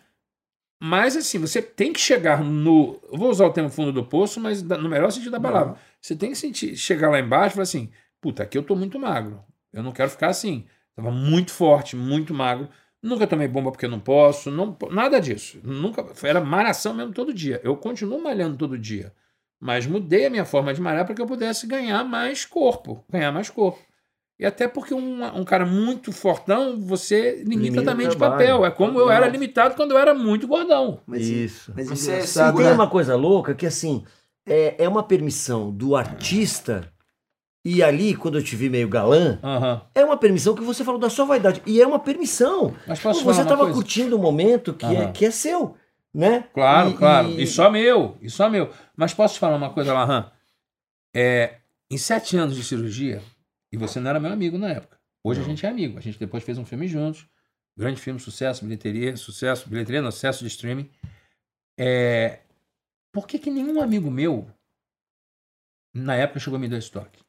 [0.79, 3.01] Mas assim, você tem que chegar no.
[3.11, 5.75] Eu vou usar o termo fundo do poço, mas no melhor sentido da palavra.
[5.99, 7.89] Você tem que sentir, chegar lá embaixo e falar assim:
[8.21, 9.43] puta, aqui eu tô muito magro.
[9.73, 10.67] Eu não quero ficar assim.
[10.95, 12.69] Tava muito forte, muito magro.
[13.01, 14.51] Nunca tomei bomba porque eu não posso.
[14.51, 15.59] Não, nada disso.
[15.63, 16.05] Nunca.
[16.21, 17.59] Era malhação mesmo todo dia.
[17.63, 19.11] Eu continuo malhando todo dia.
[19.59, 23.03] Mas mudei a minha forma de malhar para que eu pudesse ganhar mais corpo.
[23.09, 23.79] Ganhar mais corpo.
[24.39, 28.65] E até porque um, um cara muito fortão, você limita também de papel.
[28.65, 30.99] É como eu era limitado quando eu era muito gordão.
[31.05, 31.71] Mas, Isso.
[31.75, 32.69] Mas Você segura- né?
[32.69, 34.03] Tem uma coisa louca que, assim,
[34.45, 36.91] é, é uma permissão do artista.
[37.65, 39.39] E ali, quando eu te vi meio galã,
[39.95, 41.61] é uma permissão que você falou da sua vaidade.
[41.65, 42.75] E é uma permissão.
[42.85, 43.73] Mas posso Pô, você estava coisa?
[43.73, 45.75] curtindo o momento que, é, que é seu,
[46.13, 46.45] né?
[46.53, 47.29] Claro, E- claro.
[47.29, 47.47] e- E...
[47.47, 48.17] só meu.
[48.19, 48.69] E só meu.
[48.97, 50.29] Mas posso te falar uma coisa, Lahan?
[51.15, 51.57] É,
[51.89, 53.21] em sete anos de cirurgia,
[53.73, 54.99] e você não era meu amigo na época.
[55.23, 55.97] Hoje a gente é amigo.
[55.97, 57.25] A gente depois fez um filme juntos.
[57.75, 60.91] Grande filme, sucesso, bilheteria, sucesso, bilheteria, não, sucesso de streaming.
[61.75, 62.41] É,
[63.11, 64.47] por que, que nenhum amigo meu,
[65.91, 67.19] na época, chegou a me dar esse toque?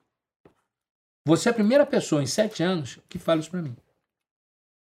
[1.27, 3.75] Você é a primeira pessoa em sete anos que fala isso pra mim.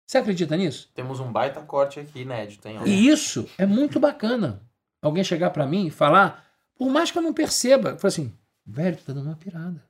[0.07, 0.89] Você acredita nisso?
[0.95, 2.79] Temos um baita corte aqui, inédito, hein?
[2.87, 4.63] E isso é muito bacana.
[5.03, 8.33] Alguém chegar pra mim e falar, por mais que eu não perceba, falar assim,
[8.65, 9.90] velho, tu tá dando uma pirada.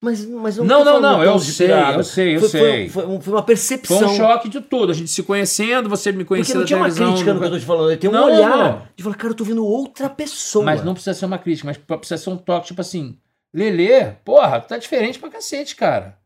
[0.00, 2.88] Mas, mas Não, não, não, tão eu sei, eu sei, eu foi, sei.
[2.88, 4.04] Foi, foi foi uma Foi percepção.
[4.12, 4.92] um choque de tudo.
[4.92, 7.46] A gente se conhecendo, você me Porque conhecendo não na tinha uma crítica no que
[7.46, 7.96] eu tô te falando.
[7.98, 8.82] Tem um Não, olhar não.
[8.94, 10.64] de falar, cara, eu tô vendo outra pessoa.
[10.64, 13.18] Mas não precisa ser uma crítica, mas precisa ser um toque, tipo assim,
[13.52, 16.16] Lelê, porra, tá diferente pra cacete, cara.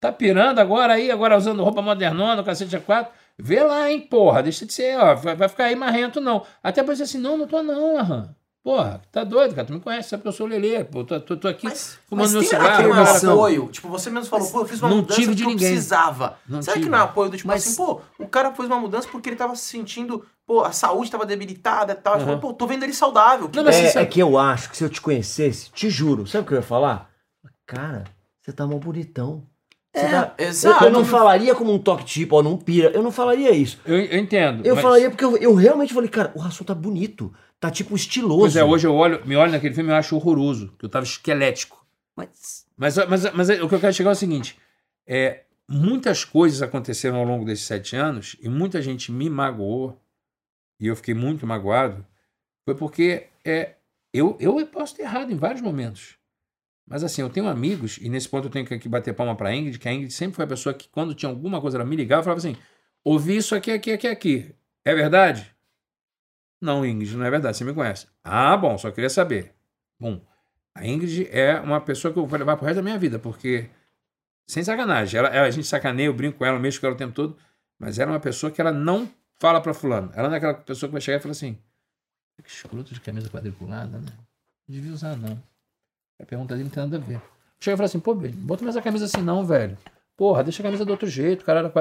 [0.00, 3.12] Tá pirando agora aí, agora usando roupa modernona, cacete a quatro.
[3.36, 6.44] Vê lá, hein, porra, deixa de ser, ó, vai, vai ficar aí marrento, não.
[6.62, 8.34] Até pra dizer assim, não, não tô não, Aham.
[8.68, 11.18] Porra, tá doido, cara, tu me conhece, sabe que eu sou o Lelê, pô, tô,
[11.18, 12.68] tô, tô aqui Mas, fumando mas meu tem cigarro.
[12.74, 13.32] aquele cara.
[13.32, 13.68] apoio.
[13.68, 15.68] Tipo, você mesmo falou, pô, eu fiz uma Não mudança tive de porque eu ninguém.
[15.70, 16.36] precisava.
[16.46, 16.84] Não Será tive.
[16.84, 19.30] que não é apoio do tipo Mas- assim, pô, o cara fez uma mudança porque
[19.30, 22.16] ele tava se sentindo, pô, a saúde tava debilitada e tal.
[22.16, 22.26] Ele Uhum.
[22.26, 23.48] falou, pô, tô vendo ele saudável.
[23.48, 23.82] que Não, mas bom.
[23.82, 26.46] É, Assim, é que eu acho que se eu te conhecesse, te juro, sabe o
[26.46, 27.08] que eu ia falar?
[27.66, 28.04] Cara,
[28.42, 29.44] você tá mal bonitão.
[29.96, 30.84] Você É, tá- eu, exato.
[30.84, 32.90] eu não falaria como um toque tipo, ó, não pira.
[32.90, 33.80] Eu não falaria isso.
[33.86, 34.64] Eu, eu entendo.
[34.64, 37.32] Eu mas- falaria porque eu, eu realmente falei, cara, o Rassum tá bonito.
[37.60, 38.40] Tá tipo estiloso.
[38.40, 41.04] Pois é, hoje eu olho, me olho naquele filme e acho horroroso, que eu tava
[41.04, 41.84] esquelético.
[42.14, 44.58] Mas, Mas, mas, mas o que eu quero chegar é o seguinte:
[45.06, 50.00] é, muitas coisas aconteceram ao longo desses sete anos e muita gente me magoou,
[50.80, 52.06] e eu fiquei muito magoado,
[52.64, 53.74] foi porque é,
[54.12, 56.16] eu, eu posso ter errado em vários momentos.
[56.86, 59.78] Mas assim, eu tenho amigos, e nesse ponto eu tenho que bater palma pra Ingrid,
[59.78, 62.22] que a Ingrid sempre foi a pessoa que, quando tinha alguma coisa, ela me ligava
[62.22, 62.56] e falava assim:
[63.04, 64.54] ouvi isso aqui, aqui, aqui, aqui.
[64.84, 65.54] É verdade?
[66.60, 68.06] Não, Ingrid, não é verdade, você me conhece.
[68.24, 69.54] Ah, bom, só queria saber.
[69.98, 70.20] Bom,
[70.74, 73.68] a Ingrid é uma pessoa que eu vou levar pro resto da minha vida, porque,
[74.48, 76.98] sem sacanagem, ela, ela- a gente sacaneia, eu brinco com ela, mexo com ela o
[76.98, 77.36] tempo todo,
[77.78, 79.08] mas ela é uma pessoa que ela não
[79.38, 80.10] fala pra fulano.
[80.14, 81.58] Ela não é aquela pessoa que vai chegar e falar assim,
[82.42, 84.06] que escroto de camisa quadriculada, né?
[84.68, 85.40] Não devia usar, não.
[86.20, 87.20] A pergunta dele não tem nada a ver.
[87.60, 89.76] Chega e fala assim, pô, bota mais a camisa assim não, velho.
[90.16, 91.72] Porra, deixa a camisa do outro jeito, caralho.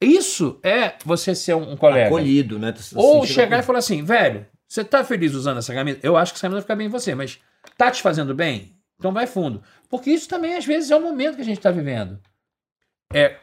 [0.00, 2.06] Isso é você ser um, colega.
[2.06, 2.72] Acolhido, né?
[2.94, 3.66] Ou chegar e acolhido.
[3.66, 5.98] falar assim, velho, você tá feliz usando essa camisa?
[6.02, 7.40] Eu acho que essa camisa vai ficar bem em você, mas
[7.76, 8.76] tá te fazendo bem?
[8.98, 9.62] Então vai fundo.
[9.88, 12.20] Porque isso também, às vezes, é o momento que a gente tá vivendo.
[13.12, 13.38] É,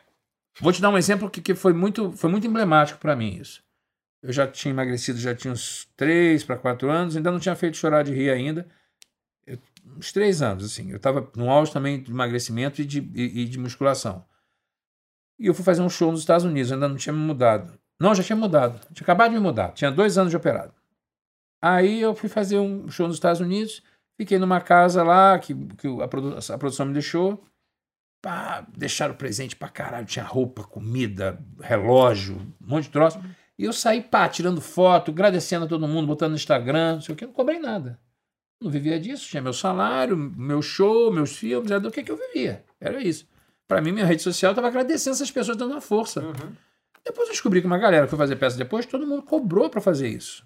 [0.61, 3.63] vou te dar um exemplo que, que foi, muito, foi muito emblemático para mim isso.
[4.21, 7.77] Eu já tinha emagrecido, já tinha uns 3 para 4 anos, ainda não tinha feito
[7.77, 8.67] chorar de rir ainda.
[9.45, 9.59] Eu-
[9.97, 10.91] uns 3 anos, assim.
[10.91, 14.25] Eu tava no auge também de emagrecimento e de, e, e de musculação.
[15.39, 17.77] E eu fui fazer um show nos Estados Unidos, ainda não tinha me mudado.
[17.99, 18.79] Não, já tinha mudado.
[18.93, 19.71] Tinha acabado de me mudar.
[19.73, 20.73] Tinha dois anos de operado.
[21.61, 23.81] Aí eu fui fazer um show nos Estados Unidos.
[24.17, 27.43] Fiquei numa casa lá que, que a, produ- a produção me deixou.
[28.21, 30.05] Pá, deixaram presente pra caralho.
[30.05, 33.19] Tinha roupa, comida, relógio, um monte de troço.
[33.57, 37.13] E eu saí, pá, tirando foto, agradecendo a todo mundo, botando no Instagram, não sei
[37.13, 37.99] o que, não cobrei nada.
[38.61, 42.17] Não vivia disso, tinha meu salário, meu show, meus filmes, era do que, que eu
[42.17, 42.65] vivia.
[42.79, 43.27] Era isso.
[43.67, 46.21] Pra mim, minha rede social estava agradecendo essas pessoas dando uma força.
[46.21, 46.53] Uhum.
[47.03, 50.07] Depois eu descobri que uma galera foi fazer peça depois, todo mundo cobrou pra fazer
[50.07, 50.43] isso.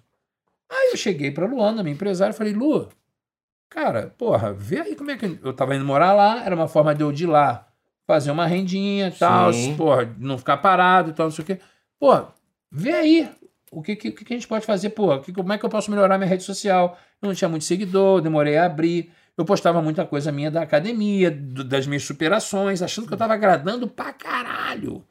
[0.70, 2.88] Aí eu cheguei pra Luana, minha empresária, e falei, Lu,
[3.68, 6.94] cara, porra, vê aí como é que eu tava indo morar lá, era uma forma
[6.94, 7.66] de eu de ir lá
[8.06, 9.76] fazer uma rendinha e tal, Sim.
[9.76, 11.60] porra, não ficar parado e tal, não sei o quê.
[11.98, 12.24] Pô,
[12.70, 13.30] vê aí
[13.70, 15.90] o que, que, que a gente pode fazer, porra, que, como é que eu posso
[15.90, 16.98] melhorar minha rede social?
[17.22, 19.12] Eu não tinha muito seguidor, demorei a abrir.
[19.40, 23.32] Eu postava muita coisa minha da academia, do- das minhas superações, achando que eu tava
[23.32, 25.02] agradando pra caralho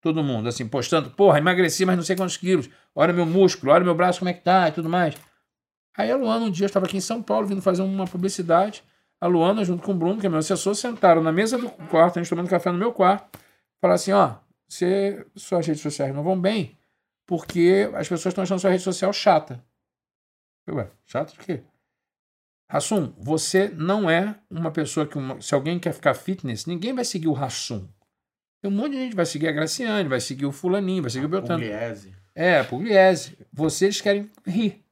[0.00, 2.68] Todo mundo, assim, postando, porra, emagreci, mas não sei quantos quilos.
[2.94, 5.14] Olha meu músculo, olha meu braço, como é que tá e tudo mais.
[5.96, 8.84] Aí a Luana, um dia, eu estava aqui em São Paulo, vindo fazer uma publicidade.
[9.20, 12.18] A Luana, junto com o Bruno, que é meu assessor, sentaram na mesa do quarto,
[12.18, 13.38] a gente tomando café no meu quarto.
[13.80, 14.34] Falaram assim: ó,
[14.68, 16.76] você, suas redes sociais não vão bem,
[17.26, 19.64] porque as pessoas estão achando sua rede social chata.
[20.66, 21.62] Eu, ué, chato de quê?
[22.68, 25.16] Rassum, você não é uma pessoa que.
[25.16, 27.86] uma- se alguém quer ficar fitness, ninguém vai seguir o Rassum.
[28.60, 31.10] Tem um monte de gente que vai seguir a Graciane, vai seguir o Fulaninho, vai
[31.10, 31.62] seguir o Beltrano.
[31.62, 32.12] Pugliese.
[32.34, 33.38] É, Pugliese.
[33.52, 34.82] Vocês querem rir.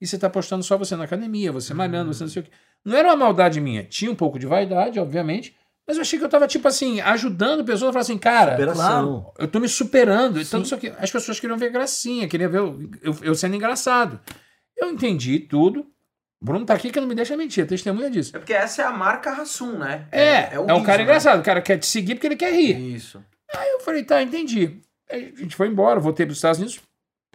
[0.00, 2.50] E você tá postando só você na academia, você malhando, você não sei o quê.
[2.84, 3.82] Não era uma maldade minha.
[3.82, 5.56] Tinha um pouco de vaidade, obviamente.
[5.88, 9.32] Mas eu achei que eu tava, tipo assim, ajudando pessoas a falar assim, cara, Superação.
[9.38, 10.40] eu tô me superando.
[10.40, 14.20] Então, isso aqui, as pessoas queriam ver gracinha, queriam ver eu, eu- eu sendo engraçado.
[14.76, 15.86] Eu entendi tudo.
[16.46, 18.36] Bruno tá aqui que não me deixa mentir, é testemunha disso.
[18.36, 20.06] É porque essa é a marca Rassum, né?
[20.12, 21.02] É, é, o um riso, cara né?
[21.02, 21.40] engraçado.
[21.40, 22.94] O cara quer te seguir porque ele quer rir.
[22.94, 23.20] Isso.
[23.52, 24.80] Aí eu falei, tá, entendi.
[25.10, 26.80] Aí a gente foi embora, voltei para os Estados Unidos,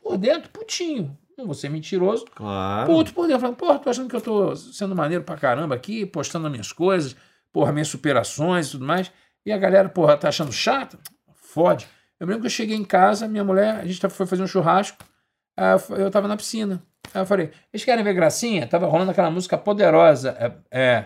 [0.01, 1.17] por dentro, putinho.
[1.37, 2.23] Não vou ser mentiroso.
[2.33, 2.85] Claro.
[2.89, 3.41] Puto por dentro.
[3.41, 6.71] Falando, porra, tô achando que eu tô sendo maneiro pra caramba aqui, postando as minhas
[6.71, 7.13] coisas,
[7.51, 9.11] porra, minhas superações e tudo mais.
[9.45, 10.97] E a galera, porra, tá achando chato?
[11.35, 11.85] Fode.
[12.17, 14.47] Eu lembro que eu cheguei em casa, minha mulher, a gente tá- foi fazer um
[14.47, 15.03] churrasco,
[15.97, 16.81] eu tava na piscina.
[17.13, 18.67] Aí eu falei, eles querem ver gracinha?
[18.67, 20.35] Tava rolando aquela música poderosa.
[20.71, 20.79] É.
[20.79, 21.05] é-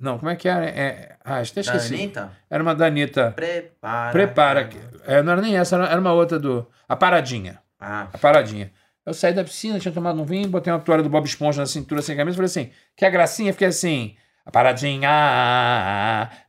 [0.00, 0.64] não, como é que era?
[0.64, 1.94] É, ah, até esqueci.
[1.94, 2.30] Anitta?
[2.48, 3.32] Era uma da Anitta.
[3.32, 4.12] Prepara.
[4.12, 4.64] Prepara.
[4.68, 6.64] que- É, não era nem essa, era, uma outra do.
[6.88, 7.58] A Paradinha.
[7.80, 8.70] Ah, A Paradinha.
[9.04, 11.66] Eu saí da piscina, tinha tomado um vinho, botei uma toalha do Bob Esponja na
[11.66, 13.52] cintura sem camisa e falei assim: quer gracinha?
[13.52, 14.16] Fiquei assim.
[14.46, 15.10] A paradinha,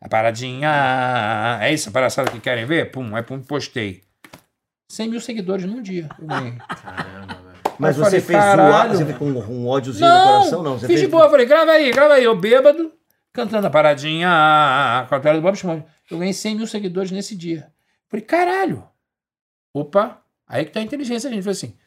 [0.01, 1.57] a paradinha.
[1.61, 2.91] É isso, a palhaçada que querem ver?
[2.91, 4.03] Pum, aí pum, postei.
[4.91, 6.07] 100 mil seguidores num dia.
[6.19, 6.53] Eu ganhei.
[6.83, 7.48] caramba, velho.
[7.79, 10.63] Mas Eu você falei, fez zoar, você fez com um ódiozinho no Não, coração?
[10.63, 11.29] Não, você fiz fez de boa.
[11.29, 12.25] Falei, grava aí, grava aí.
[12.25, 12.91] Eu bêbado,
[13.31, 14.27] cantando a paradinha
[15.07, 15.85] com a tela do Bob Esponja.
[16.11, 17.71] Eu ganhei 100 mil seguidores nesse dia.
[18.09, 18.83] Falei, caralho.
[19.73, 21.41] Opa, aí que tá a inteligência, gente.
[21.41, 21.77] Falei assim,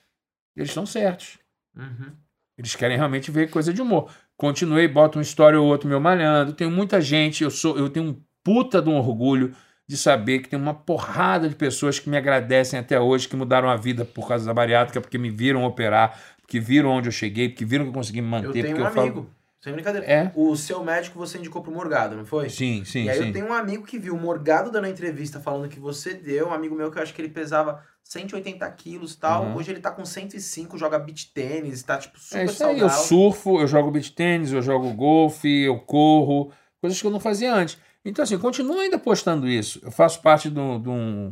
[0.56, 1.38] eles estão certos.
[1.76, 2.12] Uhum.
[2.56, 4.10] Eles querem realmente ver coisa de humor.
[4.36, 6.54] Continuei, boto uma história ou outra meu malhando.
[6.54, 9.54] Tenho muita gente, eu sou, eu tenho um puta de um orgulho
[9.92, 13.68] de saber que tem uma porrada de pessoas que me agradecem até hoje, que mudaram
[13.68, 17.50] a vida por causa da bariátrica, porque me viram operar, porque viram onde eu cheguei,
[17.50, 18.48] porque viram que eu consegui me manter.
[18.48, 19.30] Eu tenho um eu falo- amigo.
[19.60, 20.06] Sem brincadeira.
[20.06, 20.32] É?
[20.34, 22.48] O seu médico você indicou pro Morgado, não foi?
[22.48, 23.26] Sim, sim, e aí sim.
[23.26, 26.48] eu tenho um amigo que viu o Morgado dando a entrevista falando que você deu,
[26.48, 29.44] um amigo meu que eu acho que ele pesava 180 quilos e tal.
[29.44, 29.56] Uhum.
[29.56, 32.88] Hoje ele tá com 105, joga beach tênis, tá tipo super É isso aí, eu
[32.88, 33.04] saudável.
[33.06, 36.50] surfo, eu jogo beach tênis, eu jogo golfe, eu corro,
[36.80, 37.78] coisas que eu não fazia antes.
[38.04, 39.80] Então, assim, continuo ainda postando isso.
[39.82, 41.30] Eu faço parte de um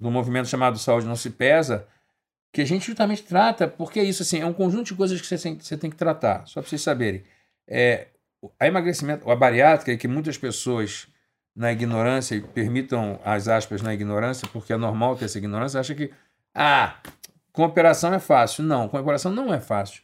[0.00, 1.86] movimento chamado Saúde Não Se Pesa,
[2.52, 5.26] que a gente justamente trata, porque é isso, assim, é um conjunto de coisas que
[5.26, 7.22] você tem, você tem que tratar, só para vocês saberem.
[7.66, 8.08] É,
[8.58, 11.08] a emagrecimento, a bariátrica, que muitas pessoas
[11.54, 15.94] na ignorância, e permitam as aspas na ignorância, porque é normal ter essa ignorância, acha
[15.94, 16.10] que,
[16.54, 16.96] ah,
[17.52, 18.62] com operação é fácil.
[18.62, 20.02] Não, com operação não é fácil.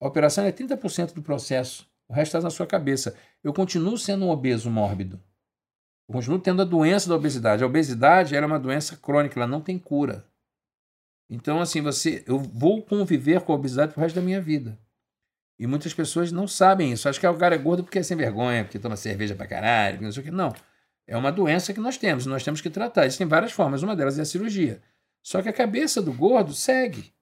[0.00, 1.86] A operação é 30% do processo.
[2.08, 3.14] O resto está na sua cabeça.
[3.44, 5.20] Eu continuo sendo um obeso mórbido.
[6.08, 7.62] Eu continuo tendo a doença da obesidade.
[7.62, 10.24] A obesidade ela é uma doença crônica, ela não tem cura.
[11.28, 14.78] Então, assim, você, eu vou conviver com a obesidade pro resto da minha vida.
[15.58, 17.08] E muitas pessoas não sabem isso.
[17.08, 20.00] Acho que o cara é gordo porque é sem vergonha, porque toma cerveja pra caralho,
[20.00, 20.30] não sei o que.
[20.30, 20.54] Não.
[21.06, 23.04] É uma doença que nós temos, nós temos que tratar.
[23.06, 24.80] Existem várias formas, uma delas é a cirurgia.
[25.22, 27.12] Só que a cabeça do gordo segue.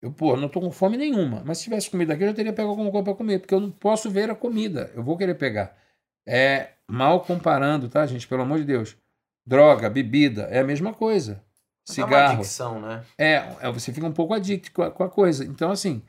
[0.00, 1.42] Eu, pô, não tô com fome nenhuma.
[1.44, 3.60] Mas se tivesse comida aqui, eu já teria pego alguma coisa para comer, porque eu
[3.60, 4.92] não posso ver a comida.
[4.94, 5.76] Eu vou querer pegar.
[6.26, 8.26] É mal comparando, tá, gente?
[8.26, 8.96] Pelo amor de Deus.
[9.46, 11.32] Droga, bebida, é a mesma coisa.
[11.32, 12.34] É uma Cigarro.
[12.34, 13.04] adicção, né?
[13.18, 15.44] É, é, você fica um pouco adicto com a, com a coisa.
[15.44, 16.02] Então, assim,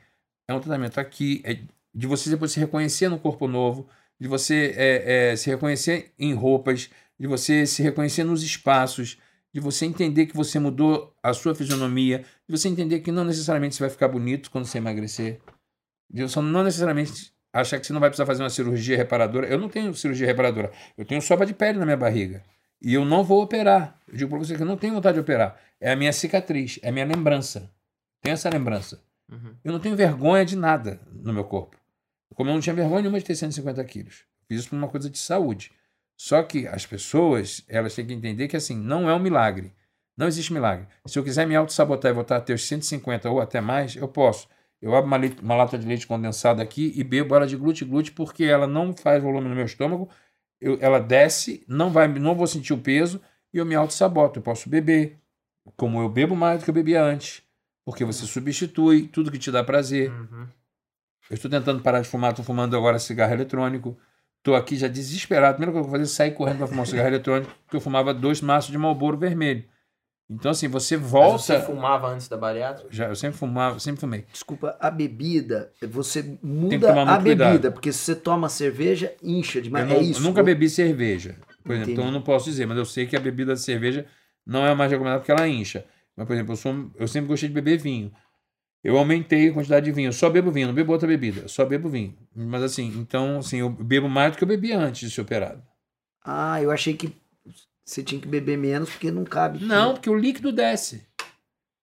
[0.48, 1.58] é um tratamento aqui, é
[1.94, 3.88] de você depois se reconhecer no corpo novo,
[4.18, 9.18] de você é, é, se reconhecer em roupas, de você se reconhecer nos espaços,
[9.52, 13.74] de você entender que você mudou a sua fisionomia, de você entender que não necessariamente
[13.74, 15.40] você vai ficar bonito quando você emagrecer,
[16.10, 19.46] de você não necessariamente achar que você não vai precisar fazer uma cirurgia reparadora.
[19.46, 22.42] Eu não tenho cirurgia reparadora, eu tenho sobra de pele na minha barriga.
[22.80, 23.98] E eu não vou operar.
[24.06, 25.58] Eu digo para você que eu não tenho vontade de operar.
[25.80, 27.70] É a minha cicatriz, é a minha lembrança.
[28.20, 29.00] Tenho essa lembrança.
[29.30, 29.54] Uhum.
[29.64, 31.76] Eu não tenho vergonha de nada no meu corpo.
[32.34, 34.24] Como eu não tinha vergonha nenhuma de ter 150 quilos.
[34.46, 35.72] Fiz isso por uma coisa de saúde.
[36.16, 39.72] Só que as pessoas, elas têm que entender que assim, não é um milagre.
[40.16, 40.86] Não existe milagre.
[41.06, 44.08] Se eu quiser me auto-sabotar e voltar a ter os 150 ou até mais, eu
[44.08, 44.48] posso.
[44.86, 48.44] Eu abro uma, uma lata de leite condensado aqui e bebo ela de glute-glute porque
[48.44, 50.08] ela não faz volume no meu estômago.
[50.60, 53.20] Eu- ela desce, não, vai, não vou sentir o peso
[53.52, 54.38] e eu me auto-saboto.
[54.38, 55.18] Eu posso beber,
[55.76, 57.42] como eu bebo mais do que eu bebia antes.
[57.84, 60.10] Porque você substitui tudo que te dá prazer.
[60.10, 60.46] Uhum.
[61.28, 63.98] Eu estou tentando parar de fumar, estou fumando agora cigarro eletrônico.
[64.38, 65.50] Estou aqui já desesperado.
[65.50, 67.52] A primeira coisa que eu vou fazer é sair correndo para fumar um cigarro eletrônico,
[67.64, 69.64] porque eu fumava dois maços de Marlboro vermelho.
[70.28, 71.38] Então, assim, você Mas volta.
[71.38, 72.88] você fumava antes da bariátrica?
[72.90, 74.24] Já, eu sempre fumava, sempre fumei.
[74.32, 77.72] Desculpa, a bebida, você muda a bebida, cuidado.
[77.72, 79.88] porque se você toma cerveja, incha demais.
[79.88, 80.18] eu, é não- isso.
[80.20, 81.92] eu nunca bebi cerveja, por exemplo, Entendi.
[81.92, 84.04] então eu não posso dizer, mas eu sei que a bebida de cerveja
[84.44, 85.84] não é a mais recomendada porque ela incha.
[86.16, 88.10] Mas, por exemplo, eu, sou, eu sempre gostei de beber vinho.
[88.82, 90.08] Eu aumentei a quantidade de vinho.
[90.08, 91.42] Eu só bebo vinho, não bebo outra bebida.
[91.42, 92.16] Eu só bebo vinho.
[92.34, 95.62] Mas assim, então, assim, eu bebo mais do que eu bebia antes de ser operado.
[96.24, 97.12] Ah, eu achei que
[97.86, 99.64] você tinha que beber menos porque não cabe.
[99.64, 101.06] Não, porque o líquido desce.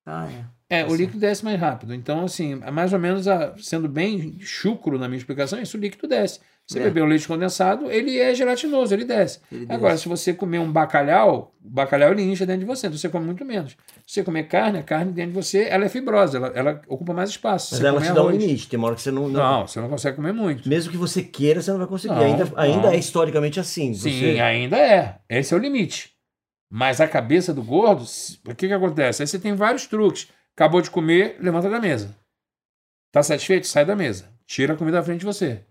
[0.06, 0.82] Ah, é.
[0.82, 1.94] É, o líquido desce mais rápido.
[1.94, 5.80] Então, assim, é mais ou menos, a- sendo bem chucro na minha explicação, isso o
[5.80, 6.40] líquido desce.
[6.66, 6.84] Você É.
[6.84, 9.42] beber o leite condensado, ele é gelatinoso, ele desce.
[9.52, 10.04] Ele Agora, desce.
[10.04, 13.26] se você comer um bacalhau, o bacalhau ele incha dentro de você, então você come
[13.26, 13.74] muito menos.
[14.08, 17.14] Se você comer carne, a carne dentro de você, ela é fibrosa, ela, ela ocupa
[17.14, 17.74] mais espaço.
[17.74, 18.70] Mas você ela te dá um arroz- limite.
[18.70, 19.28] Tem uma hora que você não.
[19.28, 20.68] não- Não, você não consegue comer muito.
[20.70, 22.16] Mesmo que você queira, você não vai conseguir.
[22.16, 23.94] Não, ainda ainda é historicamente assim.
[23.94, 25.18] Sim, Você- ainda é.
[25.30, 26.14] Esse é o limite.
[26.72, 28.04] Mas a cabeça do gordo,
[28.48, 29.22] o que, que acontece?
[29.22, 30.30] Aí você tem vários truques.
[30.56, 32.16] Acabou de comer, levanta da mesa.
[33.12, 33.68] Tá satisfeito?
[33.68, 34.30] Sai da mesa.
[34.48, 35.62] Tira a comida da frente de você.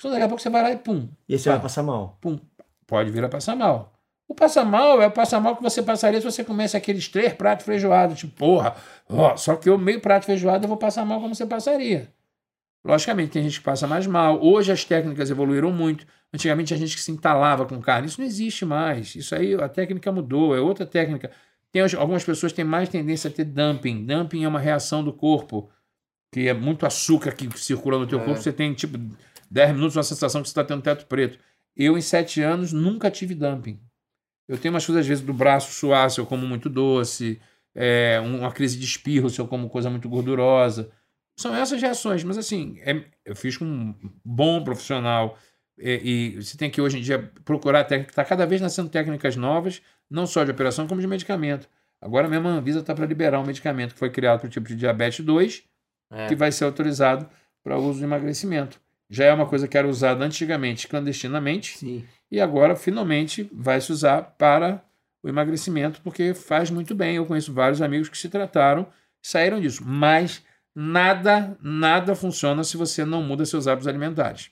[0.00, 1.56] Então daqui a pouco você vai lá e pum, E aí você Tá.
[1.56, 2.16] vai passar mal.
[2.22, 2.38] pum.
[2.86, 3.92] Pode vir a passar mal.
[4.26, 7.32] O passar mal é o passar mal que você passaria se você comesse aqueles três
[7.34, 8.18] pratos feijoados.
[8.18, 8.74] Tipo, porra,
[9.08, 12.08] ó, só que eu meio prato feijoado eu vou passar mal como você passaria.
[12.84, 14.42] Logicamente, tem gente que passa mais mal.
[14.42, 16.06] Hoje as técnicas evoluíram muito.
[16.32, 18.06] Antigamente tinha gente que se entalava com carne.
[18.08, 19.14] Isso não existe mais.
[19.14, 21.30] Isso aí, a técnica mudou, é outra técnica.
[21.70, 24.06] Tem, algumas pessoas têm mais tendência a ter dumping.
[24.06, 25.68] Dumping é uma reação do corpo,
[26.32, 28.24] que é muito açúcar que circula no teu É.
[28.24, 28.40] corpo.
[28.40, 28.96] Você tem, tipo,
[29.50, 31.38] 10 minutos uma sensação que você está tendo teto preto.
[31.76, 33.78] Eu, em 7 anos, nunca tive dumping.
[34.48, 37.40] Eu tenho umas coisas, às vezes, do braço suar se eu como muito doce,
[37.74, 40.90] é, uma crise de espirro se eu como coisa muito gordurosa.
[41.36, 43.94] São essas reações, mas assim, é- eu fiz com um
[44.24, 45.38] bom profissional.
[45.82, 49.34] é, E, você tem que hoje em dia procurar técnica, está cada vez nascendo técnicas
[49.36, 51.66] novas, não só de operação, como de medicamento.
[52.02, 54.68] Agora mesmo a Anvisa está para liberar um medicamento que foi criado para o tipo
[54.68, 55.62] de diabetes 2,
[56.10, 56.26] É.
[56.26, 57.26] que vai ser autorizado
[57.62, 58.78] para uso de emagrecimento.
[59.10, 62.04] Já é uma coisa que era usada antigamente clandestinamente, Sim.
[62.30, 64.84] e agora finalmente vai se usar para
[65.22, 67.16] o emagrecimento, porque faz muito bem.
[67.16, 68.86] Eu conheço vários amigos que se trataram
[69.22, 69.82] e saíram disso.
[69.84, 70.42] Mas
[70.74, 74.50] nada, nada funciona se você não muda seus hábitos alimentares.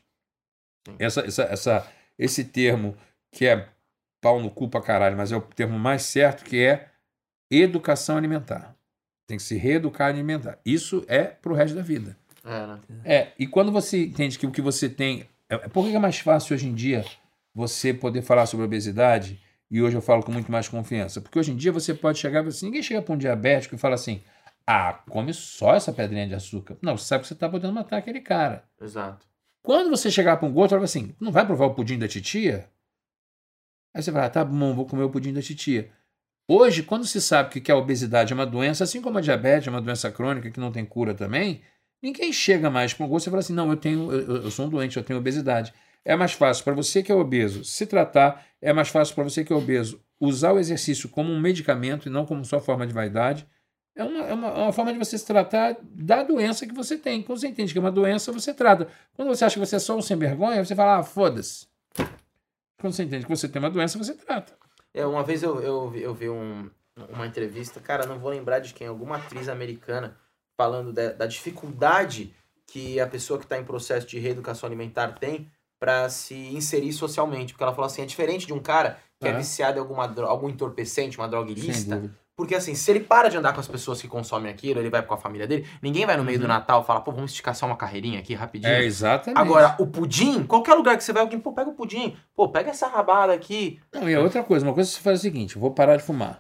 [0.98, 2.96] Essa, essa, essa, esse termo
[3.32, 3.68] que é
[4.20, 6.88] pau no cu pra caralho, mas é o termo mais certo, que é
[7.50, 8.74] educação alimentar.
[9.26, 10.58] Tem que se reeducar alimentar.
[10.64, 12.16] Isso é pro resto da vida.
[12.44, 12.80] É, né?
[13.04, 15.26] É, e quando você entende que o que você tem.
[15.48, 17.04] É, por que é mais fácil hoje em dia
[17.54, 19.40] você poder falar sobre obesidade?
[19.70, 21.20] E hoje eu falo com muito mais confiança.
[21.20, 23.94] Porque hoje em dia você pode chegar assim, ninguém chega para um diabético e fala
[23.94, 24.22] assim:
[24.66, 26.76] ah, come só essa pedrinha de açúcar.
[26.82, 28.64] Não, você sabe que você está podendo matar aquele cara.
[28.80, 29.26] Exato.
[29.62, 32.68] Quando você chegar para um gordo, fala assim: não vai provar o pudim da titia?
[33.94, 35.90] Aí você vai, ah, tá bom, vou comer o pudim da titia.
[36.50, 39.70] Hoje, quando se sabe que a obesidade é uma doença, assim como a diabetes é
[39.70, 41.60] uma doença crônica que não tem cura também,
[42.02, 44.68] ninguém chega mais um gordo e fala assim: não, eu tenho, eu, eu sou um
[44.68, 45.72] doente, eu tenho obesidade.
[46.04, 49.44] É mais fácil para você que é obeso se tratar, é mais fácil para você
[49.44, 52.92] que é obeso usar o exercício como um medicamento e não como só forma de
[52.92, 53.46] vaidade.
[53.94, 56.96] É uma, é, uma, é uma forma de você se tratar da doença que você
[56.96, 57.20] tem.
[57.22, 58.86] Quando você entende que é uma doença, você trata.
[59.14, 61.66] Quando você acha que você é só um sem vergonha, você fala, ah, foda-se.
[62.80, 64.52] Quando você entende que você tem uma doença, você trata.
[64.94, 66.70] É, uma vez eu, eu, eu vi um-
[67.12, 70.16] uma entrevista, cara, não vou lembrar de quem, alguma atriz americana
[70.58, 72.34] falando da, da dificuldade
[72.66, 75.48] que a pessoa que está em processo de reeducação alimentar tem
[75.80, 77.52] para se inserir socialmente.
[77.54, 79.36] Porque ela falou assim, é diferente de um cara que é, É.
[79.36, 82.12] viciado em alguma, algum entorpecente, uma droga ilícita.
[82.36, 85.02] Porque assim, se ele para de andar com as pessoas que consomem aquilo, ele vai
[85.02, 87.54] com a família dele, ninguém vai no meio do Natal e fala, pô, vamos esticar
[87.54, 88.72] só uma carreirinha aqui rapidinho.
[88.72, 89.40] É, exatamente.
[89.40, 92.70] Agora, o pudim, qualquer lugar que você vai, alguém, pô, pega o pudim, pô, pega
[92.70, 93.80] essa rabada aqui.
[93.92, 95.72] Não, e a outra coisa, uma coisa que você faz é o seguinte: eu vou
[95.72, 96.38] parar de fumar.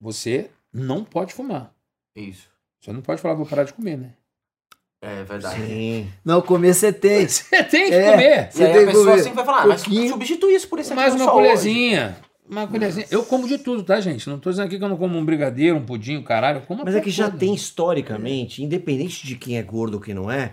[0.00, 1.72] Você não pode fumar.
[2.14, 2.49] Isso.
[2.80, 4.10] Você não pode falar, vou parar de comer, né?
[5.02, 5.60] É verdade.
[5.60, 6.08] Sim.
[6.24, 7.24] Não, comer você tem.
[7.28, 8.10] Você tem que É.
[8.10, 8.50] comer.
[8.54, 10.78] E aí tem a pessoa que comer sempre vai falar, ah, mas substitui isso por
[10.78, 11.32] esse Mais uma hoje.
[11.32, 12.16] colherzinha.
[12.48, 13.06] Uma colherzinha.
[13.10, 14.28] Eu como de tudo, tá, gente?
[14.28, 16.58] Não tô dizendo aqui que eu não como um brigadeiro, um pudim, um caralho.
[16.58, 20.00] Eu como a Mas é que já tem historicamente, independente de quem é gordo ou
[20.00, 20.52] quem não é,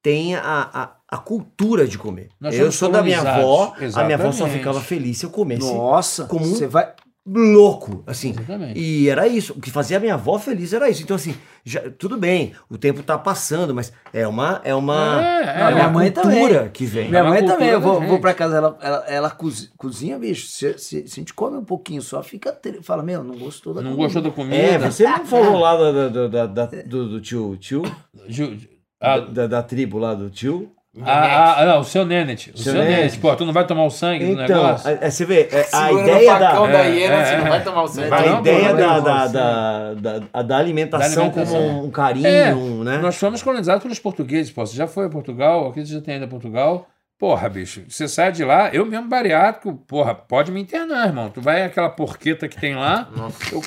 [0.00, 0.42] tem a,
[0.72, 2.28] a, a cultura de comer.
[2.40, 3.96] Nós eu sou da minha avó, colonizados.
[3.96, 4.58] a minha avó só Exatamente.
[4.58, 6.92] ficava feliz se eu comesse Nossa, Como um- você vai.
[7.32, 8.30] Louco, assim.
[8.30, 8.78] Exatamente.
[8.78, 9.52] E era isso.
[9.52, 11.02] O que fazia a minha avó feliz era isso.
[11.02, 11.34] Então, assim,
[11.64, 15.60] já- tudo bem, o tempo tá passando, mas é uma, é uma, É, é.
[15.60, 17.08] é uma Minha mãe cultura que vem.
[17.08, 20.46] Minha uma mãe também, eu vou, vou pra casa, ela, ela, ela cozi- cozinha, bicho.
[20.46, 22.58] Se, se, se a gente come um pouquinho só, fica.
[22.82, 24.06] Fala, meu, não gostou da Não comida.
[24.06, 24.56] gostou da comida?
[24.56, 27.82] É, você não falou lá da, da- da- da- do, do tio, tio
[28.26, 28.68] Ju- ju-
[29.00, 30.72] ah, da, da tribo lá do tio?
[31.04, 32.50] Ah, ah, não, o seu Nenet.
[32.52, 32.96] O seu, Seu Nenet.
[32.96, 33.18] Nenet.
[33.18, 34.88] Pô, tu não vai tomar o sangue do Então, negócio?
[34.88, 36.50] é, é, você vê, é, a Segura ideia no da.
[36.50, 37.38] facão da É, hiena, é, você é.
[37.38, 38.08] não vai tomar o sangue.
[38.08, 39.32] Vai A não, ideia da, não, da, sim.
[39.32, 41.68] da, da, da alimentação Da alimentação.
[41.68, 42.54] como um carinho, É,
[42.84, 42.98] né?
[42.98, 44.66] Nós fomos colonizados pelos portugueses, pô.
[44.66, 46.86] Você já foi a Portugal, aqui você já tem ido a Portugal.
[47.18, 51.28] Porra, bicho, você sai de lá, eu mesmo bariátrico, porra, pode me internar, irmão.
[51.28, 53.10] Tu vai aquela porqueta que tem lá.
[53.50, 53.60] Eu,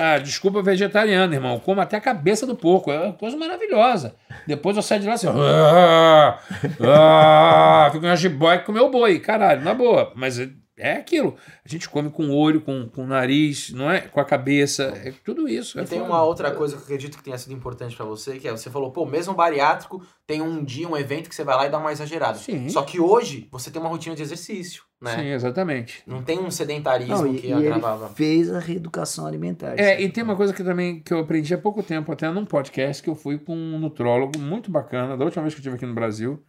[0.00, 1.54] ah, desculpa, vegetariano, irmão.
[1.54, 2.90] Eu como até a cabeça do porco.
[2.90, 4.16] É uma coisa maravilhosa.
[4.46, 6.38] Depois eu saio de lá assim, ah,
[6.80, 9.20] ah, fico uma jiboia com meu boi.
[9.20, 10.12] Caralho, na boa.
[10.16, 10.38] Mas
[10.78, 11.36] é, aquilo.
[11.64, 14.02] A gente come com o olho, com, com o nariz, não é?
[14.02, 14.84] Com a cabeça.
[15.04, 15.78] É tudo isso.
[15.80, 16.10] É E tem foda.
[16.10, 18.68] uma outra coisa que eu acredito que tenha sido importante pra você, que é você
[18.70, 21.78] falou, pô, mesmo bariátrico tem um dia, um evento que você vai lá e dá
[21.78, 22.36] uma exagerada.
[22.38, 22.68] Sim.
[22.68, 25.14] Só que hoje você tem uma rotina de exercício, né?
[25.16, 26.02] Sim, exatamente.
[26.06, 28.08] Não tem um sedentarismo Não, e, que e ele agravava.
[28.10, 29.78] fez a reeducação alimentar.
[29.78, 32.44] É, e tem uma coisa que também que eu aprendi há pouco tempo, até num
[32.44, 35.76] podcast que eu fui com um nutrólogo muito bacana, da última vez que eu estive
[35.76, 36.42] aqui no Brasil,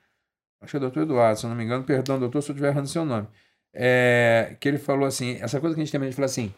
[0.61, 2.53] acho que é o doutor Eduardo, se eu não me engano, perdão, doutor, se eu
[2.53, 3.27] estiver errando seu nome.
[3.79, 6.51] É, que ele falou assim, essa coisa que a gente tem mania de falar assim,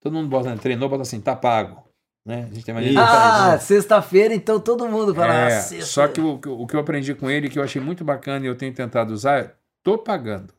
[0.00, 1.84] todo mundo bota, treinou, bota assim, tá pago.
[2.26, 2.48] Né?
[2.50, 5.34] A gente tem mania de Ah, sexta-feira, então todo mundo fala.
[5.34, 5.84] É, ah, sexta.
[5.86, 8.48] só que o, o que eu aprendi com ele, que eu achei muito bacana e
[8.48, 10.54] eu tenho tentado usar, é tô pagando.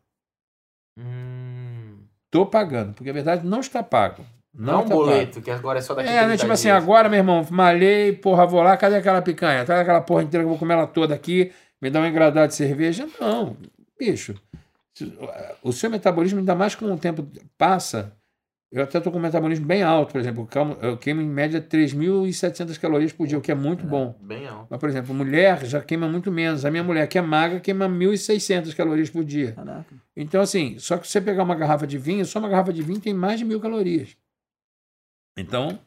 [1.00, 2.00] Hum,
[2.30, 4.26] Tô pagando, porque a verdade não está pago.
[4.54, 6.28] não, um está boleto, que agora é só daqui a É, né?
[6.30, 6.78] 30 Tipo assim, dias.
[6.78, 9.66] agora, meu irmão, malhei, porra, vou lá, cadê aquela picanha?
[9.66, 11.52] Cadê aquela porra inteira que eu vou comer ela toda aqui?
[11.82, 13.08] Me dá um engradado de cerveja?
[13.20, 13.56] Não,
[14.00, 14.36] bicho.
[15.62, 18.16] O seu metabolismo, ainda mais com o tempo passa,
[18.72, 20.48] eu até tô com um metabolismo bem alto, por exemplo,
[20.82, 24.16] eu queimo- em média 3.700 calorias por dia, o que é muito bom.
[24.20, 24.68] Bem alto.
[24.70, 26.66] Mas, por exemplo, mulher já queima muito menos.
[26.66, 29.52] A minha mulher, que é magra, queima 1.600 calorias por dia.
[29.54, 29.86] Caraca.
[30.16, 33.00] Então, assim, só que você pegar uma garrafa de vinho, só uma garrafa de vinho
[33.00, 34.16] tem mais de mil calorias.
[35.38, 35.80] Então,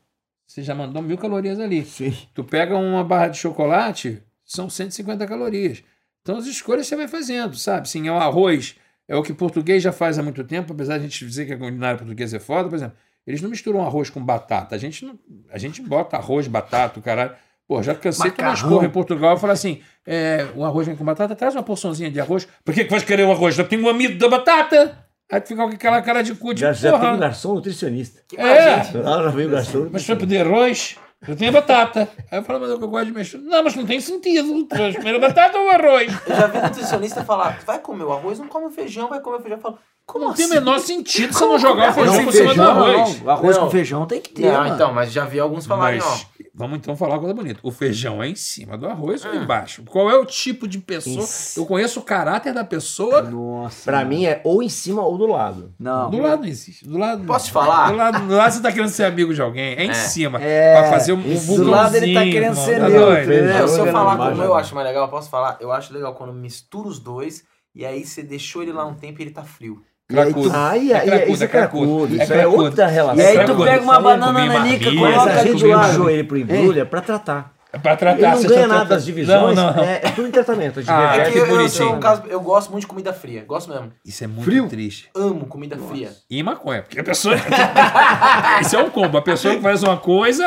[0.47, 1.85] você já mandou mil calorias ali.
[1.85, 2.17] Sim.
[2.35, 5.83] Tu pega uma barra de chocolate, são 150 calorias.
[6.23, 7.89] Então, as escolhas você vai fazendo, sabe?
[7.89, 8.77] Sim, é o arroz,
[9.09, 11.47] é o que o português já faz há muito tempo, apesar de a gente dizer
[11.47, 12.97] que a culinária portuguesa é foda, por exemplo,
[13.27, 14.75] eles não misturam arroz com batata.
[14.75, 15.19] A gente, não,
[15.51, 17.33] a gente bota arroz, batata, o caralho.
[17.69, 20.95] Pô, já cansei de tomar esporro em Portugal e falar assim: é, o arroz vem
[20.95, 22.47] com batata, traz uma porçãozinha de arroz.
[22.65, 23.57] Por que, que vai querer o arroz?
[23.57, 25.05] Já tem um amido da batata.
[25.33, 27.17] Aí tu fica com aquela cara de cu de Já, já tem um porra.
[27.17, 28.21] garçom nutricionista.
[28.29, 28.85] Que É.
[28.85, 28.99] gente.
[28.99, 29.89] Lá já veio o garçom.
[29.91, 32.09] Mas vai pedir arroz, eu tenho batata.
[32.31, 33.39] Aí eu falo, mas eu gosto de mexer.
[33.39, 34.65] Não, mas não tem sentido.
[34.65, 36.13] Tu vai comer a batata ou o arroz?
[36.27, 39.37] Eu já vi nutricionista falar, vai comer o arroz, não come o feijão, vai comer
[39.37, 39.59] o feijão.
[39.59, 40.43] Eu falo, como Não assim?
[40.49, 43.23] tem o menor sentido você não jogar o feijão por cima do arroz.
[43.23, 43.31] não.
[43.31, 43.65] Arroz Não.
[43.65, 44.43] com feijão tem que ter.
[44.53, 44.75] Não, mano.
[44.75, 46.09] então, mas já vi alguns falarem, ó.
[46.09, 47.59] Mas vamos então falar uma coisa bonita.
[47.65, 49.83] O feijão é em cima do arroz ou embaixo?
[49.85, 51.19] Qual é o tipo de pessoa?
[51.25, 51.59] Isso.
[51.59, 53.21] Eu conheço o caráter da pessoa.
[53.21, 53.83] Nossa.
[53.85, 55.75] Pra mim é ou em cima ou do lado.
[55.77, 56.09] Não.
[56.09, 56.87] Do lado não existe.
[56.87, 57.25] Do lado.
[57.25, 57.91] Posso te falar?
[57.91, 59.75] Do lado, do lado você tá querendo ser amigo de alguém.
[59.75, 59.95] É em É.
[59.95, 60.41] cima.
[60.41, 61.57] É, pra fazer um, um isso.
[61.57, 63.59] Do lado ele tá vulcãozinho, querendo irmão, ser tá neutro, né?
[63.61, 65.57] Não, se eu Eu falar não como eu acho mais legal, eu posso falar?
[65.61, 69.21] Eu acho legal quando mistura os dois e aí você deixou ele lá um tempo
[69.21, 69.83] e ele tá frio.
[70.09, 70.53] Cracudo.
[70.55, 72.17] Aí, É cracudo, isso é é cracudo.
[72.23, 73.25] É é outra relação.
[73.25, 75.89] E aí tu pega uma banana nanica, coloca a gente do lado.
[75.89, 77.57] puxou ele pro embrulha pra tratar.
[77.73, 78.37] É Pra tratar.
[78.37, 79.55] Ele não ganha tá nada das divisões.
[79.57, 79.83] Não, não.
[79.83, 80.81] É, é tudo em tratamento.
[80.87, 81.93] Ah, É que que eu, eu, bonitinho.
[81.95, 83.45] um caso, eu gosto muito de comida fria.
[83.45, 83.93] Gosto mesmo.
[84.05, 84.69] Isso é muito Frio.
[84.69, 85.11] triste.
[85.15, 86.11] Amo comida fria.
[86.31, 87.35] E maconha, porque a pessoa.
[88.63, 89.19] Isso é um combo.
[89.19, 90.45] A pessoa que faz uma coisa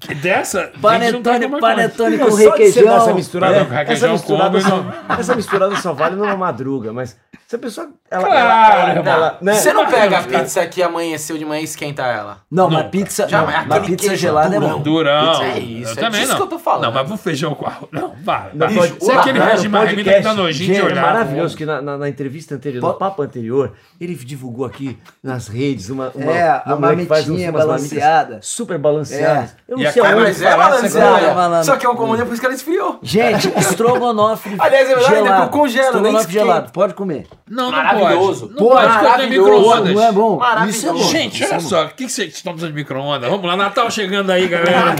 [0.00, 0.62] que dessa.
[0.64, 2.96] não tá Panetone, com panetone Não, com dar requeijão.
[2.96, 4.60] essa misturada, É, essa requeijão misturada, combo,
[5.08, 7.16] só, essa misturada só vale numa madruga, mas
[7.46, 9.54] se a pessoa ela, Claro, ela, ela, né?
[9.54, 12.38] Você não pega a pizza que amanheceu de manhã e esquenta ela.
[12.50, 14.76] Não, Não, mas pizza, já, não, mas pizza gelada é durão.
[14.78, 14.82] bom.
[14.82, 15.42] Durão.
[15.42, 16.36] É isso, eu é também disso não.
[16.38, 16.82] que eu tô falando.
[16.84, 17.88] Não, mas pro feijão com arroz.
[17.92, 18.14] Não.
[18.54, 20.96] Não, pode- Isso é aquele no marmita que dá nojinho de gente, olhar.
[20.96, 25.46] É maravilhoso que na, na, na entrevista anterior, no papo anterior, ele divulgou aqui nas
[25.48, 28.40] redes uma, uma, É, a marmitinha balanceada.
[28.42, 29.54] super balanceadas.
[29.68, 32.54] Eu não Sei aonde Mas é fala- Só que eu como por isso que ela
[32.54, 32.98] esfriou.
[33.02, 35.50] Gente, estrogonofe Aliás, é verdade, gelado.
[35.50, 37.26] congela, Estrogonofe gelado, pode comer.
[37.48, 38.48] Não, não Maravilhoso.
[38.48, 38.60] pode.
[38.60, 39.50] Não pode, porque tem Maravilhoso.
[39.52, 39.94] micro-ondas.
[39.94, 40.36] Não é bom?
[40.38, 40.78] Maravilhoso.
[40.78, 40.98] Isso é bom.
[41.10, 43.30] Gente, olha só, o que que vocês estão precisando de micro-ondas?
[43.30, 44.94] Vamos lá, Natal chegando aí, galera.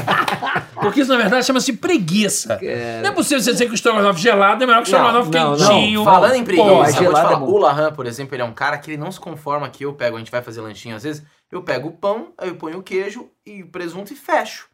[0.75, 2.59] Porque isso, na verdade, chama-se preguiça.
[3.03, 6.05] Não é possível você dizer que o estrogonofe gelado é melhor que o estrogonofe quentinho.
[6.05, 8.53] Falando em preguiça, eu vou te falar, é o Lahan, por exemplo, ele é um
[8.53, 11.03] cara que ele não se conforma que eu pego, a gente vai fazer lanchinho às
[11.03, 14.67] vezes, eu pego o pão, aí eu ponho o queijo e o presunto e fecho.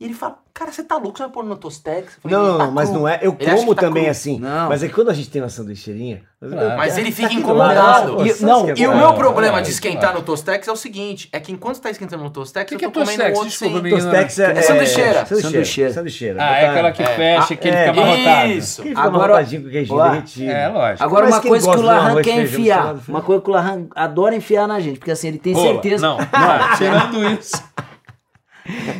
[0.00, 2.14] E ele fala, cara, você tá louco, você vai pôr no Tostex?
[2.14, 3.18] Eu falei, Não, não, "Tá mas cru." não é.
[3.20, 4.10] Eu Ele como que tá também cru.
[4.10, 4.40] assim.
[4.40, 4.68] Não.
[4.70, 6.22] Mas é que quando a gente tem uma sanduicheirinha.
[6.40, 6.78] Claro.
[6.78, 8.16] Mas ele fica lado, incomodado.
[8.16, 10.76] pô, E- não, que é E o meu problema de esquentar no Tostex é o
[10.76, 13.48] seguinte, é que enquanto tá esquentando no Tostex, Que eu que tô é comendo outro
[13.50, 13.90] Desculpa.
[13.90, 15.26] Tostex é, É sanduicheira.
[15.26, 15.92] Sanduicheira.
[15.92, 16.42] Sanduicheira.
[16.42, 17.06] Ah, é aquela que É.
[17.06, 18.52] fecha, que ele É, fica amarrotado.
[18.52, 18.82] Isso.
[18.82, 20.50] Que fica Agora- amarrotadinho com queijinho Ó, derretido.
[20.50, 21.04] É, lógico.
[21.04, 22.96] Agora, uma coisa que o Lahan quer enfiar.
[23.06, 24.98] Uma coisa que o Lahan adora enfiar na gente.
[24.98, 26.06] Porque assim, ele tem certeza.
[26.06, 26.24] Não, não,
[26.78, 27.62] tirando isso.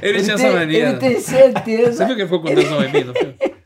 [0.03, 0.79] Ele, Ele tinha tem, essa mania.
[0.89, 1.93] ele tem certeza.
[1.93, 3.13] Você viu que ele ficou com tesão em mim?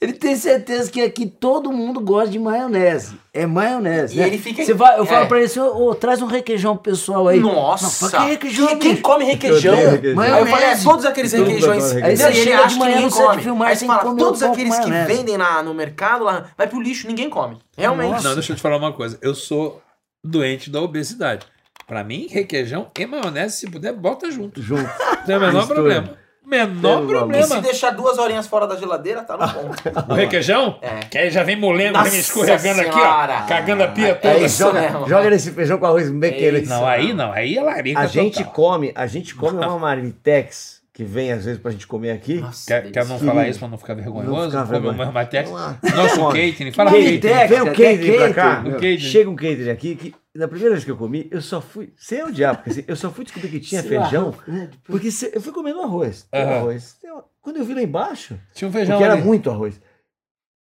[0.00, 3.14] Ele tem certeza que aqui todo mundo gosta de maionese.
[3.32, 4.14] É maionese.
[4.14, 4.26] E né?
[4.26, 5.06] ele fica- Você vai, eu é.
[5.06, 7.40] falo pra ele assim, ô, traz um requeijão pro pessoal aí.
[7.40, 8.04] Nossa!
[8.18, 9.74] Não, que requeijão, Quem, come requeijão?
[9.74, 10.20] Requeijão.
[10.20, 10.84] Aí eu falei, é, Maionese.
[10.84, 11.92] todos aqueles Todo requeijões.
[11.92, 13.42] Aí ele você chega acha de que manhã ninguém no set de come.
[13.42, 15.16] filmagem, Aí você tem fala, que comer todos aqueles que maionese.
[15.16, 17.56] vendem na, no mercado lá, vai pro lixo, ninguém come.
[17.78, 18.22] Realmente.
[18.24, 19.16] Não, deixa eu te falar uma coisa.
[19.22, 19.80] Eu sou
[20.22, 21.46] doente da obesidade.
[21.86, 24.62] Pra mim, requeijão e maionese, se puder, bota junto.
[24.62, 24.82] Junto.
[25.18, 25.74] Não tem o menor Mistura.
[25.74, 26.24] problema.
[26.46, 27.46] Menor Pelo E problema.
[27.46, 29.82] se deixar duas horinhas fora da geladeira, tá no ponto.
[30.12, 30.78] O requeijão?
[30.82, 31.00] É.
[31.10, 33.46] Que aí já vem molengo, Nossa vem escorregando aqui, ó.
[33.46, 34.38] Cagando a pia É toda.
[34.38, 35.08] Isso joga, mesmo.
[35.08, 36.68] joga nesse feijão com arroz bem querido.
[36.68, 37.32] Não, aí não.
[37.32, 38.52] Aí é larica A gente total.
[38.52, 42.34] come, a gente come uma marmitex que vem às vezes pra gente comer aqui.
[42.40, 44.50] Nossa, Quer, quer não falar isso pra não ficar vergonhoso?
[44.50, 44.94] ficar Come vergonha.
[45.10, 45.78] uma lá.
[45.96, 46.72] Nosso catering.
[46.72, 47.18] Fala Catering.
[47.48, 48.42] Vem o catering pra cá.
[48.44, 48.72] catering, meu.
[48.74, 48.98] Catering.
[49.00, 51.92] Chega um catering aqui que na primeira vez que eu comi, eu só fui.
[51.96, 54.34] Sem o diabo, porque assim, eu só fui descobrir que tinha Sei lá, feijão.
[54.48, 54.70] né?
[54.84, 56.26] Porque se- eu fui comendo arroz.
[56.30, 56.52] tem Aham.
[56.54, 56.96] arroz.
[57.42, 59.22] Quando eu vi lá embaixo, Tinha um feijão porque era ali.
[59.22, 59.80] muito arroz.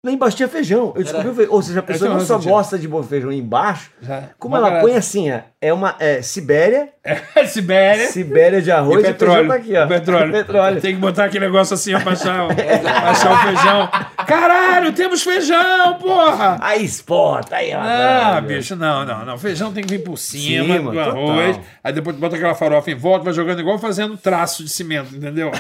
[0.03, 0.95] Lá embaixo tinha feijão.
[0.97, 1.55] Eu descobri o feijão.
[1.55, 4.31] Ou seja, a pessoa tinha não só gosta de bom feijão embaixo, Já.
[4.39, 4.87] como Mó ela barato.
[4.87, 6.89] põe assim, ó, é uma é, Sibéria,
[7.47, 8.07] Sibéria.
[8.09, 9.49] Sibéria de arroz E e, petróleo.
[9.49, 9.87] tá aqui, ó.
[9.87, 10.33] petróleo.
[10.33, 10.81] petróleo.
[10.81, 13.91] Tem que botar aquele negócio assim pra achar, o- pra achar o feijão.
[14.27, 16.57] Caralho, temos feijão, porra!
[16.63, 17.81] Aí exporta, aí, ó.
[17.83, 19.37] Ah, bicho, não, não, não.
[19.37, 21.31] Feijão tem que vir por cima Cima, do total.
[21.31, 21.61] arroz.
[21.85, 25.51] Aí depois bota aquela farofa em volta, vai jogando igual fazendo traço de cimento, entendeu?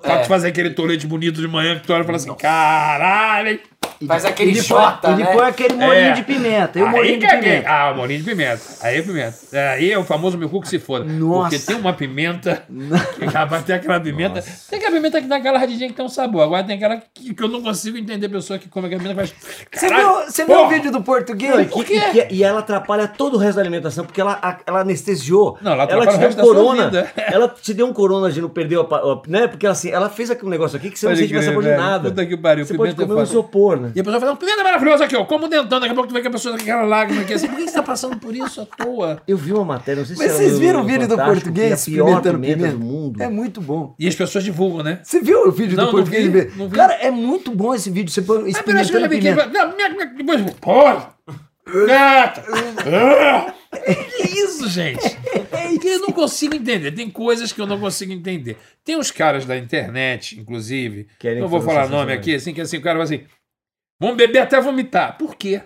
[0.00, 3.60] Pra é, fazer aquele tolete bonito de manhã que tu olha e fala assim: caralho!
[4.00, 4.08] Hein?
[4.08, 5.24] faz aquele E depois, Jota, e né?
[5.26, 6.12] depois aquele molinho É.
[6.12, 6.78] de pimenta.
[6.78, 7.50] E o molinho de caguei.
[7.50, 7.70] pimenta.
[7.70, 8.62] Ah, molinho de pimenta.
[8.82, 9.36] Aí é pimenta.
[9.72, 11.04] Aí é o famoso meu cu que se foda.
[11.04, 11.50] Nossa.
[11.50, 12.62] Porque tem uma pimenta.
[13.16, 14.42] Que, rapaz, tem aquela pimenta.
[14.68, 16.42] Tem aquela pimenta que dá aquela radidinha que tem um sabor.
[16.42, 19.26] Agora tem aquela que, que eu não consigo entender pessoa que come aquela pimenta e
[19.26, 19.34] faz.
[19.72, 21.54] Você "Caralho, viu, você viu o porra!" vídeo do português?
[21.54, 24.38] Não, e, que- e que- e ela atrapalha todo o resto da alimentação, porque ela,
[24.42, 25.58] a- ela anestesiou.
[25.62, 26.84] Não, ela ela te o deu sua corona.
[26.86, 27.10] vida.
[27.36, 29.46] Ela te deu um corona de não perder, a, né?
[29.46, 31.80] Porque assim, ela fez aquele negócio aqui que você não sente mais sabor de velho.
[31.82, 32.08] nada.
[32.10, 33.85] Puta que pariu, Você pimenta pode é comer um isopor, né?
[33.94, 35.24] E a pessoa fala, pimenta maravilhosa aqui, ó.
[35.24, 37.34] Como dentando, daqui a pouco tu vê que a pessoa tá com aquela lágrima aqui
[37.34, 37.46] assim.
[37.48, 39.22] Por que você tá passando por isso à toa?
[39.26, 41.84] Eu vi uma matéria, não sei se Mas vocês viram o vídeo do Fantástico, português
[41.84, 42.68] que é a pior pimenta pimenta?
[42.72, 43.22] do mundo.
[43.22, 43.94] É muito bom.
[43.98, 45.00] E as pessoas divulgam, né?
[45.02, 46.26] Você viu o vídeo Não, do não português?
[46.26, 46.76] vi, não vi.
[46.76, 48.10] Cara, é muito bom esse vídeo.
[48.10, 50.06] Você põe Ah, peraí, deixa eu experimentando pimenta.
[50.16, 50.54] depois.
[50.60, 51.14] Porra!
[51.86, 52.44] Gata!
[52.86, 53.52] Ah!
[54.16, 54.98] Que isso, gente?
[55.80, 56.92] Que eu não consigo entender.
[56.92, 58.56] Tem coisas que eu não consigo entender.
[58.82, 61.06] Tem uns caras da internet, inclusive.
[61.18, 63.20] Querem não vou falar nome aqui, assim, que assim, o cara vai assim.
[63.98, 65.16] Vamos beber até vomitar.
[65.18, 65.62] Por quê?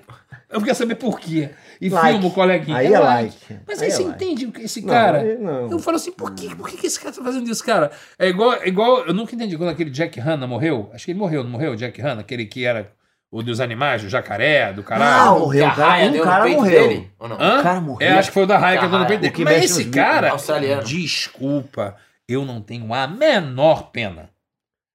[0.49, 1.51] Eu quero saber por quê.
[1.81, 2.09] E Like.
[2.13, 2.77] filma o coleguinha.
[2.77, 3.37] Aí é like.
[3.67, 4.25] Mas Aí aí, é você like.
[4.25, 5.19] entende o que esse Não, cara.
[5.21, 5.71] aí não.
[5.71, 7.91] Eu falo assim, por que, por que que esse cara tá fazendo isso, cara?
[8.19, 9.07] É igual, é igual.
[9.07, 10.91] Eu nunca entendi quando aquele Jack Hanna morreu.
[10.93, 11.75] Acho que ele morreu, não morreu?
[11.77, 12.93] Jack Hanna, aquele que era
[13.31, 15.39] o dos animais, do jacaré, do Ah, caralho.
[15.41, 16.89] morreu, Que um a cara, um deu cara morreu.
[16.89, 17.37] dele, ou não?
[17.41, 17.61] Hã?
[17.61, 18.09] O cara morreu.
[18.09, 19.45] É, acho que foi o da raia que eu tô no peito o dele.
[19.45, 20.31] Mas esse cara.
[20.33, 20.83] Australiano.
[20.83, 21.97] Desculpa,
[22.29, 24.31] eu não tenho a menor pena.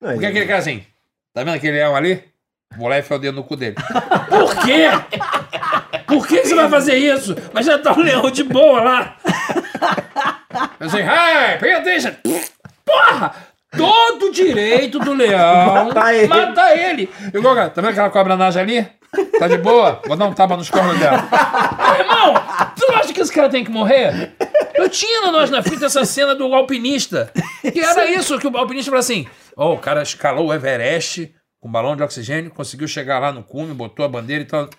[0.01, 0.83] Não, Porque ele- aquele cara assim,
[1.33, 2.21] tá vendo aquele leão ali?
[2.77, 3.75] Vou lá e enfiar o dedo no cu dele.
[4.29, 4.89] Por quê?
[6.07, 7.35] Por que você vai fazer isso?
[7.53, 9.17] Mas já tá o leão de boa lá.
[10.79, 12.11] Assim, ai, pay attention.
[12.85, 13.33] Porra!
[13.75, 16.27] Todo direito do leão Matar ele.
[16.27, 17.09] matar ele.
[17.33, 18.87] Igual, tá vendo aquela cobra naja ali?
[19.37, 20.01] Tá de boa?
[20.05, 21.27] Vou dar um tapa nos cornos dela.
[21.91, 22.33] Meu irmão,
[22.75, 24.33] tu não acha que esse cara tem que morrer?
[24.75, 27.31] Eu tinha no Nós na Fita essa cena do alpinista.
[27.61, 29.27] Que era isso, que o alpinista falou assim:
[29.57, 31.33] Ó, o cara escalou o Everest
[31.65, 34.69] com balão de oxigênio, conseguiu chegar lá no cume, botou a bandeira e tal.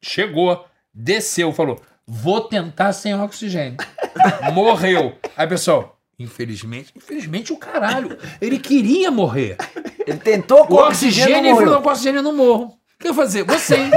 [0.00, 3.76] Chegou, desceu, falou: Vou tentar sem oxigênio.
[4.54, 5.18] Morreu.
[5.36, 8.16] Aí, pessoal, infelizmente, infelizmente o caralho.
[8.40, 9.56] Ele queria morrer.
[10.06, 12.66] Ele tentou com O oxigênio, oxigênio, ele falou: com oxigênio eu não morro.
[12.66, 13.42] O que eu vou fazer?
[13.42, 13.90] Você, hein?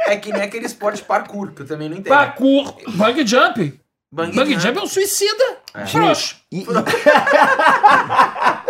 [0.00, 2.12] É que nem aquele esporte parkour, que eu também não entendo.
[2.12, 3.80] Parkour, bang jump.
[4.14, 4.78] Bang Bang jump.
[4.78, 5.44] é um suicida.
[5.88, 6.36] Frouxo.
[6.52, 6.66] E- e-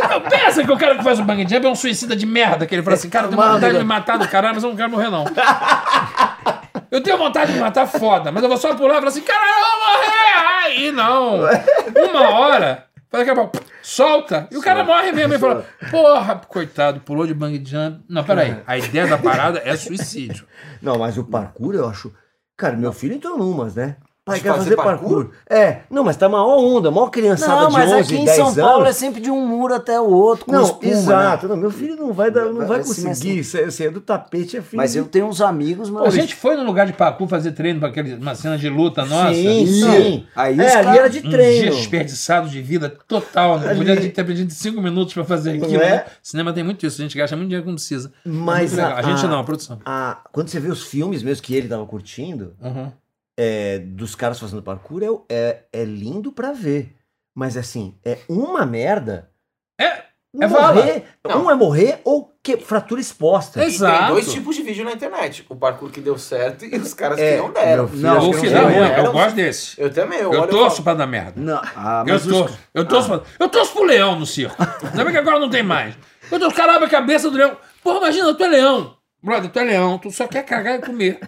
[0.09, 2.67] Não, pensa que o cara que faz o bang jump é um suicida de merda.
[2.67, 4.65] Que ele fala assim, cara, eu tenho Mano, vontade de me matar do caralho, mas
[4.65, 5.25] eu não quero morrer, não.
[6.91, 9.21] Eu tenho vontade de me matar foda, mas eu vou só pular e falar assim,
[9.21, 10.65] caralho, eu vou morrer.
[10.65, 11.41] Aí não.
[12.11, 14.49] Uma hora, que a pouco, solta.
[14.51, 15.35] E o cara morre mesmo.
[15.35, 18.03] Ele fala, porra, coitado, pulou de bang jump.
[18.09, 18.57] Não, peraí.
[18.67, 20.47] A ideia da parada é suicídio.
[20.81, 22.11] Não, mas o parkour eu acho.
[22.57, 23.97] Cara, meu filho entrou numas, né?
[24.27, 25.33] Pai, De quer fazer fazer parkour?
[25.51, 28.37] É, não, mas tá maior onda, maior criançada Não, de mas 11, aqui em 10
[28.39, 28.59] São anos.
[28.59, 30.99] Paulo é sempre de um muro até o outro, com Não, espuma, né?
[30.99, 31.47] exato.
[31.47, 33.47] Não, meu filho não vai, dar, não vai Vai se conseguir.
[33.59, 34.79] É, assim, é do tapete, é filho.
[34.79, 36.15] Mas de- eu tenho uns amigos, A mas...
[36.15, 39.35] gente foi no lugar de Pacu fazer treino pra aquele, uma cena de luta nossa.
[39.35, 40.27] Sim, sim.
[40.35, 41.63] Aí é, ali era de um treino.
[41.67, 43.59] dia desperdiçado de vida total.
[43.59, 43.69] Né?
[43.69, 45.83] Ali- Podia ter perdido cinco minutos pra fazer aquilo.
[45.83, 45.91] é?
[45.97, 46.05] né?
[46.23, 46.99] Cinema tem muito isso.
[46.99, 48.11] A gente gasta muito dinheiro quando precisa.
[48.25, 48.93] Mas legal.
[48.93, 49.79] a- a, gente a- não, a produção.
[49.85, 52.91] Ah, quando você vê os filmes mesmo que ele tava curtindo, Uhum.
[53.39, 56.95] É, dos caras fazendo parkour, é, é, é lindo pra ver.
[57.35, 59.31] Mas assim, é uma merda.
[59.81, 60.05] É,
[60.41, 61.45] É morrer, Não.
[61.45, 63.63] um é morrer ou que, fratura exposta.
[63.63, 63.99] E Exato.
[63.99, 65.45] tem dois tipos de vídeo na internet.
[65.49, 67.89] O parkour que deu certo e os caras É, que não deram.
[67.89, 69.81] filho, Não, O que não Era eu gosto desse.
[69.81, 70.19] Eu também.
[70.19, 71.41] Eu, Eu e torço pra dar merda.
[71.41, 74.57] Não, ah, Eu torço, eu torço, pra, eu torço pro leão no circo.
[74.85, 75.95] Ainda bem que agora não tem mais.
[76.31, 77.57] Eu torço, caramba, a cabeça do leão.
[77.83, 78.97] Porra, imagina, tu é leão.
[79.23, 81.19] Brother, tu é leão, tu só quer cagar e comer.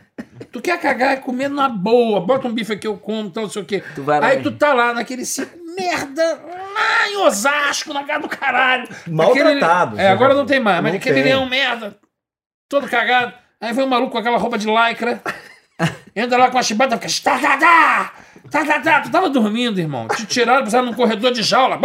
[0.53, 2.21] Tu quer cagar e comer na boa.
[2.21, 3.83] Bota um bife aqui, eu como, então não sei o quê.
[3.95, 6.41] Tu vai lá Aí tu tá lá naquele circo, merda,
[6.75, 8.89] lá em Osasco, na casa do caralho.
[9.07, 11.99] Maltratado, É, agora não tem mais, mas Não aquele leão, merda,
[12.69, 13.33] todo cagado.
[13.61, 15.23] Aí vem um maluco com aquela roupa de lycra,
[16.15, 17.39] entra lá com a chibata, fica.
[17.39, 18.13] Tá, tá,
[18.51, 19.01] tá, tá, tá.
[19.01, 20.09] Tu tava dormindo, irmão.
[20.09, 21.78] Te tiraram, passaram num corredor de jaula.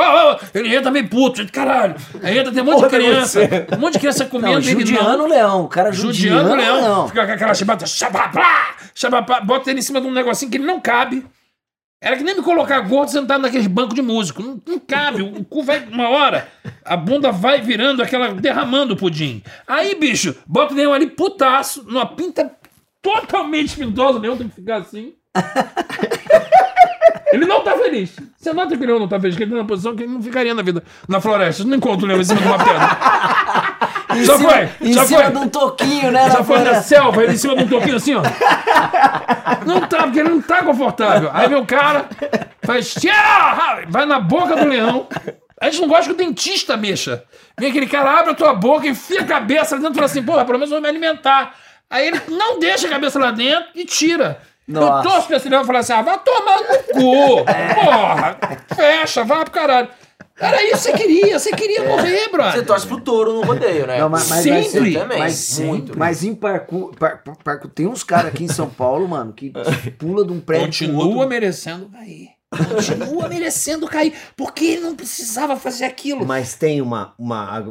[0.53, 1.95] Ele entra meio puto, caralho.
[2.21, 3.67] Aí entra, tem um monte de Porra, criança, você.
[3.75, 4.53] um monte de criança comendo.
[4.55, 5.63] Não, judiando o leão.
[5.63, 7.07] O cara Judiando judiando o leão, leão.
[7.07, 10.65] fica com aquela chibata, xabapá, xabapá, bota ele em cima de um negocinho que ele
[10.65, 11.25] não cabe.
[12.03, 14.41] Era que nem me colocar gordo sentado naqueles bancos de músico.
[14.41, 15.21] Não, não cabe.
[15.21, 16.47] O cu vai, uma hora,
[16.83, 19.43] a bunda vai virando aquela, derramando o pudim.
[19.67, 22.51] Aí, bicho, bota o leão ali putaço, numa pinta
[23.03, 24.17] totalmente pintosa.
[24.17, 25.13] O leão tem que ficar assim.
[27.33, 28.13] Ele não tá feliz.
[28.37, 30.11] Você nota que o leão não tá feliz, que ele tá na posição que ele
[30.11, 30.83] não ficaria na vida.
[31.07, 31.63] Na floresta.
[31.63, 32.81] Não encontra o leão em cima de uma pedra.
[34.13, 35.31] Em Já cima, foi, Em já cima foi.
[35.31, 36.29] de um toquinho, né?
[36.29, 36.83] Já na foi na floresta.
[36.83, 38.21] selva, ele em cima de um toquinho assim, ó.
[39.65, 41.29] Não tá, porque ele não tá confortável.
[41.33, 42.07] Aí vem o cara,
[42.61, 42.93] faz.
[43.87, 45.07] Vai na boca do leão.
[45.61, 47.23] A gente não gosta que o dentista mexa.
[47.57, 50.23] Vem aquele cara, abre a tua boca, enfia a cabeça lá dentro e fala assim,
[50.23, 51.55] porra, pelo menos eu vou me alimentar.
[51.89, 54.41] Aí ele não deixa a cabeça lá dentro e tira.
[54.67, 55.07] Nossa.
[55.07, 57.45] Eu torço pra esse leão e falar assim, ah, vai tomar no cu.
[57.45, 58.37] Porra,
[58.75, 59.89] fecha, vai pro caralho.
[60.39, 62.53] Era isso que você queria, você queria morrer, brother.
[62.53, 63.99] Você torce pro touro no rodeio, né?
[63.99, 64.93] Não, mas, mas, Sempre.
[64.93, 65.19] também.
[65.19, 65.97] mas, muito.
[65.97, 69.51] mas em parkour, par, par- parkour- tem uns caras aqui em São Paulo, mano, que
[69.99, 71.29] pula de um prédio Continua outro.
[71.29, 72.29] merecendo cair.
[72.73, 74.13] Continua merecendo cair.
[74.35, 76.25] Porque ele não precisava fazer aquilo.
[76.25, 77.63] Mas tem uma, uma.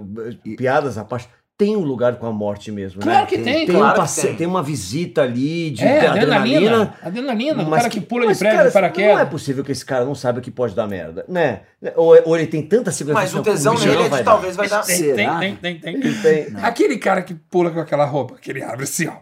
[0.57, 1.29] Piadas à parte.
[1.61, 3.27] Tem um lugar com a morte mesmo, Claro né?
[3.27, 4.27] que tem, Tem, claro um que passe...
[4.29, 4.37] tem.
[4.37, 4.47] tem.
[4.47, 6.57] uma visita ali de É, adrenalina.
[6.57, 6.95] adrenalina.
[7.03, 7.63] Adrenalina.
[7.65, 9.15] O cara que pula de prédio cara, de paraquedas.
[9.15, 11.61] Não é possível que esse cara não saiba que pode dar merda, né?
[11.97, 14.83] Ou, ou ele tem tanta segurança Mas o tesão nele é de talvez vai dar.
[14.87, 15.39] Tem, Será?
[15.39, 16.13] tem, tem, tem, tem.
[16.23, 16.47] Tem.
[16.63, 19.17] Aquele cara que pula com aquela roupa, que ele abre assim, ó.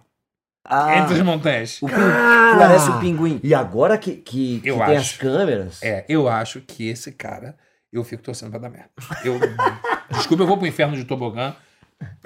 [0.64, 1.82] Ah, Entre as montanhas.
[1.82, 2.56] o Cara!
[2.58, 3.40] parece o pinguim.
[3.42, 4.94] E agora que, que, que Eu tem acho.
[4.96, 5.82] as câmeras.
[5.82, 7.56] É, eu acho que esse cara,
[7.92, 8.90] eu fico torcendo pra dar merda.
[9.24, 9.40] Eu,
[10.16, 11.54] desculpa, eu vou pro inferno de tobogã,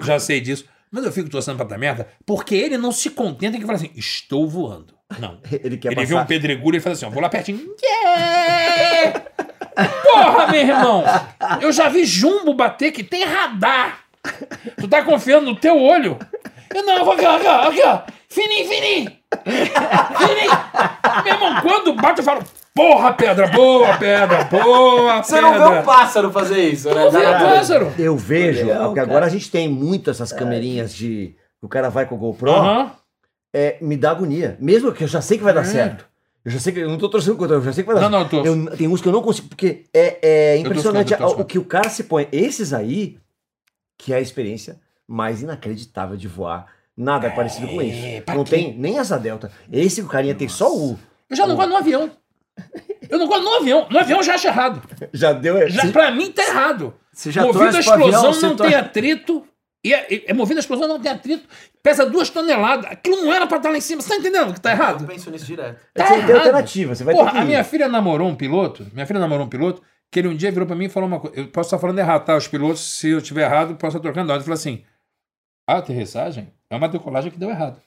[0.01, 3.57] já sei disso, mas eu fico torcendo pra dar merda, porque ele não se contenta
[3.57, 4.93] em que fala assim, estou voando.
[5.19, 5.39] Não.
[5.63, 6.27] Ele quer ele vê um passar.
[6.27, 7.59] pedregulho e fala assim, ó, vou lá pertinho.
[7.83, 9.21] Yeah!
[10.03, 11.03] Porra, meu irmão!
[11.61, 13.99] Eu já vi jumbo bater que tem radar.
[14.79, 16.17] Tu tá confiando no teu olho?
[16.73, 18.01] Eu não, eu vou aqui, ó, aqui, ó, aqui, ó.
[18.27, 19.11] Fininho, fininho.
[19.45, 21.23] Fininho.
[21.23, 22.43] Meu irmão, quando bate, eu falo,
[22.73, 25.51] porra, pedra, boa pedra, boa Você pedra.
[25.59, 27.03] não vê um pássaro fazer isso, né?
[27.05, 27.93] Não vê o Cara, pássaro.
[27.97, 29.09] Eu vejo, Legal, porque cara.
[29.11, 31.35] agora a gente tem muito essas camerinhas de.
[31.61, 32.91] O cara vai com o GoPro, Aham.
[33.53, 34.57] é, me dá agonia.
[34.59, 36.05] Mesmo que eu já sei que vai dar certo.
[36.43, 36.79] Eu já sei que.
[36.79, 38.47] Eu não tô torcendo contra, eu já sei que vai dar Não, não, eu torço.
[38.47, 40.17] Eu, tem uns que eu não consigo, porque é,
[40.53, 42.27] é impressionante torço o que o cara se põe.
[42.31, 43.17] Esses aí,
[43.97, 46.65] que é a experiência mais inacreditável de voar.
[46.95, 48.23] Nada é parecido com isso.
[48.27, 48.49] Não quê?
[48.51, 49.51] tem nem asa delta.
[49.71, 50.99] Esse o carinha tem só o.
[51.29, 52.11] Eu já não gosto no avião.
[53.09, 53.87] Eu não gosto no avião.
[53.89, 54.81] No avião eu já acho errado.
[55.13, 55.69] Já deu.
[55.69, 56.93] Já, pra mim tá errado.
[57.11, 59.47] Você já movido a torce avião, explosão você não torce- tem atrito.
[59.85, 61.47] E é, é movido a explosão não tem atrito.
[61.83, 62.85] Pesa duas toneladas.
[62.89, 64.01] Aquilo não era pra estar lá em cima.
[64.01, 65.05] Você tá entendendo que tá Eu errado?
[65.05, 65.79] penso nisso direto.
[65.93, 66.35] Tá Você tem errado.
[66.37, 67.41] alternativa, você vai Porra, ter que.
[67.43, 68.87] a minha filha namorou um piloto.
[68.93, 71.19] Minha filha namorou um piloto que ele um dia virou pra mim e falou uma
[71.19, 71.37] coisa.
[71.37, 72.37] Eu posso estar falando errado, tá?
[72.37, 74.37] Os pilotos, se eu estiver errado, posso estar trocando ordem.
[74.37, 74.83] Ele falou assim:
[75.67, 77.81] a aterrissagem é uma decolagem que deu errado.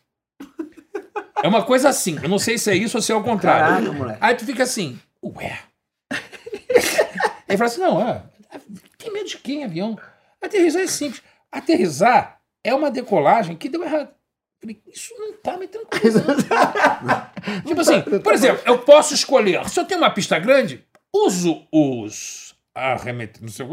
[1.42, 2.18] É uma coisa assim.
[2.22, 3.74] Eu não sei se é isso ou se é o contrário.
[3.76, 4.18] Caraca, moleque.
[4.20, 5.58] Aí tu fica assim, ué.
[7.48, 8.22] Aí fala assim, não, é,
[8.98, 9.98] tem medo de quem, avião?
[10.42, 11.22] Aterrissar é simples.
[11.50, 14.08] Aterrissar é uma decolagem que deu errado.
[14.86, 16.42] Isso não tá me tranquilizando.
[17.64, 20.84] tipo assim, por exemplo, eu posso escolher, se eu tenho uma pista grande,
[21.14, 23.70] uso os arremeter, não sei ou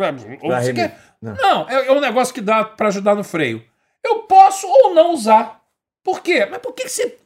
[0.52, 1.35] você quer- não.
[1.35, 3.64] Não, é, é um negócio que dá pra ajudar no freio.
[4.03, 5.61] Eu posso ou não usar.
[6.04, 6.46] Por quê?
[6.46, 7.18] Mas por que que você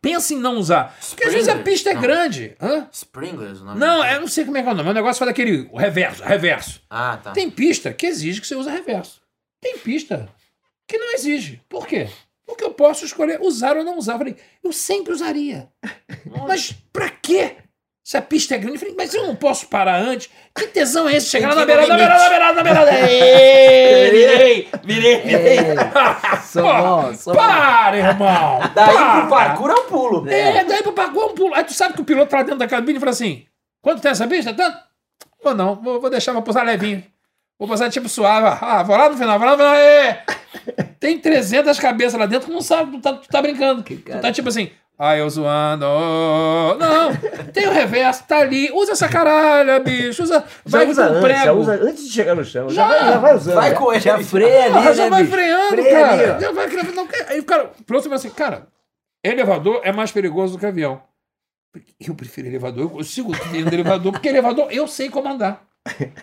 [0.00, 0.96] pensa em não usar?
[1.10, 2.00] Porque às vezes a pista é Não.
[2.00, 2.56] grande.
[2.60, 2.88] Hã?
[2.90, 4.14] Springlers, o nome Não, daquilo.
[4.16, 4.88] eu não sei como é que é o nome.
[4.88, 6.80] O negócio faz daquele reverso, reverso.
[6.88, 7.32] Ah, tá.
[7.32, 9.20] Tem pista que exige que você use reverso.
[9.60, 10.28] Tem pista
[10.88, 11.60] que não exige.
[11.68, 12.08] Por quê?
[12.46, 14.14] Porque eu posso escolher usar ou não usar.
[14.14, 15.68] Eu falei, eu sempre usaria.
[16.46, 17.56] Mas pra quê?
[18.04, 20.28] Se a pista é grande, eu falei, mas eu não posso parar antes.
[20.54, 21.28] Que tesão é esse?
[21.30, 22.90] Chegar lá na beirada, na beirada, na beirada, na beirada.
[24.10, 25.58] Virei, virei, virei.
[26.44, 27.34] Sou bom, sou.
[27.34, 28.60] Para, irmão.
[28.74, 29.20] Daí para.
[29.20, 30.28] pro parkour é um pulo.
[30.28, 31.54] É, daí pro parkour é um pulo.
[31.54, 33.46] Aí tu sabe que o piloto tá lá dentro da cabine e fala assim:
[33.80, 34.52] quanto tem essa pista?
[34.52, 34.78] Tanto?
[35.42, 37.04] Vou não, vou, vou deixar, vou pousar levinho.
[37.58, 38.58] Vou passar tipo suave.
[38.60, 39.74] Ah, vou lá no final, vou lá no final.
[39.76, 40.24] É.
[40.98, 43.82] Tem 300 cabeças lá dentro, tu não sabe, tu tá, tu tá brincando.
[43.82, 45.84] Tu tá tipo assim, ah, eu zoando.
[46.78, 47.12] Não,
[47.52, 48.70] tem o reverso, tá ali.
[48.72, 50.22] Usa essa caralha, bicho.
[50.22, 51.44] Usa, vai usa com antes, prego.
[51.44, 52.68] já usa antes de chegar no chão.
[52.68, 52.88] Já, Já.
[52.88, 53.54] vai, já vai usando.
[53.54, 53.76] Vai né?
[53.76, 54.00] com ele.
[54.00, 55.34] Já freia ali, Ah, já né, vai bicho?
[55.34, 56.36] freando, Freia ali, cara.
[56.36, 56.40] ó.
[56.40, 56.66] já vai.
[56.94, 58.68] Não, quer- aí o cara, pronto, você assim, cara,
[59.24, 61.02] elevador é mais perigoso do que avião.
[61.98, 65.64] Eu prefiro elevador, eu consigo ir no elevador, porque elevador eu sei como andar.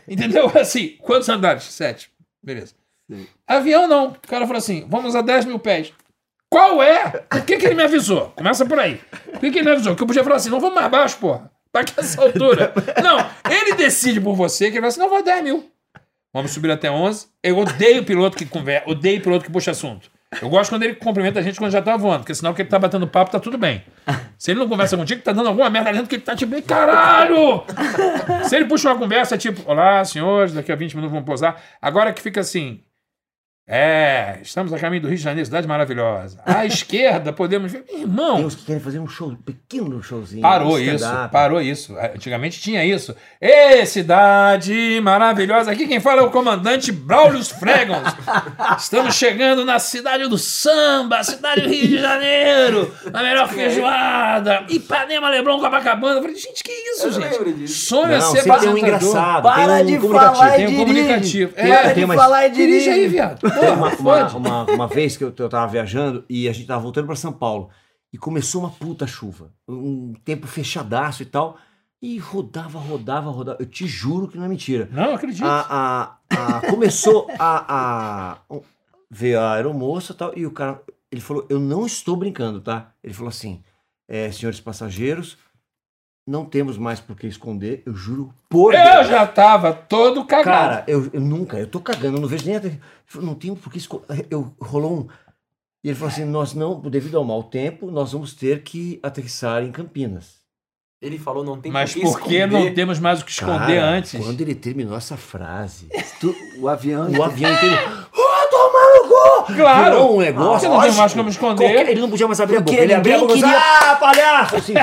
[0.08, 0.50] Entendeu?
[0.58, 1.64] Assim, quantos andares?
[1.64, 2.12] Sete.
[2.42, 2.74] Beleza.
[3.48, 4.10] Avião não.
[4.10, 5.92] O cara falou assim, vamos a 10 mil pés.
[6.50, 7.10] Qual é?
[7.10, 8.34] Por que, que ele me avisou?
[8.36, 9.00] Começa por aí.
[9.32, 9.96] Por que, que ele me avisou?
[9.96, 11.52] Que eu podia falar assim, não vamos mais baixo, porra.
[11.72, 12.74] Pra que essa altura?
[13.04, 13.18] Não,
[13.52, 15.70] ele decide por você que ele vai assim, não, vou a 10 mil.
[16.34, 17.28] Vamos subir até 11.
[17.44, 20.10] Eu odeio piloto que conversa, odeio piloto que puxa assunto.
[20.42, 22.70] Eu gosto quando ele cumprimenta a gente quando já tá voando, porque senão que ele
[22.70, 23.84] tá batendo papo, tá tudo bem.
[24.38, 26.62] Se ele não conversa contigo, tá dando alguma merda dentro que ele tá tipo, "Ei,
[26.62, 27.64] caralho!
[28.48, 31.60] Se ele puxa uma conversa, tipo, olá, senhores, daqui a 20 minutos vamos pousar.
[31.82, 32.82] Agora que fica assim,
[33.72, 36.40] é, estamos a caminho do Rio de Janeiro, cidade maravilhosa.
[36.44, 37.84] À esquerda, podemos ver.
[37.84, 40.42] Tem Irmão, uns que querem fazer um show, um pequeno showzinho.
[40.42, 41.96] Parou um isso, parou isso.
[42.16, 43.16] Antigamente tinha isso.
[43.40, 45.70] Ê, cidade maravilhosa.
[45.72, 48.02] Aqui quem fala é o comandante Braulio Fregons.
[48.80, 52.92] Estamos chegando na cidade do samba, cidade do Rio de Janeiro.
[53.14, 54.64] A melhor feijoada.
[54.70, 56.16] Ipanema, Leblon, Copacabana.
[56.18, 57.68] Eu falei, gente, que isso, Eu gente?
[57.68, 59.44] Sonho é ser tem um engraçado.
[59.44, 61.54] Para tem um de falar e Tem um comunicativo.
[61.54, 63.08] Para É, de tem mais- falar e Dirige aí, dirige.
[63.14, 63.59] viado.
[63.60, 66.82] Tem uma, uma, uma, uma vez que eu, eu tava viajando e a gente tava
[66.82, 67.70] voltando pra São Paulo
[68.12, 69.52] e começou uma puta chuva.
[69.68, 71.58] Um tempo fechadaço e tal.
[72.02, 73.58] E rodava, rodava, rodava.
[73.60, 74.88] Eu te juro que não é mentira.
[74.92, 75.46] Não, acredito.
[75.46, 78.60] A, a, a- começou a, a
[79.12, 80.32] ver a aeromoça e tal.
[80.38, 80.82] E o cara,
[81.12, 82.92] ele falou: Eu não estou brincando, tá?
[83.04, 83.62] Ele falou assim:
[84.08, 85.38] é, Senhores passageiros,
[86.30, 87.82] não temos mais por que esconder.
[87.86, 89.08] Eu juro por eu Deus.
[89.08, 90.46] já tava todo cagado.
[90.46, 92.62] Cara, eu, eu nunca, eu tô cagando, eu não vejo nem a.
[93.16, 94.28] Não tenho por que esconder.
[94.30, 95.08] Eu, rolou um.
[95.84, 99.64] E ele falou assim: nós não, devido ao mau tempo, nós vamos ter que aterrissar
[99.64, 100.38] em Campinas.
[101.02, 104.22] Ele falou, não tem Mas por que não temos mais o que esconder Cara, antes?
[104.22, 105.88] Quando ele terminou essa frase,
[106.20, 107.10] Tu- o avião.
[107.10, 107.78] o avião inteiro.
[108.12, 109.08] Oh, toma no
[109.48, 109.54] cu!
[109.56, 109.92] Claro!
[109.92, 110.60] Virou um negócio.
[110.60, 111.64] Você não tem mais como esconder.
[111.64, 112.76] Qualquer- ele não podia mais abrir a boca.
[112.78, 113.58] Ele abria a boca falava,
[113.92, 114.56] Ah, palhaço!
[114.58, 114.74] Assim,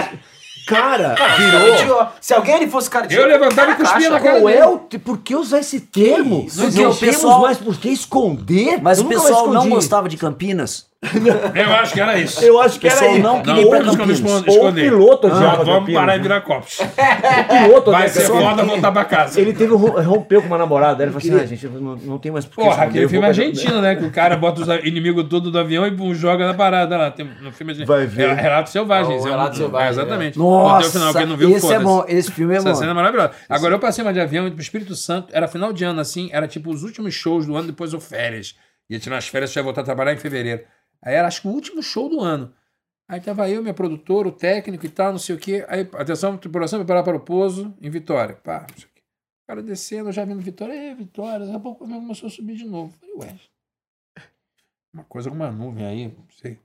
[0.66, 2.06] cara, virou.
[2.20, 4.78] Se alguém ali fosse cardíaco, Eu levantava e cuspia na cara Qual é o.
[4.78, 6.44] Por que usar esse termo?
[6.46, 6.58] isso?
[6.58, 8.80] Não Porque temos o pessoal- mais por que esconder.
[8.82, 10.85] Mas Eu o pessoal não gostava de Campinas.
[11.54, 12.42] Eu acho que era isso.
[12.44, 13.18] Eu acho que era isso.
[13.22, 14.10] não Não, queria Campinas.
[14.18, 14.30] esconder.
[14.30, 14.90] Ou o esconder.
[14.90, 16.22] piloto Não, odiava vamos Campinas, parar de né?
[16.22, 16.78] virar copos.
[16.80, 16.84] O
[17.66, 19.40] piloto Vai odeia ser foda voltar pra casa.
[19.40, 21.02] Ele teve rompeu com uma namorada.
[21.02, 23.80] Ele falou assim: ah, gente, não, não tem mais Porra, esconder, aquele filme pra- argentino,
[23.82, 23.94] né?
[23.94, 27.10] Que o cara bota os inimigos todos do avião e joga na parada lá.
[27.10, 27.86] Tem, no filme argentino.
[27.96, 28.30] Vai ver.
[28.30, 29.14] É Relatos Selvagens.
[29.14, 30.38] É é um- Relatos Selvagens, é, exatamente.
[30.38, 32.04] Nossa, final, quem não viu, esse é bom.
[32.08, 32.74] Esse filme é Essa bom.
[32.74, 33.32] cena é maravilhosa.
[33.48, 36.48] Agora, eu passei uma de avião pro Espírito Santo, era final de ano, assim, era
[36.48, 38.54] tipo os últimos shows do ano, depois o férias.
[38.88, 40.60] Ia tirar as férias, já ia voltar a trabalhar em fevereiro.
[41.06, 42.52] Aí era, acho que o último show do ano.
[43.08, 45.64] Aí tava eu, minha produtora, o técnico e tal, não sei o quê.
[45.68, 48.34] Aí, atenção, tripulação, preparar para o pouso em Vitória.
[48.34, 49.02] Pá, não sei o quê.
[49.44, 51.46] O cara descendo, já vindo Vitória, é, Vitória.
[51.46, 52.92] Daqui a pouco começou a subir de novo.
[52.98, 53.36] Falei, ué,
[54.92, 56.58] uma coisa com uma nuvem aí, não sei.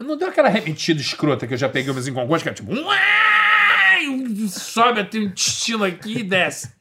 [0.00, 4.48] Não deu aquela remetida escrota que eu já peguei umas inconcordes, que era tipo, uai,
[4.48, 6.74] sobe até o intestino aqui e desce.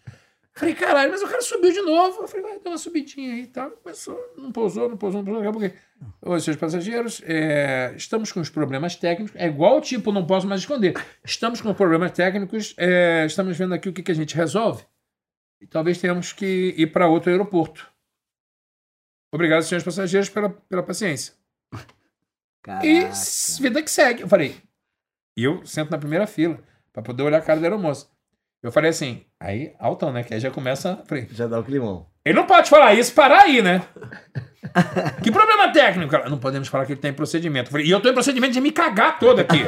[0.56, 2.22] Falei, caralho, mas o cara subiu de novo.
[2.22, 3.72] Eu falei, vai, deu uma subidinha aí e tal.
[3.72, 5.44] Começou, não pousou, não pousou, não pousou.
[5.44, 5.78] Daqui a pouco,
[6.22, 9.36] Oi, seus passageiros, é, estamos com os problemas técnicos.
[9.36, 10.94] É igual tipo, não posso mais esconder.
[11.24, 14.86] Estamos com problemas técnicos, é, estamos vendo aqui o que, que a gente resolve.
[15.60, 17.90] E talvez tenhamos que ir para outro aeroporto.
[19.34, 21.34] Obrigado, senhores passageiros, pela, pela paciência.
[21.74, 21.78] E
[22.62, 22.86] Caraca.
[22.88, 24.22] s- vida que segue.
[24.22, 24.56] Eu falei,
[25.36, 26.60] e eu sento na primeira fila,
[26.92, 28.08] para poder olhar a cara da aeromoça.
[28.62, 30.24] Eu falei assim, aí, altão, né?
[30.24, 31.04] Que aí já começa.
[31.32, 32.08] Já dá o climão.
[32.26, 33.82] ele não pode falar isso, parar aí, né?
[35.22, 36.30] que problema técnico?
[36.30, 37.68] Não podemos falar que ele tem procedimento.
[37.68, 39.60] Eu falei, e eu tô em procedimento de me cagar todo aqui.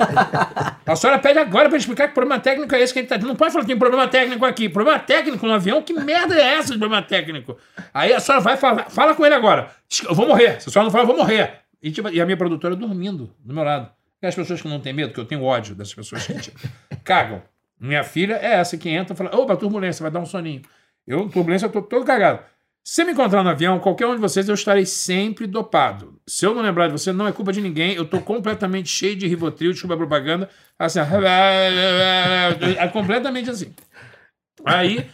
[0.85, 3.17] A senhora pede agora pra explicar que problema técnico é esse que ele tá.
[3.17, 4.69] Não pode falar que tem problema técnico aqui.
[4.69, 5.81] Problema técnico no avião?
[5.81, 7.57] Que merda é essa de problema técnico?
[7.93, 9.69] Aí a senhora vai falar, fala com ele agora.
[10.07, 10.61] Eu vou morrer.
[10.61, 11.59] Se a senhora não falar, eu vou morrer.
[11.83, 13.89] E, tipo, e a minha produtora dormindo do meu lado.
[14.21, 16.59] E as pessoas que não têm medo, que eu tenho ódio dessas pessoas que tipo,
[17.03, 17.43] cagam.
[17.79, 20.61] Minha filha é essa que entra e fala: opa, turbulência, vai dar um soninho.
[21.05, 22.39] Eu, turbulência, eu tô todo cagado.
[22.87, 26.19] Se me encontrar no avião, qualquer um de vocês, eu estarei sempre dopado.
[26.27, 27.95] Se eu não lembrar de você, não é culpa de ninguém.
[27.95, 30.49] Eu tô completamente cheio de Rivotril, desculpa a propaganda.
[30.77, 30.99] Assim,
[32.79, 33.73] é completamente assim.
[34.63, 35.09] Aí,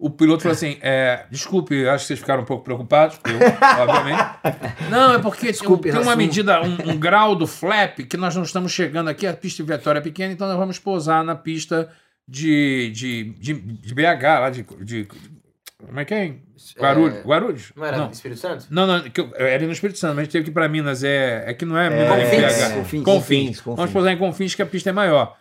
[0.00, 4.22] o piloto falou assim: é, desculpe, acho que vocês ficaram um pouco preocupados, eu, obviamente.
[4.90, 8.34] Não, é porque tem, Desculpe, tem uma medida, um, um grau do flap que nós
[8.34, 9.26] não estamos chegando aqui.
[9.26, 11.90] A pista de Vitória é pequena, então nós vamos pousar na pista
[12.26, 15.06] de, de, de, de BH, lá de, de
[15.86, 16.34] Como é que é?
[16.78, 17.18] Guarulhos.
[17.18, 17.72] É, Guarulhos?
[17.76, 18.10] Não era Não.
[18.10, 18.66] Espírito Santo?
[18.70, 21.04] Não, não, que eu, eu era no Espírito Santo, mas teve que ir pra Minas.
[21.04, 22.40] É, é que não é, Minas Confins.
[22.40, 22.74] BH.
[22.74, 23.04] Confins.
[23.04, 23.60] Confins.
[23.60, 23.76] Confins.
[23.76, 25.36] Vamos pousar em Confins, que a pista é maior.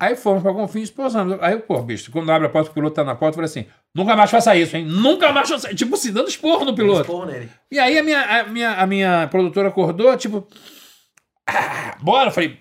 [0.00, 1.36] Aí fomos pra Confins, pousamos.
[1.40, 3.66] Aí, pô, bicho, quando abre a porta, o piloto tá na porta, eu falei assim:
[3.94, 4.84] nunca mais faça isso, hein?
[4.84, 7.00] Nunca mais faça Tipo, se dando esporro no piloto.
[7.00, 7.48] Esporro nele.
[7.70, 10.46] E aí a minha, a minha, a minha produtora acordou, tipo,
[11.48, 12.28] "Ah, bora.
[12.28, 12.56] Eu falei,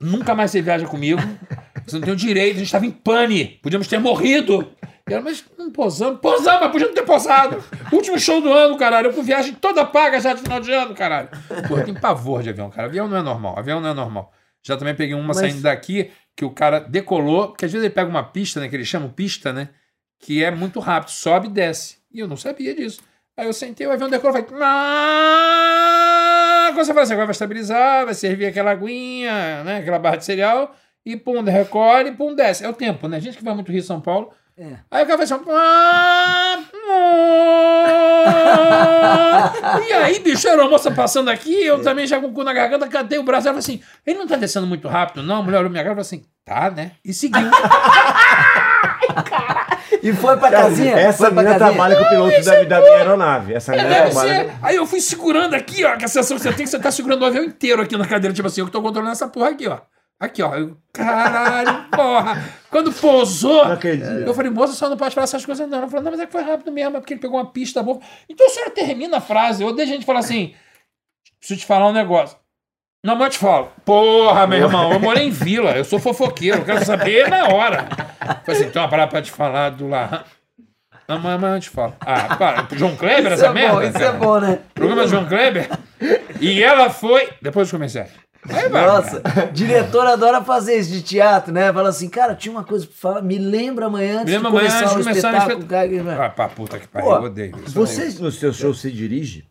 [0.00, 1.20] nunca mais você viaja comigo.
[1.86, 3.58] Você não tem o direito, a gente tava em pane.
[3.62, 4.70] Podíamos ter morrido.
[5.08, 6.18] E ela, mas não posamos.
[6.20, 7.62] Posamos, mas podia não ter posado.
[7.92, 9.08] Último show do ano, caralho.
[9.08, 11.28] Eu com viagem toda paga já de final de ano, caralho.
[11.68, 12.88] Pô, eu tenho pavor de avião, cara.
[12.88, 13.58] Avião não é normal.
[13.58, 14.32] Avião não é normal.
[14.66, 17.94] Já também peguei uma Mas- saindo daqui que o cara decolou, porque às vezes ele
[17.94, 18.68] pega uma pista, né?
[18.68, 19.68] Que eles chamam pista, né?
[20.18, 21.98] Que é muito rápido, sobe e desce.
[22.12, 23.00] E eu não sabia disso.
[23.36, 24.48] Aí eu sentei, o avião decolou, falei.
[24.62, 29.78] "Ah!" Quando você fala assim, agora vai estabilizar, vai servir aquela aguinha, né?
[29.78, 30.74] Aquela barra de cereal,
[31.04, 32.64] e pum, recolhe, pum, desce.
[32.64, 33.20] É o tempo, né?
[33.20, 34.32] Gente que vai muito Rio São Paulo.
[34.56, 34.74] É.
[34.88, 36.58] Aí o cara vai assim, "Ah,
[36.90, 37.54] ah."
[39.88, 42.52] E aí, bicho, era uma moça passando aqui, eu também já com o cu na
[42.52, 45.36] garganta, cantei o braço, ela falou assim, ele não tá descendo muito rápido, não?
[45.38, 46.92] A mulher olhou minha cara e falou assim, tá, né?
[47.04, 47.42] E seguiu.
[50.02, 50.94] E foi pra casinha?
[50.98, 51.72] Essa menina casinha?
[51.72, 53.54] trabalha com o piloto da, da minha aeronave.
[53.54, 54.44] Essa menina Deve trabalha.
[54.44, 54.52] ser.
[54.62, 56.90] Aí eu fui segurando aqui, ó, que a sensação que você tem que você tá
[56.90, 59.50] segurando o avião inteiro aqui na cadeira, tipo assim, eu que tô controlando essa porra
[59.50, 59.78] aqui, ó.
[60.24, 60.54] Aqui, ó.
[60.54, 62.42] Eu, caralho, porra.
[62.70, 63.64] Quando pousou,
[64.26, 65.78] eu falei, moça, só não pode falar essas coisas, não.
[65.78, 67.82] Ela falou, não, mas é que foi rápido mesmo, é porque ele pegou uma pista
[67.82, 68.00] boa.
[68.28, 69.62] Então a senhora termina a frase.
[69.62, 70.54] Eu odeio gente falar assim,
[71.38, 72.36] preciso te falar um negócio.
[73.04, 73.70] Não, mas eu te falo.
[73.84, 77.86] Porra, meu irmão, eu morei em vila, eu sou fofoqueiro, eu quero saber na hora.
[78.44, 80.24] Falei assim, tem uma parada pra te falar do lá.
[81.06, 81.94] Não, mas eu te falo.
[82.00, 82.66] Ah, para.
[82.72, 83.74] João Kleber, Isso essa é merda?
[83.74, 84.04] bom, isso cara?
[84.06, 84.58] é bom, né?
[84.74, 85.68] Programa do João Kleber.
[86.40, 87.28] E ela foi.
[87.42, 88.10] Depois dos comerciais.
[88.48, 88.86] Aí vai.
[88.86, 89.22] Nossa,
[89.52, 91.72] diretor adora fazer isso de teatro, né?
[91.72, 94.56] Fala assim, cara, tinha uma coisa pra falar, me lembra amanhã antes Me lembra de
[94.56, 95.66] amanhã começar antes o de começar espetáculo.
[95.66, 96.26] cara.
[96.26, 97.74] Ah, pra puta que pariu, eu odeio isso.
[97.74, 99.48] Você, no seu show, se dirige?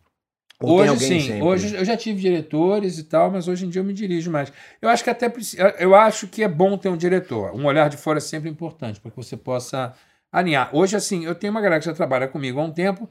[0.62, 1.42] Ou Hoje alguém sim, sempre?
[1.42, 4.54] hoje eu já tive diretores e tal, mas hoje em dia eu me dirijo mais.
[4.82, 5.30] Eu acho que até
[5.78, 7.54] eu acho que é bom ter um diretor.
[7.54, 9.94] Um olhar de fora é sempre importante para que você possa
[10.32, 10.70] alinhar.
[10.74, 13.10] Hoje assim, eu tenho uma galera que já trabalha comigo há um tempo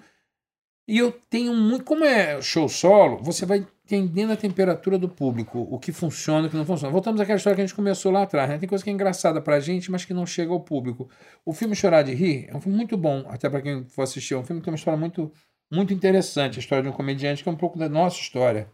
[0.89, 5.67] e eu tenho muito, como é show solo, você vai entendendo a temperatura do público,
[5.71, 6.93] o que funciona, o que não funciona.
[6.93, 8.59] Voltamos àquela história que a gente começou lá atrás, né?
[8.59, 11.11] Tem coisa que é engraçada pra gente, mas que não chega ao público.
[11.45, 14.35] O filme Chorar de Rir é um filme muito bom, até para quem for assistir.
[14.35, 15.33] É um filme que tem uma história muito
[15.71, 18.69] muito interessante, a história de um comediante que é um pouco da nossa história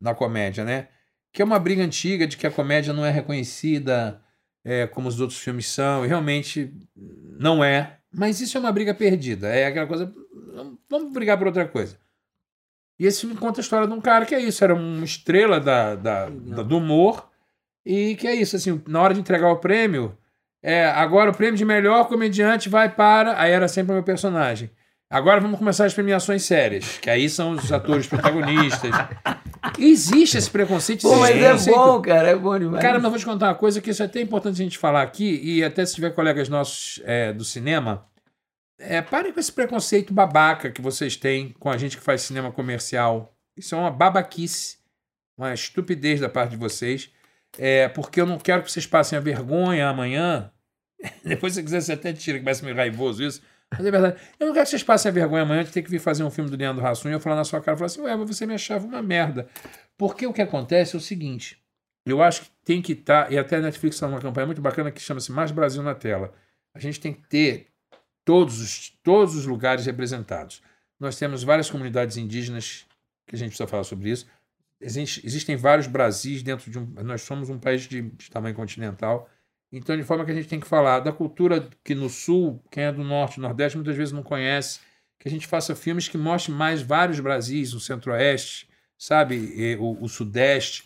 [0.00, 0.86] na comédia, né?
[1.32, 4.22] Que é uma briga antiga de que a comédia não é reconhecida
[4.64, 6.72] é, como os outros filmes são, e realmente
[7.38, 7.98] não é.
[8.12, 9.48] Mas isso é uma briga perdida.
[9.48, 10.14] É aquela coisa.
[10.88, 11.98] Vamos brigar por outra coisa.
[12.98, 15.60] E esse filme conta a história de um cara que é isso, era uma estrela
[15.60, 17.28] da, da, da- do humor,
[17.84, 20.16] e que é isso, assim, na hora de entregar o prêmio,
[20.62, 23.38] é, agora o prêmio de melhor comediante vai para.
[23.40, 24.70] Aí era sempre o meu personagem.
[25.08, 28.90] Agora vamos começar as premiações sérias, que aí são os atores protagonistas.
[29.78, 31.02] Existe esse preconceito.
[31.02, 32.82] Pô, mas é bom, cara, é bom demais.
[32.82, 34.78] Cara, mas eu vou te contar uma coisa que isso é até importante a gente
[34.78, 38.04] falar aqui, e até se tiver colegas nossos é, do cinema,
[38.78, 42.52] é, parem com esse preconceito babaca que vocês têm com a gente que faz cinema
[42.52, 43.34] comercial.
[43.56, 44.78] Isso é uma babaquice,
[45.36, 47.10] uma estupidez da parte de vocês,
[47.58, 50.52] é, porque eu não quero que vocês passem a vergonha amanhã.
[51.24, 53.42] Depois, se quiser, você até tira, que parece meio raivoso isso.
[53.70, 54.20] Mas é verdade.
[54.38, 56.30] Eu não quero que vocês passem a vergonha amanhã de ter que vir fazer um
[56.30, 58.28] filme do Leandro Hassum e eu falar na sua cara e falar assim, ué, mas
[58.28, 59.48] você me achava uma merda.
[59.96, 61.58] Porque o que acontece é o seguinte:
[62.06, 64.92] eu acho que tem que estar, e até a Netflix está numa campanha muito bacana
[64.92, 66.32] que chama-se Mais Brasil na Tela.
[66.72, 67.68] A gente tem que ter
[68.26, 70.60] todos os, todos os lugares representados.
[70.98, 72.84] Nós temos várias comunidades indígenas
[73.26, 74.26] que a gente precisa falar sobre isso.
[74.80, 76.84] Existe- existem vários Brasis dentro de um.
[77.04, 79.30] Nós somos um país de, de tamanho continental.
[79.72, 82.84] Então, de forma que a gente tem que falar da cultura que no sul, quem
[82.84, 84.80] é do norte, nordeste, muitas vezes não conhece,
[85.18, 90.08] que a gente faça filmes que mostrem mais vários Brasis, o centro-oeste, sabe, o, o
[90.08, 90.84] sudeste.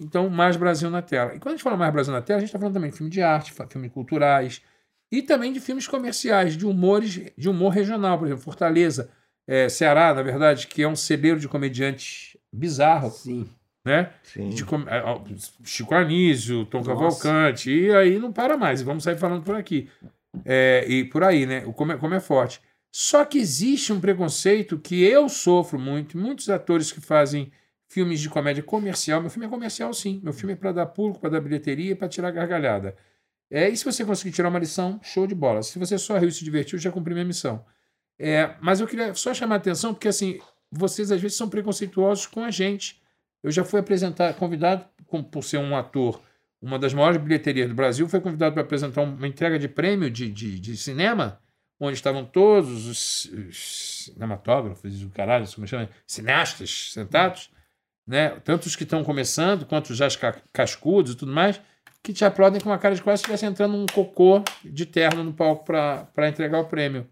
[0.00, 1.34] Então, mais Brasil na tela.
[1.34, 2.96] E quando a gente fala mais Brasil na tela, a gente está falando também de
[2.96, 4.62] filme de arte, filmes culturais
[5.10, 9.10] e também de filmes comerciais, de humores, de humor regional, por exemplo, Fortaleza,
[9.46, 13.48] eh, Ceará, na verdade, que é um celeiro de comediantes bizarro, Sim.
[13.84, 14.12] né?
[14.22, 14.50] Sim.
[14.50, 16.90] de é, Chico Anísio, Tom Nossa.
[16.90, 19.88] Cavalcante, e aí não para mais, vamos sair falando por aqui.
[20.44, 21.64] É, e por aí, né?
[21.66, 22.60] O como é, como é forte.
[22.92, 27.50] Só que existe um preconceito que eu sofro muito, e muitos atores que fazem
[27.88, 29.20] filmes de comédia comercial.
[29.20, 30.20] Meu filme é comercial, sim.
[30.22, 32.94] Meu filme é para dar público, para dar bilheteria, para tirar gargalhada.
[33.50, 35.62] É, e se você conseguir tirar uma lição, show de bola.
[35.62, 37.64] Se você só riu e se divertiu, já cumpri minha missão.
[38.18, 40.38] É, mas eu queria só chamar a atenção, porque assim,
[40.70, 43.00] vocês às vezes são preconceituosos com a gente.
[43.42, 46.20] Eu já fui apresentar, convidado com- por ser um ator,
[46.60, 50.30] uma das maiores bilheterias do Brasil, foi convidado para apresentar uma entrega de prêmio de,
[50.30, 51.40] de, de cinema
[51.80, 57.50] onde estavam todos os, os cinematógrafos, o caralho, como chama, cineastas sentados,
[58.04, 58.30] né?
[58.44, 61.60] Tanto os que estão começando, quanto já os ca- cascudos e tudo mais,
[62.02, 65.22] que te aplaudem com uma cara de quase se estivesse entrando um cocô de terno
[65.24, 67.06] no palco para entregar o prêmio.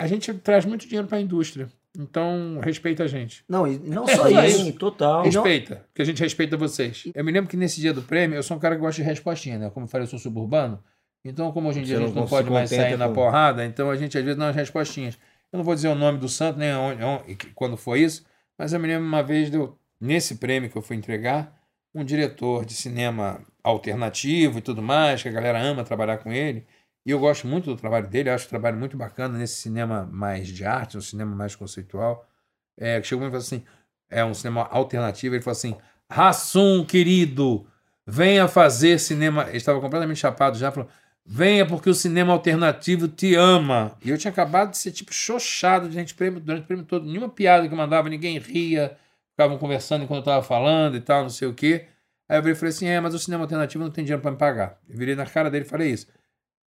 [0.00, 1.68] A gente traz muito dinheiro para a indústria.
[1.98, 3.42] Então, respeita a gente.
[3.48, 4.64] Não, e não É, só isso.
[4.64, 5.24] Sim, total.
[5.24, 7.04] Respeita, porque a gente respeita vocês.
[7.12, 9.08] Eu me lembro que nesse dia do prêmio, eu sou um cara que gosta de
[9.08, 9.70] respostinha, né?
[9.70, 10.82] Como eu falei, eu sou suburbano.
[11.24, 13.14] Então, como hoje em dia Você a gente não não pode mais sair na com-
[13.14, 15.18] porrada, então a gente às vezes dá umas respostinhas.
[15.52, 18.24] Eu não vou dizer o nome do santo, nem onde, onde- quando foi isso,
[18.56, 21.57] mas eu me lembro uma vez, do, nesse prêmio que eu fui entregar,
[21.94, 26.66] um diretor de cinema alternativo e tudo mais, que a galera ama trabalhar com ele.
[27.04, 30.48] E eu gosto muito do trabalho dele, acho o trabalho muito bacana nesse cinema mais
[30.48, 32.28] de arte, um cinema mais conceitual.
[32.76, 33.64] É, chegou e falou assim:
[34.10, 35.34] é um cinema alternativo.
[35.34, 35.76] Ele falou assim:
[36.10, 37.66] Rassum, querido,
[38.06, 39.46] venha fazer cinema.
[39.48, 40.88] Ele estava completamente chapado já, falou:
[41.24, 43.96] venha porque o cinema alternativo te ama.
[44.04, 47.06] E eu tinha acabado de ser tipo xoxado de gente prêmio, durante o prêmio todo.
[47.06, 48.96] Nenhuma piada que eu mandava, ninguém ria,
[49.38, 51.86] ficavam conversando enquanto eu estava falando e tal, não sei o quê.
[52.28, 54.32] Aí eu virei e falei assim: é, mas o cinema alternativo não tem dinheiro para
[54.32, 54.80] me pagar.
[54.88, 56.08] Eu virei na cara dele e falei isso.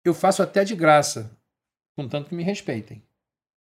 [0.05, 1.35] Eu faço até de graça,
[1.97, 3.03] contanto que me respeitem.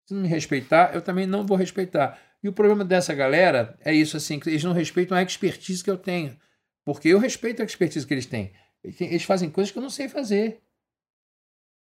[0.06, 2.18] Se não me respeitar, eu também não vou respeitar.
[2.42, 5.90] E o problema dessa galera é isso, assim, que eles não respeitam a expertise que
[5.90, 6.38] eu tenho.
[6.84, 8.52] Porque eu respeito a expertise que eles têm.
[8.84, 10.60] Eles fazem coisas que eu não sei fazer.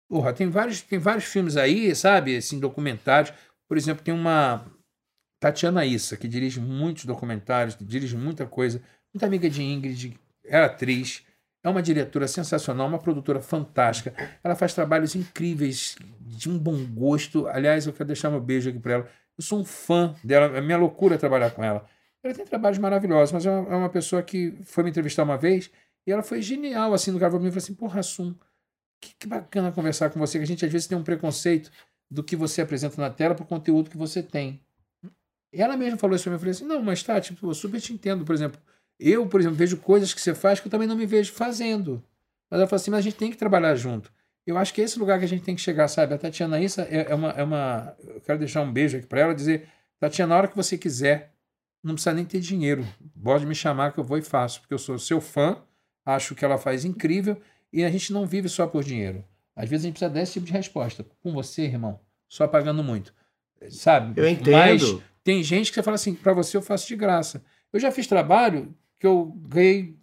[0.09, 3.33] Porra, tem vários, tem vários filmes aí, sabe, assim, documentários.
[3.67, 4.71] Por exemplo, tem uma
[5.43, 8.81] Tatiana Issa, que dirige muitos documentários, dirige muita coisa.
[9.13, 11.27] Muita amiga de Ingrid, é atriz,
[11.65, 14.15] é uma diretora sensacional, uma produtora fantástica.
[14.45, 17.49] Ela faz trabalhos incríveis, de um bom gosto.
[17.49, 19.09] Aliás, eu quero deixar meu beijo aqui para ela.
[19.37, 21.85] Eu sou um fã dela, é minha loucura trabalhar com ela.
[22.23, 25.37] Ela tem trabalhos maravilhosos, mas é uma, é uma pessoa que foi me entrevistar uma
[25.37, 25.73] vez
[26.07, 28.33] e ela foi genial, assim, no cara falou mim, falou assim, porra, Assum,
[29.01, 31.69] que, que bacana conversar com você, que a gente às vezes tem um preconceito
[32.09, 34.63] do que você apresenta na tela pro conteúdo que você tem.
[35.53, 37.81] Ela mesma falou isso pra mim, eu falei assim, não, mas tá, tipo, eu super
[37.81, 38.59] te entendo, por exemplo,
[38.99, 42.03] eu, por exemplo, vejo coisas que você faz que eu também não me vejo fazendo.
[42.51, 44.13] Mas ela falou assim, mas a gente tem que trabalhar junto.
[44.47, 46.15] Eu acho que é esse lugar que a gente tem que chegar, sabe?
[46.15, 47.97] A Tatiana Issa é, é uma, é uma.
[48.03, 49.69] Eu quero deixar um beijo aqui para ela dizer:
[50.01, 51.33] Tatiana, na hora que você quiser,
[51.83, 52.85] não precisa nem ter dinheiro.
[53.23, 55.57] Pode me chamar que eu vou e faço, porque eu sou seu fã,
[56.05, 57.41] acho que ela faz incrível
[57.73, 59.25] e a gente não vive só por dinheiro.
[59.55, 61.07] Às vezes a gente precisa desse tipo de resposta.
[61.23, 63.15] Com você, irmão, só pagando muito.
[63.71, 64.21] Sabe?
[64.21, 64.51] Eu entendo.
[64.51, 64.83] Mas
[65.25, 67.45] tem gente que você fala assim: para você eu faço de graça.
[67.73, 69.97] Eu já fiz trabalho que eu ganhei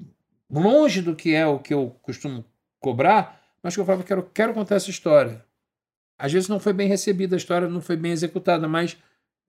[0.50, 2.44] longe do que é o que eu costumo
[2.80, 5.46] cobrar, mas que eu falava, quero, quero contar essa história.
[6.18, 8.98] Às vezes não foi bem recebida a história, não foi bem executada, mas,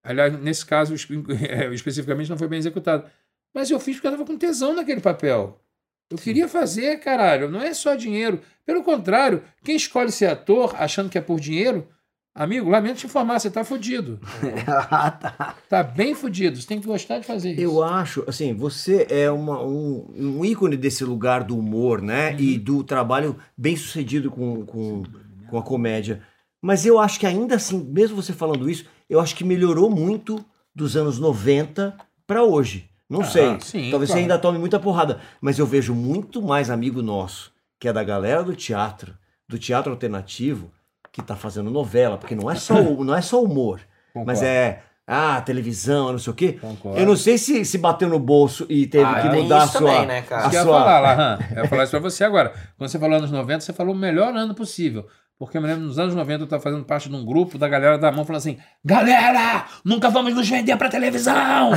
[0.04, 3.10] aliás, nesse caso eh, especificamente não foi bem executada.
[3.52, 5.60] Mas eu fiz porque eu estava com tesão naquele papel.
[6.08, 8.40] Eu queria fazer, caralho, não é só dinheiro.
[8.64, 11.88] Pelo contrário, quem escolhe ser ator achando que é por dinheiro,
[12.34, 14.18] amigo, lamento te informar, você tá fudido.
[14.66, 15.54] Ah, tá.
[15.68, 17.60] Tá bem fudido, você tem que gostar de fazer isso.
[17.60, 22.34] Eu acho, assim, você é uma- um, um ícone desse lugar do humor, né?
[22.40, 25.02] E do trabalho bem sucedido com, com,
[25.48, 26.22] com a comédia.
[26.62, 30.44] Mas eu acho que ainda assim, mesmo você falando isso, eu acho que melhorou muito
[30.74, 31.96] dos anos 90
[32.26, 32.88] para hoje.
[33.08, 33.58] Não Ah, sei.
[33.60, 34.20] sim, Talvez você claro.
[34.20, 35.20] ainda tome muita porrada.
[35.40, 39.14] Mas eu vejo muito mais amigo nosso, que é da galera do teatro,
[39.48, 40.70] do teatro alternativo,
[41.12, 43.80] que tá fazendo novela, porque não é só, não é só humor.
[44.14, 46.52] Mas Concordo, é, ah, televisão, não sei o quê.
[46.60, 46.98] concordo.
[46.98, 49.64] Eu não sei se, se bateu no bolso e teve Ah, que tem mudar a
[49.64, 49.90] isso sua.
[49.92, 50.46] também, né, cara?
[50.46, 51.38] a que eu ia sua- falar, Lahan.
[51.56, 52.52] Eu ia falar isso pra você agora.
[52.76, 55.06] Quando você falou anos 90, você falou o melhor ano possível.
[55.38, 57.66] Porque eu me lembro, nos anos 90, eu estava fazendo parte de um grupo da
[57.66, 61.70] galera da mão falando assim: Galera, nunca vamos nos vender pra televisão!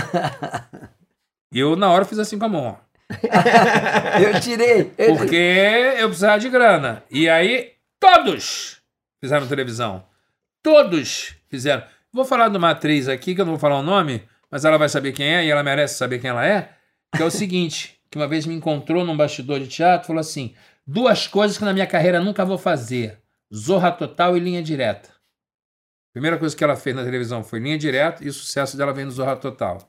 [1.53, 2.83] e eu, na hora, fiz assim com a mão, ó.
[4.21, 4.91] Eu tirei.
[4.97, 5.35] Eu Porque
[5.97, 7.03] eu precisava de grana.
[7.09, 8.81] E aí, todos
[9.23, 10.05] fizeram televisão.
[10.61, 11.83] Todos fizeram.
[12.11, 14.77] Vou falar de uma atriz aqui, que eu não vou falar o nome, mas ela
[14.77, 16.73] vai saber quem é e ela merece saber quem ela é.
[17.15, 20.19] Que é o seguinte: que uma vez me encontrou num bastidor de teatro e falou
[20.19, 20.53] assim:
[20.85, 23.19] duas coisas que na minha carreira nunca vou fazer:
[23.53, 25.09] Zorra Total e Linha Direta.
[26.13, 29.05] Primeira coisa que ela fez na televisão foi linha direta e o sucesso dela vem
[29.05, 29.79] no Zorra Total.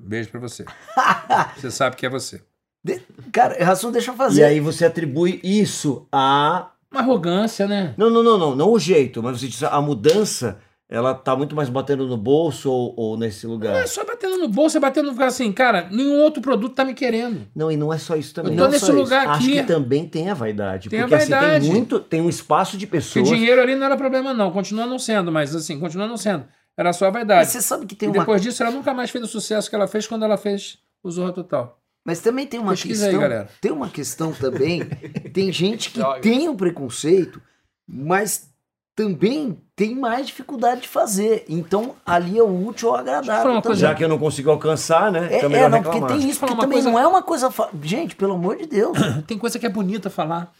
[0.00, 0.64] Um beijo pra você.
[1.56, 2.42] Você sabe que é você.
[2.84, 3.02] De-
[3.32, 4.44] Cara, Rassum, deixa eu E fazer.
[4.44, 6.70] aí você atribui isso a.
[6.90, 7.94] Uma arrogância, né?
[7.96, 10.58] Não, não, não, não, não o jeito, mas você diz a mudança,
[10.88, 13.74] ela tá muito mais batendo no bolso ou, ou nesse Não lugar.
[13.82, 16.84] é só batendo no bolso, é batendo no lugar assim, cara, nenhum outro produto tá
[16.84, 17.40] me querendo.
[17.54, 18.52] Não, e não é só isso também.
[18.52, 19.00] Eu tô Não nesse só isso.
[19.02, 19.52] lugar Acho aqui.
[19.56, 20.88] que também tem a vaidade.
[20.88, 21.64] Tem a porque assim, vaidade.
[21.64, 23.28] tem muito, tem um espaço de Porque pessoas.
[23.28, 24.50] dinheiro ali não era problema, não.
[24.52, 26.44] Continua não sendo, mas assim, continua não sendo.
[26.78, 27.50] Era só a Mas vaidade.
[27.50, 28.18] você sabe que tem E uma.
[28.20, 31.10] depois disso, ela nunca mais fez o sucesso que ela fez quando ela fez o
[31.10, 31.78] Zorra Total.
[32.06, 33.28] Mas também tem uma Pesquisa aí, questão.
[33.28, 33.48] galera.
[33.60, 34.84] Tem uma questão também.
[35.34, 36.20] tem gente que Droga.
[36.20, 37.42] tem o preconceito,
[37.86, 38.48] mas
[38.94, 41.44] também tem mais dificuldade de fazer.
[41.48, 43.60] Então, ali é o útil eu falar agradável.
[43.62, 43.80] coisa.
[43.80, 45.28] Já que eu não consigo alcançar, né?
[45.34, 47.50] É, é, não, porque tem isso, porque também coisa- não é uma coisa.
[47.50, 48.96] fa- Gente, pelo amor de Deus.
[49.26, 50.52] Tem coisa que é bonita falar.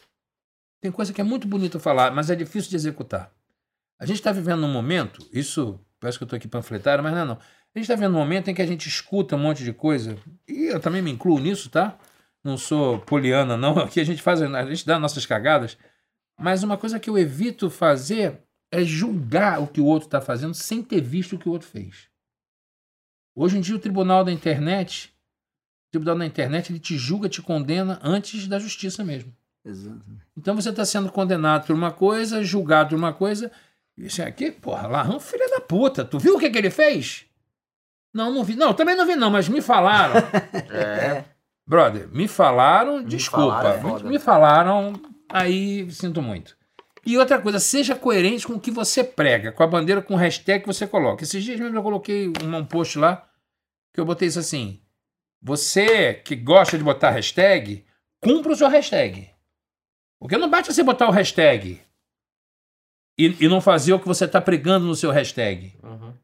[0.82, 3.30] Tem coisa que é muito bonita falar, mas é difícil de executar.
[4.00, 7.20] A gente está vivendo um momento, isso parece que eu estou aqui panfletário, mas não
[7.20, 7.38] é não.
[7.76, 10.16] A gente está vivendo um momento em que a gente escuta um monte de coisa,
[10.48, 11.98] e eu também me incluo nisso, tá?
[12.42, 13.76] Não sou poliana, não.
[13.84, 15.76] Aqui a gente faz, a gente dá nossas cagadas,
[16.40, 18.40] mas uma coisa que eu evito fazer
[18.72, 21.68] é julgar o que o outro está fazendo sem ter visto o que o outro
[21.68, 22.08] fez.
[23.34, 25.14] Hoje em dia, o tribunal da internet,
[25.88, 29.36] o tribunal da internet, ele te julga, te condena antes da justiça mesmo.
[29.62, 30.02] Exato.
[30.34, 33.52] Então você está sendo condenado por uma coisa, julgado por uma coisa.
[33.98, 36.06] E Isso aqui, porra, Larrão, filho da puta.
[36.06, 37.26] Tu viu o que, que ele fez?
[38.16, 38.56] Não, não vi.
[38.56, 40.14] Não, também não vi, não, mas me falaram.
[40.72, 41.24] É.
[41.68, 43.56] Brother, me falaram, desculpa.
[43.56, 44.92] falaram é me, me falaram,
[45.28, 46.56] aí sinto muito.
[47.04, 50.16] E outra coisa, seja coerente com o que você prega, com a bandeira, com o
[50.16, 51.24] hashtag que você coloca.
[51.24, 53.28] Esses dias mesmo eu coloquei um, um post lá,
[53.92, 54.80] que eu botei isso assim.
[55.42, 57.84] Você que gosta de botar hashtag,
[58.20, 59.28] cumpra o seu hashtag.
[60.20, 61.80] Porque não basta você botar o hashtag
[63.18, 65.76] e, e não fazer o que você está pregando no seu hashtag.
[65.82, 66.14] Uhum.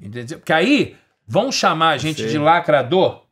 [0.00, 0.38] Entendeu?
[0.38, 0.96] Porque aí
[1.32, 3.22] vão chamar a gente de lacrador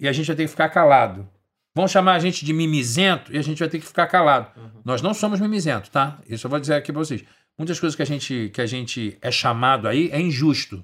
[0.00, 1.28] e a gente vai ter que ficar calado.
[1.72, 4.50] Vão chamar a gente de mimizento e a gente vai ter que ficar calado.
[4.58, 4.82] Uhum.
[4.84, 6.18] Nós não somos mimizento, tá?
[6.28, 7.22] Isso eu vou dizer aqui pra vocês.
[7.56, 10.82] Muitas coisas que a gente, que a gente é chamado aí é injusto.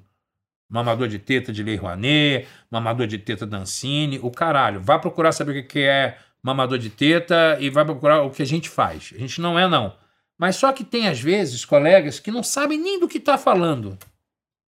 [0.70, 4.80] Mamador de teta de Lei Rouanet, mamador de teta da Ancine, o caralho.
[4.80, 8.46] Vai procurar saber o que é mamador de teta e vai procurar o que a
[8.46, 9.12] gente faz.
[9.12, 9.92] A gente não é, não.
[10.38, 13.98] Mas só que tem, às vezes, colegas que não sabem nem do que está falando.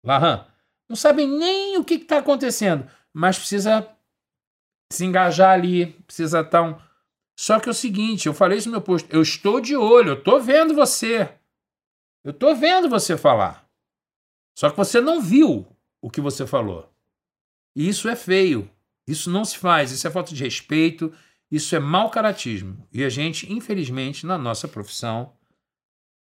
[0.02, 0.46] Larran,
[0.88, 3.88] não sabem nem o que está acontecendo, mas precisa
[4.92, 6.78] se engajar ali, precisa estar um.
[7.38, 10.10] Só que é o seguinte, eu falei isso no meu post, eu estou de olho,
[10.10, 11.28] eu estou vendo você.
[12.24, 13.68] Eu estou vendo você falar.
[14.58, 15.66] Só que você não viu
[16.00, 16.90] o que você falou.
[17.74, 18.70] E isso é feio.
[19.06, 21.12] Isso não se faz, isso é falta de respeito,
[21.50, 22.84] isso é mau caratismo.
[22.92, 25.32] E a gente, infelizmente, na nossa profissão,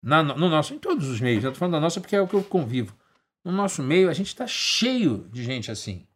[0.03, 2.29] na, no nosso, em todos os meios, eu tô falando da nossa porque é o
[2.29, 2.97] que eu convivo.
[3.45, 6.07] No nosso meio, a gente está cheio de gente assim,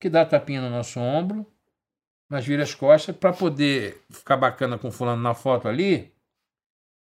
[0.00, 1.46] que dá tapinha no nosso ombro,
[2.28, 6.12] mas vira as costas para poder ficar bacana com fulano na foto ali,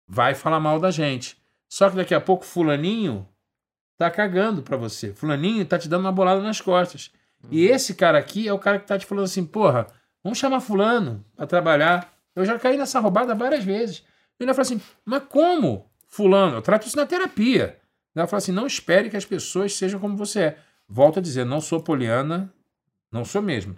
[0.07, 1.37] vai falar mal da gente.
[1.67, 3.27] Só que daqui a pouco fulaninho
[3.97, 5.13] tá cagando para você.
[5.13, 7.11] Fulaninho tá te dando uma bolada nas costas.
[7.51, 9.87] E esse cara aqui é o cara que tá te falando assim, porra,
[10.23, 12.13] vamos chamar fulano para trabalhar.
[12.35, 14.03] Eu já caí nessa roubada várias vezes.
[14.39, 15.89] Ele fala assim, mas como?
[16.07, 17.78] Fulano, eu trato isso na terapia.
[18.19, 20.57] Ela fala assim: não espere que as pessoas sejam como você é.
[20.87, 22.51] Volto a dizer, não sou poliana,
[23.11, 23.75] não sou mesmo.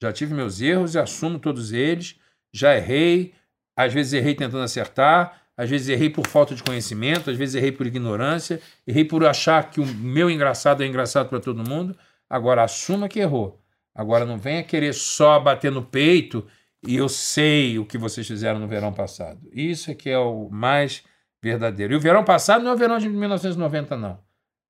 [0.00, 2.16] Já tive meus erros e assumo todos eles.
[2.52, 3.32] Já errei,
[3.76, 7.72] às vezes errei tentando acertar, às vezes errei por falta de conhecimento, às vezes errei
[7.72, 11.96] por ignorância, errei por achar que o meu engraçado é engraçado para todo mundo.
[12.28, 13.60] Agora assuma que errou.
[13.94, 16.46] Agora não venha querer só bater no peito
[16.86, 19.40] e eu sei o que vocês fizeram no verão passado.
[19.52, 21.04] Isso é que é o mais
[21.42, 21.92] verdadeiro.
[21.92, 24.18] E o verão passado não é o verão de 1990, não.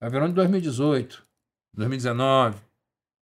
[0.00, 1.24] É o verão de 2018,
[1.74, 2.58] 2019.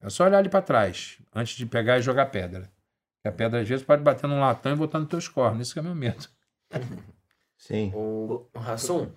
[0.00, 2.70] É só olhar ali para trás, antes de pegar e jogar pedra.
[3.16, 5.66] Porque a pedra, às vezes, pode bater num latão e botar no teu cornos.
[5.66, 6.28] Isso que é meu medo.
[7.56, 7.90] Sim.
[7.94, 9.10] O Rassum,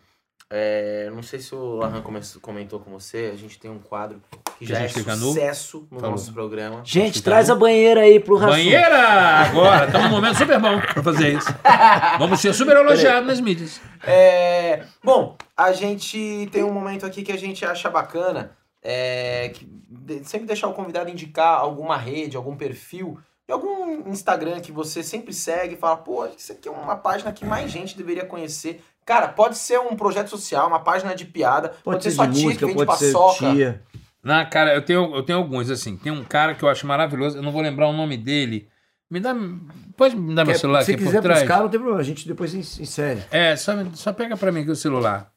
[0.50, 4.22] é, não sei se o Lahan come- comentou com você, a gente tem um quadro
[4.58, 6.12] que, já é sucesso no Falou.
[6.16, 6.82] nosso programa.
[6.86, 8.52] Gente, traz a banheira aí pro Rassum.
[8.54, 8.98] Banheira!
[8.98, 9.86] Agora!
[9.86, 11.50] Estamos num momento super bom para fazer isso.
[12.18, 13.82] Vamos ser super elogiados nas mídias.
[14.04, 18.52] É, bom, a gente tem um momento aqui que a gente acha bacana,
[18.82, 19.52] é,
[19.90, 25.04] de- sempre deixar o convidado indicar alguma rede, algum perfil, de algum Instagram que você
[25.04, 28.82] sempre segue e fala, pô, isso aqui é uma página que mais gente deveria conhecer.
[29.08, 32.28] Cara, pode ser um projeto social, uma página de piada, pode, Pode, ser ser sua
[32.28, 33.54] tia música, que vende pode ser paçoca.
[33.54, 33.82] tia.
[34.22, 35.96] Na cara, eu tenho, eu tenho alguns, assim.
[35.96, 38.68] Tem um cara que eu acho maravilhoso, eu não vou lembrar o nome dele.
[39.10, 39.34] Me dá.
[39.96, 41.40] Pode me dar meu Quer- celular se aqui quiser por trás?
[41.40, 42.02] buscar, não tem problema.
[42.02, 43.24] A gente depois ins- insere.
[43.32, 45.32] É, só, só pega pra mim aqui o celular.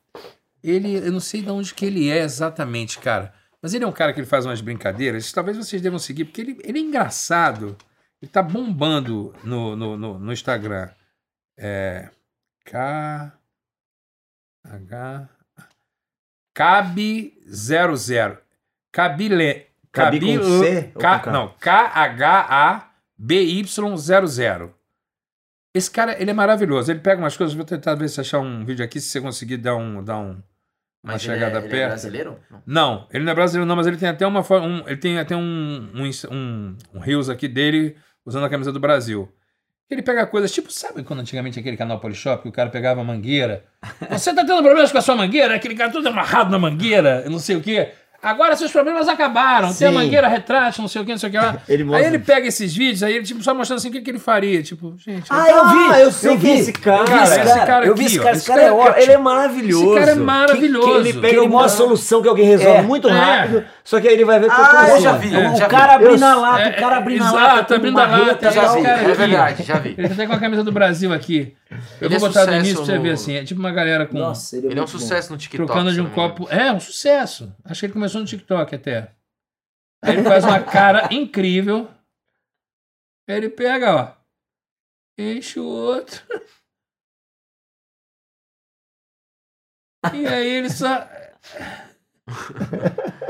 [0.64, 3.32] Ele, eu não sei de onde que ele é exatamente, cara.
[3.62, 5.30] Mas ele é um cara que ele faz umas brincadeiras.
[5.30, 7.76] Talvez vocês devam seguir, porque ele, ele é engraçado.
[8.20, 10.88] Ele tá bombando no, no, no, no Instagram.
[11.56, 12.08] É.
[12.64, 13.32] K.
[14.70, 15.28] H.
[16.54, 18.38] Cabe 00.
[18.92, 19.66] Cabile.
[19.92, 21.30] Cabi com Cabile- C K- com K?
[21.32, 21.48] não,
[23.18, 24.70] K-H-A-B-Y00.
[25.74, 26.90] Esse cara, ele é maravilhoso.
[26.90, 29.56] Ele pega umas coisas, vou tentar ver se achar um vídeo aqui, se você conseguir
[29.58, 30.30] dar um, dar um,
[31.02, 31.88] uma Mas ele é, chegada ele é perto.
[31.88, 32.40] brasileiro?
[32.50, 32.62] Não.
[32.66, 35.36] Não, ele não é brasileiro, não, mas ele tem até uma um, ele tem até
[35.36, 39.32] um, um, um, um Reels aqui dele usando a camisa do Brasil.
[39.90, 43.04] Ele pega coisas, tipo, sabe quando antigamente aquele canal Polishop, que o cara pegava a
[43.04, 43.64] mangueira?
[44.08, 45.56] Você tá tendo problemas com a sua mangueira?
[45.56, 47.88] Aquele cara todo amarrado na mangueira, não sei o quê.
[48.22, 49.72] Agora seus problemas acabaram.
[49.72, 49.96] Tem a Sim.
[49.96, 51.56] mangueira retrátil, não sei o que, não sei o que lá.
[51.68, 54.10] Ele aí ele pega esses vídeos, aí ele tipo, só mostrando assim o que, que
[54.10, 54.62] ele faria.
[54.62, 55.24] Tipo, gente.
[55.30, 55.92] Ah, eu vi!
[55.94, 56.50] Ah, eu sei eu é vi.
[56.50, 56.98] esse cara.
[57.00, 57.66] Eu vi esse Esse cara.
[57.66, 58.30] cara eu vi aqui, esse cara.
[58.32, 59.02] Esse Esse cara é cara- ótimo.
[59.02, 59.84] Ele é maravilhoso.
[59.92, 60.86] Esse cara é maravilhoso.
[60.86, 62.82] Que, que ele pega ele uma mostra- solução que alguém resolve É.
[62.82, 63.12] muito É.
[63.12, 65.16] rápido, só que aí ele vai ver Ah, como eu já ó.
[65.16, 65.34] vi.
[65.34, 65.56] É.
[65.56, 66.04] já O cara vi.
[66.04, 68.46] abrindo a Eu- lata, é, o cara abrindo a exato, lata, com abrindo a lata,
[68.46, 69.94] Eu já esse vi, é aqui, verdade, já vi.
[69.96, 71.54] Ele tá até com a camisa do Brasil aqui.
[72.00, 73.34] Eu Ele vou é botar no sucesso início pra você no- ver assim.
[73.36, 74.18] É tipo uma galera com.
[74.18, 75.66] Nossa, ele é, Ele é um sucesso no TikTok.
[75.68, 76.48] trocando de um copo.
[76.50, 77.48] É, um sucesso.
[77.64, 79.14] Acho que ele começou no TikTok até.
[80.04, 81.88] Aí ele faz uma cara incrível.
[83.28, 84.12] Aí ele pega, ó.
[85.18, 86.22] Enche o outro.
[90.14, 91.06] E aí ele só.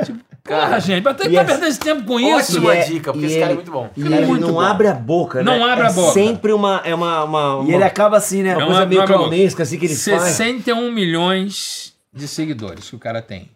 [0.04, 2.56] tipo, Cara, gente, pra ter que tá é- perdendo esse tempo com isso.
[2.58, 3.90] Ótima é- dica, porque esse cara é ele- muito bom.
[3.96, 4.60] E ele muito não bom.
[4.60, 5.72] abre a boca, Não né?
[5.72, 6.12] abre a é boca.
[6.12, 8.52] sempre uma, é uma, uma, uma, E ele acaba assim, né?
[8.52, 10.22] uma Não coisa abre- meio não abre a clownesca, assim, que ele faz.
[10.22, 13.48] 61 milhões de seguidores que o cara tem.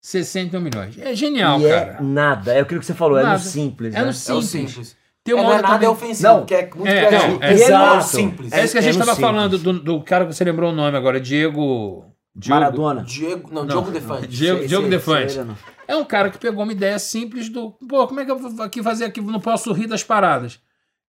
[0.00, 0.98] 61 milhões.
[0.98, 1.96] É genial, e cara.
[1.98, 3.34] é nada, é aquilo que você falou, é Nada.
[3.38, 4.02] no simples, É né?
[4.04, 4.48] no É o simples.
[4.48, 4.96] simples.
[5.24, 6.46] Tem É, uma não é outra nada é também- ofensivo, Não.
[6.46, 8.04] que é muito É, não, é- é o Exato.
[8.06, 8.52] simples.
[8.52, 10.74] É isso que a É gente estava falando do, do cara que você lembrou o
[10.74, 12.04] nome agora, Diego.
[12.34, 13.02] Diogo- Maradona.
[13.02, 13.92] Diego, não, Não, Diogo não.
[13.92, 14.26] Defante.
[14.28, 15.32] Diego, Sei, Diogo sei, Defante.
[15.32, 15.44] sei.
[15.88, 17.72] É um cara que pegou uma ideia simples do.
[17.88, 19.20] Pô, como é que eu vou aqui fazer aqui?
[19.20, 20.60] Não posso rir das paradas.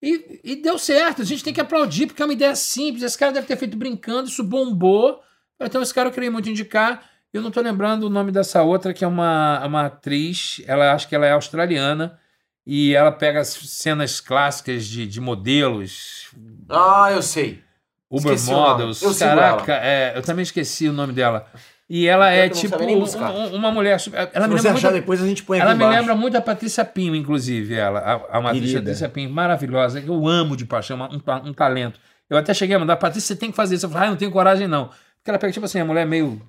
[0.02, 1.22] E, e deu certo.
[1.22, 3.04] A gente tem que aplaudir, porque é uma ideia simples.
[3.04, 5.20] Esse cara deve ter feito brincando, isso bombou.
[5.60, 7.02] Então, esse cara eu queria muito indicar.
[7.32, 10.60] Eu não tô lembrando o nome dessa outra, que é uma, uma atriz.
[10.66, 12.18] Ela acho que ela é australiana.
[12.66, 16.28] E ela pega as cenas clássicas de, de modelos,
[16.68, 17.62] Ah, eu sei.
[18.10, 18.50] Uber Esqueci.
[18.52, 19.02] Models.
[19.02, 21.46] Eu Caraca, é, eu também esqueci o nome dela.
[21.88, 23.98] E ela é eu não tipo um- um- uma mulher.
[23.98, 25.82] super- Ela Se me você lembra achar muito, depois, a gente põe aqui ela me
[25.84, 25.98] embaixo.
[26.00, 27.98] lembra muito a Patrícia Pinho, inclusive, ela.
[28.00, 28.80] A, a uma atriz Querida.
[28.82, 31.98] Patrícia Pinho, maravilhosa, que eu amo de paixão, um, um talento.
[32.28, 33.86] Eu até cheguei a mandar, Patrícia, você tem que fazer isso.
[33.86, 34.90] Eu falei, ah, não tenho coragem, não.
[35.30, 36.40] Ela pega, tipo assim, a mulher meio.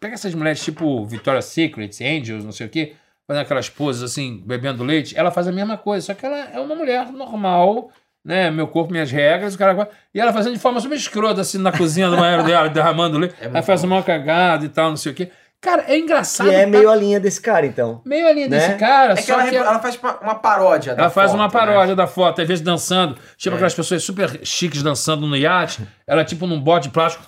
[0.00, 2.94] Pega essas mulheres tipo Victoria's Secret, Angels, não sei o quê,
[3.26, 5.16] fazendo aquelas poses assim, bebendo leite.
[5.16, 7.90] Ela faz a mesma coisa, só que ela é uma mulher normal,
[8.24, 8.50] né?
[8.50, 9.88] Meu corpo, minhas regras, o cara.
[10.12, 13.34] E ela fazendo de forma super escrota, assim, na cozinha do banheiro dela, derramando leite.
[13.40, 15.30] É aí faz uma cagada e tal, não sei o quê.
[15.60, 16.50] Cara, é engraçado.
[16.50, 16.66] Que é tá?
[16.66, 18.02] meio a linha desse cara, então.
[18.04, 18.58] meio a linha né?
[18.58, 21.30] desse cara, É que só ela, que repro- ela faz uma, paródia da ela faz
[21.30, 21.50] foto, uma né?
[21.52, 23.56] paródia da foto, às vezes dançando, tipo É.
[23.56, 27.24] aquelas pessoas super chiques dançando no iate, ela tipo num bote de plástico,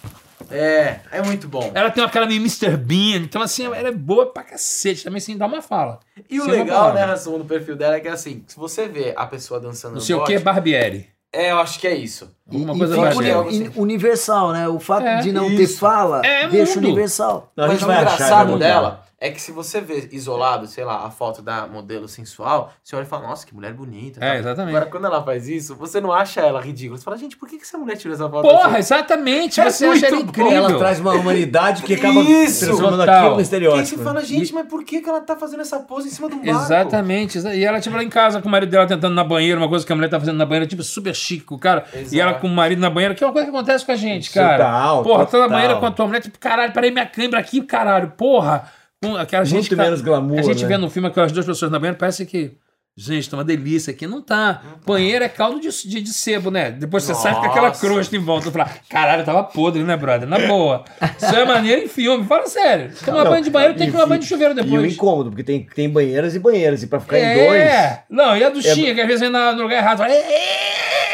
[0.51, 1.71] É, é muito bom.
[1.75, 2.77] ela tem uma cara meio Mr.
[2.77, 5.99] Bean, então assim, ela é boa pra cacete, também sem dar uma fala.
[6.31, 9.13] E o uma legal, né, Rassum, do perfil dela é que assim, se você vê
[9.17, 11.09] a pessoa dançando Não sei o que, Barbieri.
[11.33, 12.31] É, eu acho que é isso.
[12.51, 13.71] Alguma E- coisa e assim.
[13.77, 14.69] universal, né?
[14.69, 15.79] O fato É, de não ter isso.
[15.79, 16.87] fala É deixa mundo.
[16.87, 17.53] universal.
[17.55, 20.67] Não, a Mas gente o vai achar, engraçado dela é que se você vê isolado,
[20.67, 24.23] sei lá, a foto da modelo sensual, você olha e fala, nossa, que mulher bonita.
[24.23, 24.37] É, tal.
[24.41, 24.77] exatamente.
[24.77, 26.99] Agora, quando ela faz isso, você não acha ela ridícula.
[26.99, 28.77] Você fala, gente, por que essa mulher tirou essa foto Porra, assim?
[28.79, 30.53] exatamente, É você acha ela incrível.
[30.53, 33.17] Ela traz uma humanidade que acaba Isso, transformando total.
[33.19, 33.97] aquilo no estereótipo.
[33.99, 36.37] você fala, gente, mas por que que ela tá fazendo essa pose em cima do
[36.37, 36.51] barco?
[36.51, 37.39] Exatamente.
[37.39, 39.69] exa- E ela, tipo, lá em casa com o marido dela tentando na banheira, uma
[39.69, 41.87] coisa que a mulher tá fazendo na banheira, tipo, super chique com o cara.
[41.95, 42.15] Exato.
[42.15, 43.97] E ela com o marido na banheira, que é uma coisa que acontece com a
[43.97, 44.59] gente, cara.
[44.59, 45.49] Total, Porra, tá na total.
[45.49, 48.71] banheira com a tua mulher, tipo, caralho, parei minha câimbra aqui, caralho, porra.
[49.03, 50.69] Com aquela gente Muito que tá- menos glamour, A gente né?
[50.69, 52.57] vê no filme aquelas duas pessoas na banheira, parece que.
[52.99, 54.07] Gente, tá uma delícia aqui.
[54.07, 54.63] Não tá.
[54.87, 56.71] Banheiro é caldo de, de, de sebo, né?
[56.71, 57.87] Depois você sai com aquela Nossa.
[57.87, 58.51] crosta em volta.
[58.51, 60.27] Fala, caralho, tava podre, né, brother?
[60.27, 60.83] Na boa.
[61.15, 62.25] Isso é maneiro em filme.
[62.25, 62.91] Fala sério.
[63.05, 64.95] Tomar Não, banho de banheiro tem e- que tomar banho de chuveiro E o depois.
[64.95, 66.83] incômodo, porque tem, tem banheiras e banheiras.
[66.83, 67.61] E pra ficar em dois.
[67.61, 68.05] É.
[68.09, 69.99] Não, e a duchinha, que às vezes vem na- no lugar errado.
[69.99, 70.11] Fala,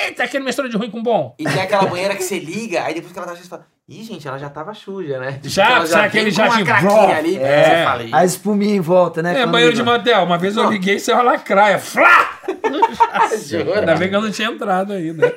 [0.06, 1.34] eita, aquele mistura de ruim com bom.
[1.36, 3.66] E tem aquela banheira que você liga, aí depois que ela tá cheia, você fala,
[4.00, 5.38] ih, gente, ela já tava suja, né?
[5.44, 7.36] Já, Ela precisa vem aquele com já uma de craquinha ali.
[7.38, 7.64] É.
[7.64, 9.40] Você fala, "Ih, A espuminha em volta, né?
[9.40, 10.22] É, banheiro de motel.
[10.24, 11.78] Uma vez eu liguei e saiu uma lacraia.
[11.78, 12.30] Flá!
[13.46, 15.34] jura?" Ainda bem que eu não tinha entrado ainda.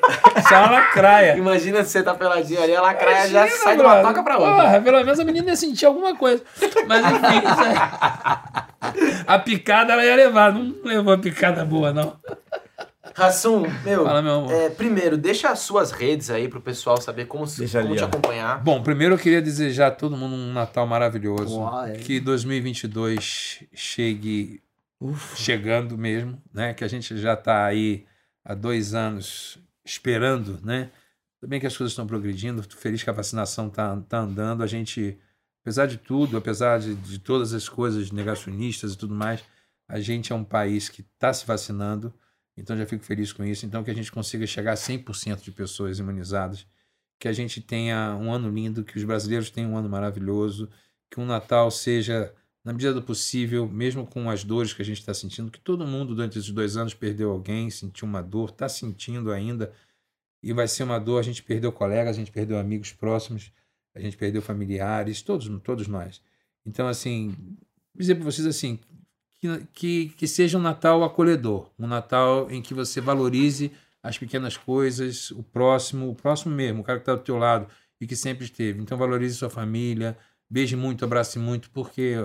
[0.48, 1.38] Saiu uma lacraia.
[1.38, 4.07] Imagina se você tá peladinho ali, a lacraia já Imagina, sai de uma brother.
[4.07, 4.64] toca pra outra.
[4.64, 6.44] Porra, pelo menos a menina ia sentir alguma coisa.
[6.88, 7.41] Mas enfim,
[9.27, 10.52] a picada ela ia levar.
[10.53, 12.14] Não levou a picada boa, não.
[13.15, 14.51] Rassum, meu, Fala, meu amor.
[14.51, 18.03] é, primeiro, deixa as suas redes aí pro pessoal saber como, se- como ali, te
[18.03, 18.07] ó.
[18.07, 18.61] acompanhar.
[18.61, 21.57] Bom, primeiro eu queria desejar a todo mundo um Natal maravilhoso.
[21.59, 21.93] Uau, é.
[21.93, 24.61] Que 2022 chegue
[25.35, 26.73] chegando mesmo, né?
[26.73, 28.05] Que a gente já está aí
[28.43, 30.89] há dois anos esperando, né?
[31.39, 34.63] Tudo bem que as coisas estão progredindo, tô feliz que a vacinação está tá andando.
[34.63, 35.17] A gente,
[35.61, 39.43] apesar de tudo, apesar de, de todas as coisas negacionistas e tudo mais,
[39.87, 42.11] a gente é um país que está se vacinando,
[42.57, 43.65] então já fico feliz com isso.
[43.65, 46.65] Então que a gente consiga chegar a 100% de pessoas imunizadas,
[47.19, 50.69] que a gente tenha um ano lindo, que os brasileiros tenham um ano maravilhoso,
[51.10, 52.34] que um Natal seja,
[52.64, 55.88] na medida do possível, mesmo com as dores que a gente está sentindo, que todo
[55.88, 59.73] mundo durante esses dois anos perdeu alguém, sentiu uma dor, está sentindo ainda,
[60.44, 61.19] E vai ser uma dor.
[61.19, 63.52] A gente perdeu colegas, a gente perdeu amigos próximos,
[63.95, 66.22] a gente perdeu familiares, todos, todos nós.
[66.65, 67.36] Então, assim,
[67.95, 68.80] dizer para vocês assim,
[69.40, 73.72] que, que, que seja um Natal acolhedor, um Natal em que você valorize
[74.02, 77.68] as pequenas coisas, o próximo, o próximo mesmo, o cara que está do teu lado
[77.99, 78.80] e que sempre esteve.
[78.80, 80.18] Então valorize sua família,
[80.49, 82.16] beije muito, abrace muito, porque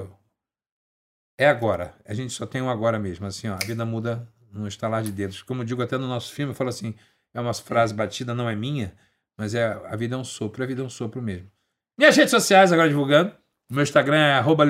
[1.38, 1.94] é agora.
[2.04, 3.26] A gente só tem um agora mesmo.
[3.26, 5.42] Assim, ó, a vida muda no estalar de dedos.
[5.42, 6.94] Como eu digo até no nosso filme, eu falo assim,
[7.32, 8.94] é uma frase batida, não é minha,
[9.38, 11.50] mas é a vida é um sopro, a vida é um sopro mesmo.
[11.98, 13.32] Minhas redes sociais agora divulgando.
[13.70, 14.64] O meu Instagram é arroba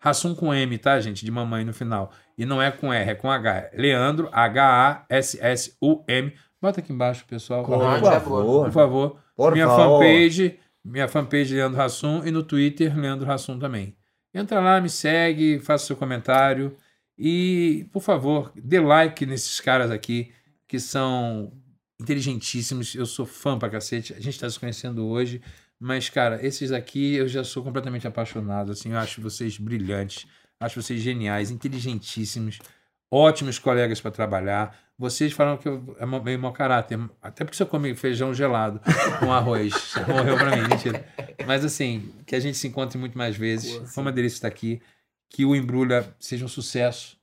[0.00, 1.24] Hassum com M, tá, gente?
[1.24, 2.12] De mamãe no final.
[2.36, 3.70] E não é com R, é com H.
[3.74, 4.28] Leandro,
[5.20, 6.32] H-A-S-S-U-M.
[6.60, 7.64] Bota aqui embaixo, pessoal.
[7.64, 8.64] Por Por favor.
[8.64, 9.16] Por favor.
[9.36, 10.02] Por minha favor.
[10.02, 13.96] fanpage, minha fanpage Leandro Hassum e no Twitter Leandro Hassum também.
[14.34, 16.76] Entra lá, me segue, faça seu comentário
[17.16, 20.32] e, por favor, dê like nesses caras aqui
[20.66, 21.52] que são
[22.00, 22.94] inteligentíssimos.
[22.94, 24.12] Eu sou fã pra cacete.
[24.12, 25.40] A gente está se conhecendo hoje,
[25.80, 28.72] mas cara, esses aqui eu já sou completamente apaixonado.
[28.72, 30.26] Assim, eu acho vocês brilhantes,
[30.60, 32.58] acho vocês geniais, inteligentíssimos,
[33.10, 34.76] ótimos colegas para trabalhar.
[34.98, 38.80] Vocês falam que eu é meio mau caráter, até porque você come feijão gelado
[39.20, 39.94] com arroz.
[40.08, 41.06] Morreu pra mim, mentira.
[41.46, 43.76] Mas assim, que a gente se encontre muito mais vezes.
[43.94, 44.82] Foi uma delícia estar aqui.
[45.30, 47.16] Que o Embrulha seja um sucesso.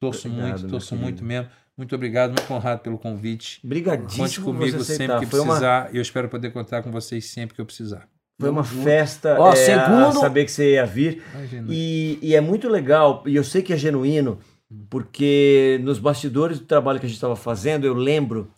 [0.00, 1.50] Torço Obrigado, muito, torço muito mesmo.
[1.78, 3.60] Muito obrigado, muito honrado pelo convite.
[3.64, 5.94] Brigadíssimo Conte comigo você sempre que Foi uma, precisar.
[5.94, 8.08] E eu espero poder contar com vocês sempre que eu precisar.
[8.40, 11.22] foi uma festa Ó, é, segundo- a saber que você ia vir.
[11.34, 11.66] Imagina.
[11.70, 14.38] E, e é muito legal, e eu sei que é genuíno,
[14.90, 18.52] porque nos bastidores do trabalho que a gente estava fazendo, eu lembro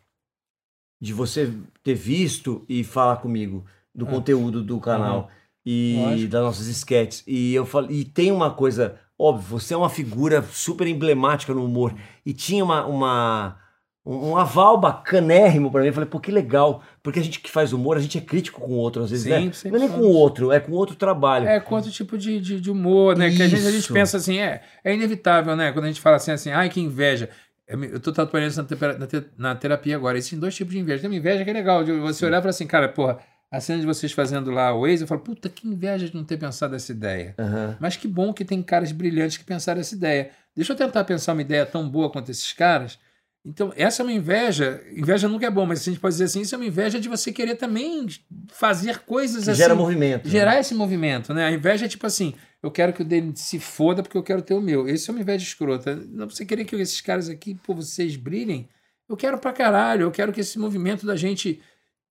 [1.01, 1.53] de você
[1.83, 3.65] ter visto e falar comigo
[3.95, 4.11] do Ah.
[4.11, 5.31] conteúdo do canal
[5.65, 6.31] e Lógico.
[6.31, 7.23] das nossas sketches.
[7.27, 11.65] E eu falei, e tem uma coisa, óbvio, você é uma figura super emblemática no
[11.65, 11.95] humor.
[12.25, 13.57] E tinha uma, uma
[14.05, 15.89] um um aval bacanérrimo pra mim.
[15.89, 16.83] Eu falei, pô, que legal.
[17.03, 19.25] Porque a gente que faz humor, a gente é crítico com o outro, às vezes,
[19.25, 19.53] Sim, né?
[19.53, 21.47] sempre Não é nem com o outro, é com outro trabalho.
[21.47, 23.31] É, com outro tipo de, de, de humor, né?
[23.31, 23.93] Que a gente, a gente Isso.
[23.93, 25.71] pensa assim, é, é inevitável, né?
[25.73, 27.29] Quando a gente fala assim, assim, ai, que inveja.
[27.69, 30.19] Eu eu tô tatuando isso na, na terapia agora.
[30.19, 31.03] Existem dois tipos de inveja.
[31.03, 33.19] Tem uma inveja que é legal, de você olhar e falar assim, cara, porra,
[33.51, 36.25] a cena de vocês fazendo lá o Waze, eu falo, puta, que inveja de não
[36.25, 37.35] ter pensado essa ideia.
[37.39, 37.77] Aham.
[37.81, 40.31] Mas que bom que tem caras brilhantes que pensaram essa ideia.
[40.55, 42.99] Deixa eu tentar pensar uma ideia tão boa quanto esses caras.
[43.45, 44.83] Então, essa é uma inveja.
[44.95, 47.01] Inveja nunca é bom, mas se a gente pode dizer assim, isso é uma inveja
[47.01, 48.07] de você querer também
[48.53, 49.59] fazer coisas Que assim.
[49.63, 50.27] gera movimento.
[50.27, 50.31] né?
[50.31, 51.47] Gerar esse movimento, né?
[51.47, 54.43] A inveja é tipo assim, eu quero que o dele se foda porque eu quero
[54.43, 54.87] ter o meu.
[54.87, 55.97] Esse é uma inveja escrota.
[56.11, 58.69] Não você querer que esses caras aqui, por vocês brilhem,
[59.09, 60.03] eu quero pra caralho.
[60.03, 61.61] Eu quero que esse movimento da gente,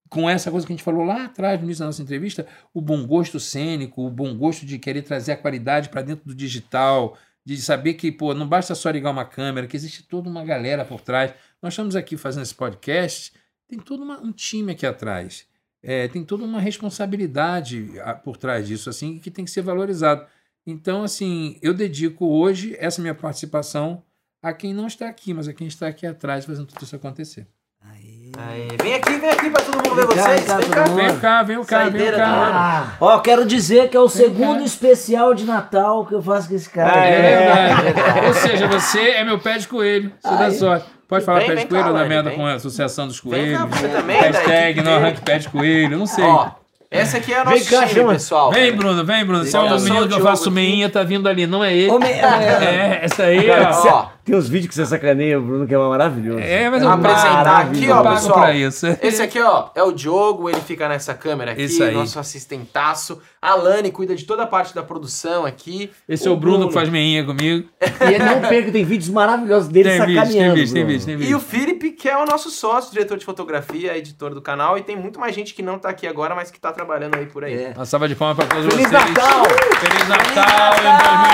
[0.10, 2.82] com essa coisa que a gente falou lá atrás, no início da nossa entrevista, o
[2.82, 7.18] bom gosto cênico, o bom gosto de querer trazer a qualidade pra dentro do digital,
[7.46, 10.84] de saber que, pô, não basta só ligar uma câmera, que existe toda uma galera
[10.84, 11.34] por trás.
[11.62, 13.34] Nós estamos aqui fazendo esse podcast,
[13.68, 15.48] tem todo uma- um time aqui atrás.
[15.82, 20.26] É, tem toda uma responsabilidade ah, por trás disso, assim, que tem que ser valorizado.
[20.66, 24.04] Então, assim, eu dedico hoje essa minha participação
[24.42, 27.48] a quem não está aqui, mas a quem está aqui atrás fazendo tudo isso acontecer.
[27.80, 28.19] Aí.
[28.48, 30.40] Aí, vem aqui, vem aqui pra todo mundo ver Vem cá, vocês.
[30.40, 30.86] vem cá, Vem cá.
[30.90, 30.96] mundo.
[30.96, 32.26] Vem cá, vem cá, vem Saideira cá.
[32.54, 34.64] Ah, Ó, quero dizer que é o segundo cá.
[34.66, 36.94] especial de Natal que eu faço com esse cara.
[37.02, 37.76] Ah, É é?
[37.82, 38.28] verdade.
[38.28, 40.12] Ou seja, você é meu pé de coelho.
[40.22, 40.86] Você dá sorte.
[41.08, 42.38] Pode falar Vem, pé vem de coelho cá, ou da merda vem.
[42.38, 43.58] com a associação dos Vem coelhos?
[43.60, 46.24] cá, você também, Hashtag não arranque pé de coelho, não sei.
[46.24, 46.50] Ó,
[46.92, 48.14] essa aqui é a nossa Vem cá, time, chama.
[48.14, 48.52] pessoal.
[48.52, 49.44] Vem, Bruno, vem, Bruno.
[49.44, 51.92] Esse é o menino que eu faço meinha, tá vindo ali, não é ele.
[52.06, 54.06] É, essa aí, ó.
[54.24, 56.40] Tem uns vídeos que você sacaneia o Bruno que é maravilhoso.
[56.40, 58.40] É, mas eu apresentar aqui, eu ó, pessoal.
[58.40, 58.86] pra isso.
[59.02, 61.94] Esse aqui, ó, é o Diogo, ele fica nessa câmera aqui, Isso aí.
[61.94, 63.20] nosso assistentaço.
[63.42, 65.90] A Lani cuida de toda a parte da produção aqui.
[66.08, 67.68] Esse é o Bruno que faz meinha comigo.
[67.82, 70.56] E não perca, tem vídeos maravilhosos dele Tem vídeo, tem sacaneando.
[70.56, 71.00] vídeo, tem Bruno.
[71.00, 71.40] vídeo, tem E o vídeo.
[71.40, 74.78] Felipe, que é o nosso sócio, diretor de fotografia, editor do canal.
[74.78, 77.26] E tem muito mais gente que não tá aqui agora, mas que tá trabalhando aí
[77.26, 77.54] por aí.
[77.54, 77.74] É.
[77.76, 78.92] Uma salva de palmas pra todos Feliz vocês.
[79.14, 79.44] Natal!
[79.80, 80.74] Feliz Natal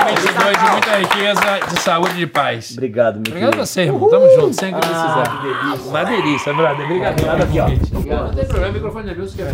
[0.08, 2.75] em 2022 de muita riqueza, de saúde e de paz.
[2.76, 4.08] Obrigado, meu Obrigado a você, irmão.
[4.10, 5.40] Tamo junto, sempre que Ah, precisar.
[5.40, 5.90] que delícia.
[5.90, 6.84] Uma delícia, brother.
[6.84, 7.12] Obrigado.
[7.12, 7.68] Obrigado aqui, ó.
[7.68, 9.46] Não tem problema, o microfone é meu, se quer.